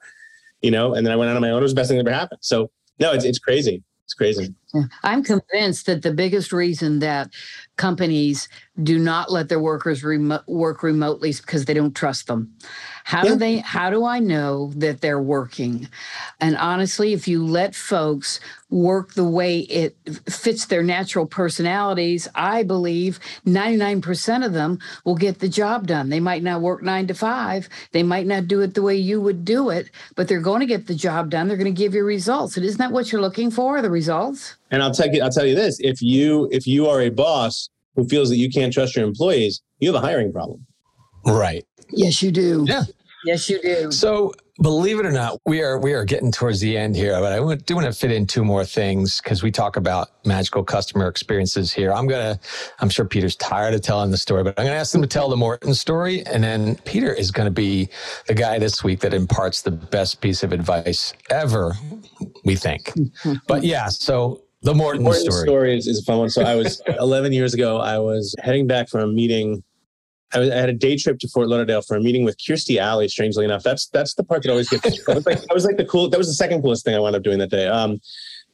you 0.63 0.71
know, 0.71 0.95
and 0.95 1.05
then 1.05 1.13
I 1.13 1.17
went 1.17 1.31
out 1.31 1.37
on 1.37 1.43
my 1.43 1.51
own. 1.51 1.59
It 1.59 1.63
was 1.63 1.73
the 1.73 1.81
best 1.81 1.89
thing 1.89 1.99
that 1.99 2.07
ever 2.07 2.15
happened. 2.15 2.41
So 2.43 2.71
no, 3.01 3.13
it's, 3.13 3.25
it's 3.25 3.39
crazy. 3.39 3.83
It's 4.05 4.15
crazy. 4.15 4.55
I'm 5.05 5.23
convinced 5.23 5.87
that 5.87 6.03
the 6.03 6.13
biggest 6.13 6.53
reason 6.53 6.99
that 6.99 7.31
companies 7.81 8.47
do 8.83 8.99
not 8.99 9.33
let 9.33 9.49
their 9.49 9.59
workers 9.59 10.05
remo- 10.05 10.43
work 10.47 10.83
remotely 10.83 11.33
because 11.33 11.65
they 11.65 11.73
don't 11.73 11.97
trust 11.97 12.27
them. 12.27 12.53
How 13.05 13.25
yeah. 13.25 13.31
do 13.31 13.37
they 13.37 13.57
how 13.59 13.89
do 13.89 14.05
I 14.05 14.19
know 14.19 14.71
that 14.77 15.01
they're 15.01 15.23
working? 15.23 15.89
And 16.41 16.57
honestly, 16.59 17.15
if 17.15 17.27
you 17.27 17.45
let 17.45 17.75
folks 17.75 18.39
work 18.69 19.15
the 19.15 19.25
way 19.25 19.61
it 19.61 19.97
fits 20.29 20.67
their 20.67 20.83
natural 20.83 21.27
personalities, 21.27 22.29
I 22.35 22.63
believe 22.63 23.19
99% 23.47 24.45
of 24.45 24.53
them 24.53 24.79
will 25.07 25.17
get 25.17 25.39
the 25.39 25.49
job 25.49 25.87
done. 25.87 26.11
They 26.11 26.21
might 26.21 26.43
not 26.43 26.61
work 26.61 26.83
9 26.83 27.07
to 27.09 27.15
5, 27.15 27.69
they 27.93 28.03
might 28.03 28.27
not 28.27 28.47
do 28.47 28.61
it 28.61 28.75
the 28.75 28.83
way 28.83 28.95
you 28.95 29.23
would 29.23 29.45
do 29.45 29.71
it, 29.71 29.91
but 30.17 30.29
they're 30.29 30.41
going 30.41 30.61
to 30.61 30.67
get 30.67 30.87
the 30.87 30.95
job 30.95 31.31
done. 31.31 31.49
They're 31.49 31.57
going 31.57 31.75
to 31.75 31.83
give 31.83 31.95
you 31.95 32.05
results. 32.05 32.57
And 32.57 32.67
isn't 32.67 32.79
that 32.79 32.93
what 32.93 33.11
you're 33.11 33.23
looking 33.23 33.51
for, 33.51 33.81
the 33.81 33.91
results? 33.91 34.57
And 34.71 34.83
I'll 34.83 34.93
tell 34.93 35.13
you 35.13 35.23
I'll 35.23 35.31
tell 35.31 35.47
you 35.47 35.57
this, 35.57 35.79
if 35.81 36.03
you 36.03 36.49
if 36.53 36.67
you 36.67 36.87
are 36.87 37.01
a 37.01 37.09
boss 37.09 37.70
who 37.97 38.07
feels 38.07 38.29
that 38.31 38.37
you 38.37 38.51
can't 38.51 38.73
trust 38.73 38.97
your 38.97 39.07
employees, 39.07 39.63
you 39.79 39.93
have 39.93 40.03
a 40.03 40.07
hiring 40.07 40.33
problem. 40.33 40.67
Right. 41.25 41.65
Yes, 41.91 42.23
you 42.23 42.31
do. 42.31 42.65
Yeah. 42.69 42.85
Yes, 43.25 43.51
you 43.51 43.61
do. 43.61 43.91
So 43.93 44.33
believe 44.63 44.99
it 44.99 45.07
or 45.07 45.11
not, 45.11 45.39
we 45.47 45.63
are 45.63 45.79
we 45.79 45.93
are 45.93 46.05
getting 46.05 46.33
towards 46.33 46.61
the 46.61 46.77
end 46.77 46.97
here, 46.97 47.19
but 47.21 47.33
I 47.33 47.55
do 47.55 47.75
want 47.75 47.87
to 47.87 47.93
fit 47.93 48.11
in 48.11 48.27
two 48.27 48.45
more 48.45 48.65
things 48.65 49.21
because 49.21 49.43
we 49.43 49.51
talk 49.51 49.77
about 49.77 50.09
magical 50.25 50.65
customer 50.65 51.09
experiences 51.09 51.73
here. 51.73 51.93
I'm 51.93 52.07
gonna, 52.07 52.39
I'm 52.81 52.89
sure 52.89 53.05
Peter's 53.05 53.37
tired 53.37 53.75
of 53.75 53.83
telling 53.83 54.11
the 54.11 54.17
story, 54.17 54.43
but 54.43 54.59
I'm 54.59 54.67
gonna 54.67 54.77
ask 54.77 54.95
him 54.95 55.03
to 55.03 55.09
tell 55.09 55.29
the 55.29 55.37
Morton 55.37 55.75
story, 55.75 56.25
and 56.27 56.43
then 56.43 56.77
Peter 56.85 57.13
is 57.13 57.31
gonna 57.31 57.51
be 57.51 57.89
the 58.27 58.35
guy 58.35 58.59
this 58.59 58.83
week 58.83 59.01
that 59.01 59.13
imparts 59.13 59.63
the 59.63 59.71
best 59.71 60.21
piece 60.21 60.43
of 60.43 60.53
advice 60.53 61.13
ever, 61.29 61.75
we 62.45 62.57
think. 62.57 62.93
but 63.47 63.65
yeah, 63.65 63.89
so 63.89 64.43
the 64.63 64.75
Morton, 64.75 65.03
Morton 65.03 65.23
story, 65.23 65.47
story 65.47 65.79
is, 65.79 65.87
is 65.87 66.01
a 66.01 66.03
fun 66.03 66.19
one. 66.19 66.31
So 66.31 66.43
I 66.43 66.55
was 66.55 66.83
11 66.99 67.33
years 67.33 67.55
ago. 67.55 67.79
I 67.79 67.99
was 67.99 68.35
heading 68.43 68.67
back 68.67 68.89
from 68.89 69.01
a 69.01 69.07
meeting 69.07 69.63
I, 70.33 70.39
was, 70.39 70.51
I, 70.51 70.57
had 70.57 70.69
a 70.69 70.75
day 70.75 70.97
trip 70.97 71.19
to 71.21 71.29
Fort 71.29 71.49
Lauderdale 71.49 71.83
for 71.83 71.97
a 71.97 72.01
meeting 72.01 72.25
with 72.25 72.37
Kirstie 72.39 72.79
Alley. 72.79 73.09
Strangely 73.09 73.45
enough, 73.45 73.63
that's 73.63 73.89
that's 73.89 74.15
the 74.15 74.23
part 74.23 74.43
that 74.43 74.51
always 74.51 74.69
gets. 74.69 75.09
I 75.09 75.15
was 75.15 75.27
like, 75.27 75.39
I 75.51 75.55
was 75.55 75.65
like 75.65 75.77
the 75.77 75.85
cool. 75.85 76.09
That 76.09 76.19
was 76.19 76.29
the 76.29 76.35
second 76.35 76.63
coolest 76.63 76.85
thing 76.85 76.95
I 76.95 77.01
wound 77.01 77.17
up 77.17 77.23
doing 77.23 77.39
that 77.39 77.51
day. 77.51 77.67
Um, 77.67 78.01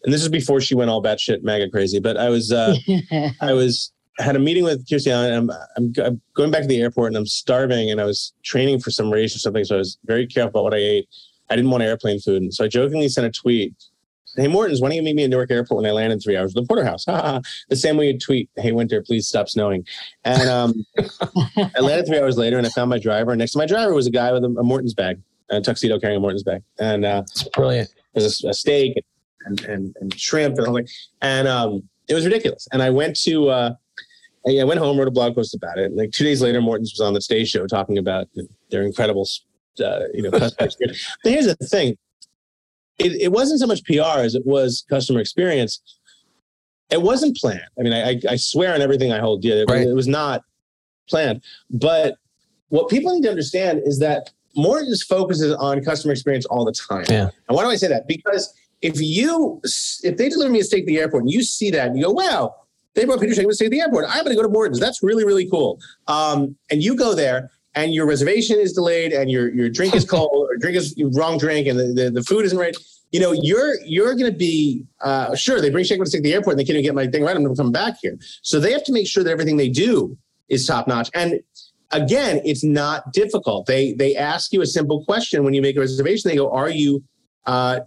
and 0.05 0.13
this 0.13 0.23
is 0.23 0.29
before 0.29 0.61
she 0.61 0.75
went 0.75 0.91
all 0.91 1.03
batshit 1.03 1.43
mega 1.43 1.69
crazy. 1.69 2.01
But 2.01 2.17
I 2.17 2.29
was, 2.29 2.53
uh, 2.53 2.77
I 3.41 3.53
was 3.53 3.93
had 4.19 4.37
a 4.37 4.39
meeting 4.39 4.65
with 4.65 4.87
Kirstie 4.87 5.13
Alley. 5.13 5.29
And 5.31 5.51
I'm, 5.51 5.59
I'm, 5.77 5.93
I'm 6.05 6.21
going 6.35 6.51
back 6.51 6.63
to 6.63 6.69
the 6.69 6.81
airport 6.81 7.09
and 7.09 7.17
I'm 7.17 7.27
starving 7.27 7.91
and 7.91 8.01
I 8.01 8.05
was 8.05 8.33
training 8.43 8.81
for 8.81 8.91
some 8.91 9.11
race 9.11 9.37
or 9.37 9.39
something. 9.39 9.65
So 9.65 9.75
I 9.75 9.79
was 9.79 9.99
very 10.05 10.27
careful 10.27 10.61
about 10.61 10.65
what 10.65 10.75
I 10.75 10.79
ate. 10.79 11.09
I 11.51 11.57
didn't 11.57 11.71
want 11.71 11.85
airplane 11.85 12.19
food, 12.19 12.43
and 12.43 12.53
so 12.53 12.65
I 12.65 12.69
jokingly 12.69 13.09
sent 13.09 13.27
a 13.27 13.31
tweet 13.31 13.73
Hey, 14.37 14.49
Mortons, 14.49 14.81
why 14.81 14.89
don't 14.89 14.97
you 14.97 15.03
meet 15.03 15.17
me 15.17 15.25
in 15.25 15.31
Newark 15.31 15.51
Airport 15.51 15.83
when 15.83 15.91
I 15.91 15.93
land 15.93 16.13
in 16.13 16.21
three 16.21 16.37
hours? 16.37 16.55
The 16.55 16.63
Porterhouse. 16.63 17.05
the 17.05 17.43
same 17.77 17.97
way 17.97 18.09
you 18.09 18.19
tweet, 18.19 18.51
Hey, 18.57 18.73
Winter, 18.73 19.03
please 19.03 19.27
stop 19.27 19.49
snowing. 19.49 19.87
And 20.25 20.49
um, 20.49 20.87
I 21.57 21.81
landed 21.81 22.07
three 22.07 22.19
hours 22.19 22.37
later 22.37 22.59
and 22.59 22.67
I 22.67 22.71
found 22.71 22.91
my 22.91 22.99
driver. 22.99 23.33
And 23.33 23.39
next 23.39 23.53
to 23.53 23.59
my 23.59 23.67
driver 23.67 23.95
was 23.95 24.07
a 24.07 24.11
guy 24.11 24.33
with 24.33 24.45
a, 24.45 24.49
a 24.49 24.63
Morton's 24.63 24.95
bag, 24.95 25.21
a 25.51 25.61
tuxedo 25.61 25.99
carrying 25.99 26.19
a 26.19 26.21
Morton's 26.21 26.43
bag. 26.43 26.63
And 26.79 27.05
uh, 27.05 27.23
it's 27.31 27.45
brilliant. 27.45 27.89
There's 28.15 28.45
a, 28.45 28.49
a 28.49 28.55
steak 28.55 29.03
and, 29.47 29.61
and, 29.65 29.97
and 30.01 30.19
shrimp 30.19 30.59
and 30.59 30.67
all 30.67 30.75
that. 30.75 30.91
And 31.23 31.49
um, 31.49 31.89
it 32.09 32.15
was 32.15 32.25
ridiculous. 32.25 32.69
And 32.73 32.83
I 32.83 32.91
went 32.91 33.17
to, 33.23 33.49
uh, 33.49 33.75
I 34.47 34.65
went 34.65 34.79
home, 34.79 34.99
wrote 34.99 35.09
a 35.09 35.13
blog 35.13 35.35
post 35.35 35.55
about 35.55 35.79
it. 35.79 35.93
Like 35.97 36.13
two 36.13 36.25
days 36.25 36.41
later, 36.41 36.61
Morton's 36.61 36.93
was 36.93 37.01
on 37.01 37.15
the 37.15 37.21
stage 37.21 37.49
show 37.49 37.67
talking 37.67 37.99
about 37.99 38.29
their 38.71 38.83
incredible, 38.83 39.27
uh, 39.83 40.01
you 40.15 40.23
know. 40.23 40.31
But 40.59 40.75
here's 41.25 41.47
the 41.47 41.57
thing: 41.57 41.97
it, 42.99 43.13
it 43.21 43.33
wasn't 43.33 43.61
so 43.61 43.67
much 43.67 43.85
PR 43.85 44.21
as 44.21 44.35
it 44.35 44.47
was 44.47 44.85
customer 44.89 45.21
experience. 45.21 45.81
It 46.91 47.03
wasn't 47.03 47.37
planned. 47.37 47.61
I 47.79 47.83
mean, 47.83 47.93
I, 47.93 48.21
I 48.29 48.37
swear 48.37 48.75
on 48.75 48.81
everything 48.81 49.13
I 49.13 49.19
hold 49.19 49.43
dear. 49.43 49.63
It, 49.63 49.71
right. 49.71 49.87
it 49.87 49.95
was 49.95 50.07
not 50.07 50.43
planned. 51.09 51.43
But 51.71 52.17
what 52.69 52.89
people 52.89 53.15
need 53.15 53.23
to 53.23 53.31
understand 53.31 53.83
is 53.85 53.99
that 53.99 54.31
Morton's 54.57 55.03
focuses 55.03 55.55
on 55.55 55.83
customer 55.85 56.13
experience 56.13 56.47
all 56.47 56.65
the 56.65 56.73
time. 56.73 57.05
Yeah. 57.09 57.29
And 57.49 57.57
why 57.57 57.63
do 57.63 57.69
I 57.69 57.77
say 57.77 57.89
that? 57.89 58.07
Because 58.09 58.55
if 58.83 59.01
you 59.01 59.61
if 60.03 60.17
they 60.17 60.29
deliver 60.29 60.51
me 60.51 60.61
a 60.61 60.65
steak 60.65 60.83
at 60.83 60.87
the 60.87 60.99
airport 60.99 61.25
and 61.25 61.31
you 61.31 61.43
see 61.43 61.71
that 61.71 61.89
and 61.89 61.97
you 61.97 62.05
go, 62.05 62.13
wow, 62.13 62.55
they 62.95 63.05
brought 63.05 63.21
Peter 63.21 63.35
Shankman 63.35 63.53
steak 63.53 63.67
at 63.67 63.73
the 63.73 63.81
airport. 63.81 64.07
I'm 64.09 64.25
going 64.25 64.37
to 64.37 64.37
go 64.37 64.43
to 64.43 64.49
Morton's. 64.49 64.81
That's 64.81 65.03
really 65.03 65.25
really 65.25 65.49
cool. 65.49 65.81
Um, 66.07 66.57
and 66.71 66.83
you 66.83 66.97
go 66.97 67.15
there 67.15 67.51
and 67.77 67.95
your 67.95 68.07
reservation 68.07 68.59
is 68.59 68.73
delayed 68.73 69.13
and 69.13 69.31
your 69.31 69.55
your 69.55 69.69
drink 69.69 69.95
is 69.95 70.05
cold 70.11 70.49
or 70.51 70.57
drink 70.57 70.77
is 70.77 70.95
wrong 71.15 71.39
drink 71.39 71.69
and 71.69 71.79
the, 71.79 71.93
the, 71.93 72.11
the 72.11 72.23
food 72.23 72.45
isn't 72.45 72.59
right 72.59 72.77
you 73.13 73.21
know 73.21 73.33
you're 73.33 73.75
you're 73.85 74.15
going 74.15 74.31
to 74.31 74.37
be 74.37 74.85
uh, 75.03 75.35
sure 75.37 75.61
they 75.61 75.71
bring 75.71 75.85
Shankman 75.85 76.11
to 76.11 76.21
the 76.21 76.35
airport 76.35 76.55
and 76.55 76.59
they 76.59 76.65
can't 76.65 76.77
even 76.77 76.85
get 76.85 76.95
my 76.95 77.07
thing 77.07 77.23
right 77.23 77.37
i'm 77.37 77.45
going 77.45 77.55
to 77.55 77.63
come 77.63 77.73
back 77.73 77.95
here. 78.03 78.19
So 78.43 78.59
they 78.59 78.73
have 78.73 78.85
to 78.85 78.93
make 78.93 79.07
sure 79.07 79.23
that 79.23 79.31
everything 79.31 79.57
they 79.57 79.69
do 79.69 80.19
is 80.49 80.67
top 80.67 80.89
notch 80.89 81.11
and 81.15 81.41
again 81.93 82.41
it's 82.45 82.65
not 82.65 83.13
difficult. 83.13 83.67
They 83.67 83.93
they 83.93 84.17
ask 84.17 84.53
you 84.53 84.63
a 84.63 84.67
simple 84.67 85.05
question 85.05 85.45
when 85.45 85.55
you 85.55 85.63
make 85.63 85.77
a 85.77 85.81
reservation. 85.81 86.31
They 86.31 86.37
go 86.37 86.51
are 86.51 86.71
you 86.71 87.05
uh, 87.47 87.81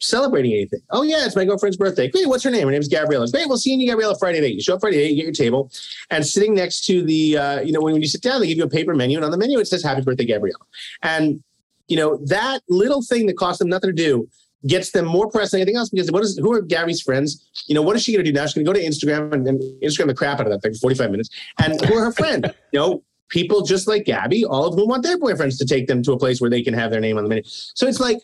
celebrating 0.00 0.52
anything. 0.52 0.80
Oh 0.90 1.02
yeah, 1.02 1.24
it's 1.24 1.36
my 1.36 1.44
girlfriend's 1.44 1.76
birthday. 1.76 2.08
Great. 2.08 2.28
What's 2.28 2.42
her 2.44 2.50
name? 2.50 2.66
Her 2.66 2.72
name's 2.72 2.88
Gabriella. 2.88 3.28
Great. 3.30 3.48
We'll 3.48 3.58
see 3.58 3.74
you, 3.74 3.88
Gabriella, 3.88 4.16
Friday 4.18 4.40
night. 4.40 4.54
You 4.54 4.62
show 4.62 4.74
up 4.74 4.80
Friday 4.80 4.96
night, 4.98 5.10
you 5.10 5.16
get 5.16 5.24
your 5.24 5.32
table, 5.32 5.70
and 6.10 6.26
sitting 6.26 6.54
next 6.54 6.84
to 6.86 7.02
the, 7.02 7.36
uh, 7.36 7.60
you 7.60 7.72
know, 7.72 7.80
when, 7.80 7.92
when 7.92 8.02
you 8.02 8.08
sit 8.08 8.22
down, 8.22 8.40
they 8.40 8.46
give 8.46 8.58
you 8.58 8.64
a 8.64 8.68
paper 8.68 8.94
menu, 8.94 9.18
and 9.18 9.24
on 9.24 9.30
the 9.30 9.38
menu 9.38 9.58
it 9.58 9.66
says 9.66 9.82
"Happy 9.82 10.02
Birthday, 10.02 10.26
Gabriella." 10.26 10.64
And 11.02 11.42
you 11.88 11.96
know 11.96 12.16
that 12.26 12.60
little 12.68 13.02
thing 13.02 13.26
that 13.26 13.36
costs 13.36 13.58
them 13.58 13.68
nothing 13.68 13.90
to 13.90 13.94
do 13.94 14.28
gets 14.66 14.90
them 14.90 15.06
more 15.06 15.28
press 15.28 15.52
than 15.52 15.60
anything 15.60 15.76
else 15.76 15.88
because 15.88 16.10
what 16.10 16.22
is 16.22 16.38
who 16.38 16.52
are 16.52 16.62
Gabby's 16.62 17.00
friends? 17.00 17.48
You 17.66 17.74
know, 17.74 17.82
what 17.82 17.96
is 17.96 18.02
she 18.02 18.12
going 18.12 18.24
to 18.24 18.30
do 18.30 18.34
now? 18.34 18.46
She's 18.46 18.54
going 18.54 18.66
to 18.66 18.72
go 18.72 18.78
to 18.78 18.84
Instagram 18.84 19.32
and, 19.32 19.46
and 19.46 19.60
Instagram 19.82 20.08
the 20.08 20.14
crap 20.14 20.40
out 20.40 20.46
of 20.46 20.52
that 20.52 20.62
thing 20.62 20.74
for 20.74 20.80
45 20.80 21.10
minutes. 21.10 21.30
And 21.58 21.80
who 21.84 21.94
are 21.94 22.04
her 22.04 22.12
friends? 22.12 22.46
you 22.72 22.78
know, 22.78 23.02
people 23.28 23.62
just 23.62 23.88
like 23.88 24.04
Gabby, 24.04 24.44
all 24.44 24.66
of 24.66 24.74
whom 24.74 24.88
want 24.88 25.02
their 25.02 25.18
boyfriends 25.18 25.58
to 25.58 25.64
take 25.64 25.86
them 25.86 26.02
to 26.02 26.12
a 26.12 26.18
place 26.18 26.40
where 26.40 26.50
they 26.50 26.62
can 26.62 26.74
have 26.74 26.90
their 26.90 27.00
name 27.00 27.16
on 27.16 27.24
the 27.24 27.28
menu. 27.28 27.42
So 27.46 27.86
it's 27.86 28.00
like 28.00 28.18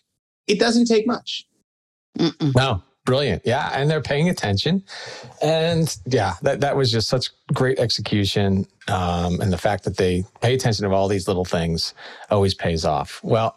it 0.47 0.59
doesn't 0.59 0.87
take 0.87 1.07
much. 1.07 1.47
Mm-mm. 2.17 2.55
No, 2.57 2.83
brilliant. 3.05 3.43
Yeah, 3.45 3.71
and 3.73 3.91
they're 3.91 4.03
paying 4.03 4.29
attention, 4.29 4.83
and 5.43 5.95
yeah, 6.07 6.35
that 6.43 6.61
that 6.61 6.77
was 6.77 6.91
just 6.91 7.09
such 7.09 7.31
great 7.53 7.79
execution, 7.79 8.67
um, 8.89 9.41
and 9.41 9.53
the 9.53 9.59
fact 9.59 9.85
that 9.85 9.97
they 9.97 10.25
pay 10.41 10.55
attention 10.55 10.89
to 10.89 10.95
all 10.95 11.09
these 11.09 11.29
little 11.29 11.45
things 11.45 11.95
always 12.31 12.55
pays 12.55 12.85
off. 12.85 13.21
Well. 13.23 13.57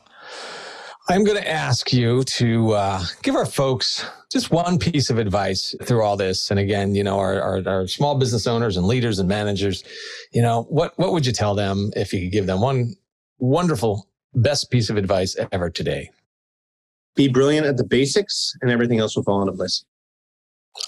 I'm 1.11 1.23
going 1.23 1.41
to 1.41 1.49
ask 1.49 1.91
you 1.91 2.23
to 2.23 2.73
uh, 2.73 3.03
give 3.23 3.35
our 3.35 3.47
folks 3.47 4.05
just 4.31 4.51
one 4.51 4.77
piece 4.77 5.09
of 5.09 5.17
advice 5.17 5.73
through 5.81 6.03
all 6.03 6.15
this. 6.15 6.51
And 6.51 6.59
again, 6.59 6.93
you 6.93 7.03
know, 7.03 7.17
our, 7.17 7.41
our, 7.41 7.61
our, 7.65 7.87
small 7.87 8.15
business 8.15 8.45
owners 8.45 8.77
and 8.77 8.85
leaders 8.85 9.17
and 9.17 9.27
managers, 9.27 9.83
you 10.31 10.43
know, 10.43 10.67
what, 10.69 10.93
what 10.99 11.11
would 11.11 11.25
you 11.25 11.31
tell 11.31 11.55
them 11.55 11.91
if 11.95 12.13
you 12.13 12.21
could 12.21 12.31
give 12.31 12.45
them 12.45 12.61
one 12.61 12.93
wonderful, 13.39 14.07
best 14.35 14.69
piece 14.69 14.91
of 14.91 14.97
advice 14.97 15.35
ever 15.51 15.71
today? 15.71 16.11
Be 17.15 17.27
brilliant 17.27 17.65
at 17.65 17.77
the 17.77 17.83
basics 17.83 18.53
and 18.61 18.71
everything 18.71 18.99
else 18.99 19.15
will 19.15 19.23
fall 19.23 19.41
into 19.41 19.53
place. 19.53 19.83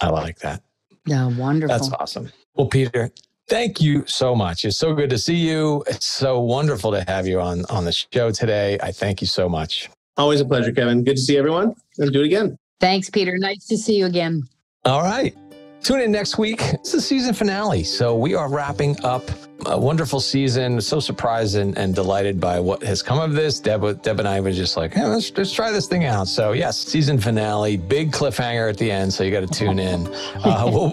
I 0.01 0.09
like 0.09 0.39
that. 0.39 0.61
Yeah, 1.05 1.27
wonderful. 1.35 1.77
That's 1.77 1.91
awesome. 1.93 2.31
Well, 2.55 2.67
Peter, 2.67 3.11
thank 3.47 3.81
you 3.81 4.05
so 4.07 4.35
much. 4.35 4.65
It's 4.65 4.77
so 4.77 4.93
good 4.93 5.09
to 5.09 5.17
see 5.17 5.35
you. 5.35 5.83
It's 5.87 6.05
so 6.05 6.39
wonderful 6.39 6.91
to 6.91 7.03
have 7.07 7.27
you 7.27 7.41
on 7.41 7.65
on 7.65 7.85
the 7.85 7.91
show 7.91 8.31
today. 8.31 8.77
I 8.81 8.91
thank 8.91 9.21
you 9.21 9.27
so 9.27 9.49
much. 9.49 9.89
Always 10.17 10.41
a 10.41 10.45
pleasure, 10.45 10.71
Kevin. 10.71 11.03
Good 11.03 11.15
to 11.15 11.21
see 11.21 11.37
everyone. 11.37 11.73
Let's 11.97 12.11
do 12.11 12.21
it 12.21 12.25
again. 12.25 12.57
Thanks, 12.79 13.09
Peter. 13.09 13.37
Nice 13.37 13.65
to 13.67 13.77
see 13.77 13.97
you 13.97 14.05
again. 14.05 14.43
All 14.85 15.01
right. 15.01 15.35
Tune 15.83 16.01
in 16.01 16.11
next 16.11 16.37
week. 16.37 16.61
It's 16.61 16.91
the 16.91 17.01
season 17.01 17.33
finale. 17.33 17.83
So 17.83 18.15
we 18.15 18.35
are 18.35 18.47
wrapping 18.47 19.03
up 19.03 19.23
a 19.65 19.79
wonderful 19.79 20.19
season. 20.19 20.79
So 20.79 20.99
surprised 20.99 21.55
and, 21.55 21.75
and 21.75 21.95
delighted 21.95 22.39
by 22.39 22.59
what 22.59 22.83
has 22.83 23.01
come 23.01 23.19
of 23.19 23.33
this. 23.33 23.59
Deb, 23.59 24.01
Deb 24.03 24.19
and 24.19 24.27
I 24.27 24.39
were 24.41 24.51
just 24.51 24.77
like, 24.77 24.93
hey, 24.93 25.05
let's, 25.05 25.35
let's 25.35 25.51
try 25.51 25.71
this 25.71 25.87
thing 25.87 26.05
out. 26.05 26.27
So 26.27 26.51
yes, 26.51 26.77
season 26.77 27.17
finale, 27.17 27.77
big 27.77 28.11
cliffhanger 28.11 28.69
at 28.69 28.77
the 28.77 28.91
end. 28.91 29.11
So 29.11 29.23
you 29.23 29.31
got 29.31 29.41
to 29.41 29.47
tune 29.47 29.79
in. 29.79 30.09
Uh, 30.43 30.69
we'll, 30.71 30.91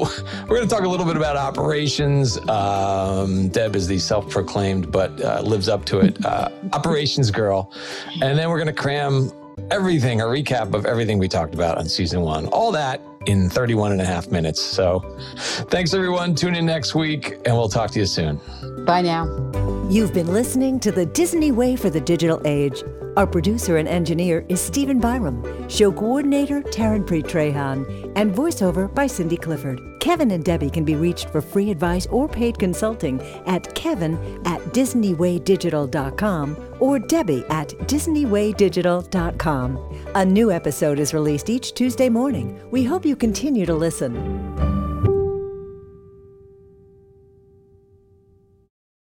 we're 0.48 0.56
going 0.56 0.68
to 0.68 0.74
talk 0.74 0.84
a 0.84 0.88
little 0.88 1.06
bit 1.06 1.16
about 1.16 1.36
operations. 1.36 2.36
Um, 2.48 3.48
Deb 3.48 3.76
is 3.76 3.86
the 3.86 3.98
self-proclaimed, 3.98 4.92
but 4.92 5.18
uh, 5.22 5.40
lives 5.40 5.68
up 5.68 5.84
to 5.86 6.00
it, 6.00 6.22
uh, 6.24 6.50
operations 6.72 7.30
girl. 7.30 7.72
And 8.20 8.38
then 8.38 8.50
we're 8.50 8.58
going 8.58 8.66
to 8.66 8.72
cram 8.72 9.32
everything, 9.70 10.20
a 10.20 10.24
recap 10.24 10.74
of 10.74 10.86
everything 10.86 11.18
we 11.18 11.28
talked 11.28 11.54
about 11.54 11.78
on 11.78 11.88
season 11.88 12.20
one. 12.20 12.46
All 12.48 12.70
that 12.72 13.00
in 13.28 13.50
31 13.50 13.92
and 13.92 14.00
a 14.00 14.04
half 14.04 14.28
minutes. 14.28 14.60
So 14.60 15.00
thanks, 15.70 15.92
everyone. 15.92 16.34
Tune 16.34 16.54
in 16.54 16.66
next 16.66 16.94
week, 16.94 17.34
and 17.44 17.54
we'll 17.56 17.68
talk 17.68 17.90
to 17.92 18.00
you 18.00 18.06
soon. 18.06 18.40
Bye 18.84 19.02
now. 19.02 19.26
You've 19.90 20.14
been 20.14 20.32
listening 20.32 20.80
to 20.80 20.90
the 20.90 21.06
Disney 21.06 21.52
Way 21.52 21.76
for 21.76 21.90
the 21.90 22.00
Digital 22.00 22.40
Age. 22.44 22.82
Our 23.16 23.26
producer 23.26 23.76
and 23.76 23.88
engineer 23.88 24.44
is 24.48 24.60
Stephen 24.60 24.98
Byram, 24.98 25.68
show 25.68 25.92
coordinator 25.92 26.62
Taryn 26.62 27.04
Trehan, 27.04 28.12
and 28.16 28.34
voiceover 28.34 28.92
by 28.94 29.06
Cindy 29.06 29.36
Clifford. 29.36 29.87
Kevin 30.08 30.30
and 30.30 30.42
Debbie 30.42 30.70
can 30.70 30.84
be 30.84 30.94
reached 30.94 31.28
for 31.28 31.42
free 31.42 31.70
advice 31.70 32.06
or 32.06 32.26
paid 32.26 32.58
consulting 32.58 33.20
at 33.44 33.74
kevin 33.74 34.14
at 34.46 34.58
disneywaydigital.com 34.72 36.56
or 36.80 36.98
debbie 36.98 37.44
at 37.50 37.68
disneywaydigital.com. 37.68 39.96
A 40.14 40.24
new 40.24 40.50
episode 40.50 40.98
is 40.98 41.12
released 41.12 41.50
each 41.50 41.74
Tuesday 41.74 42.08
morning. 42.08 42.58
We 42.70 42.84
hope 42.84 43.04
you 43.04 43.16
continue 43.16 43.66
to 43.66 43.74
listen. 43.74 44.77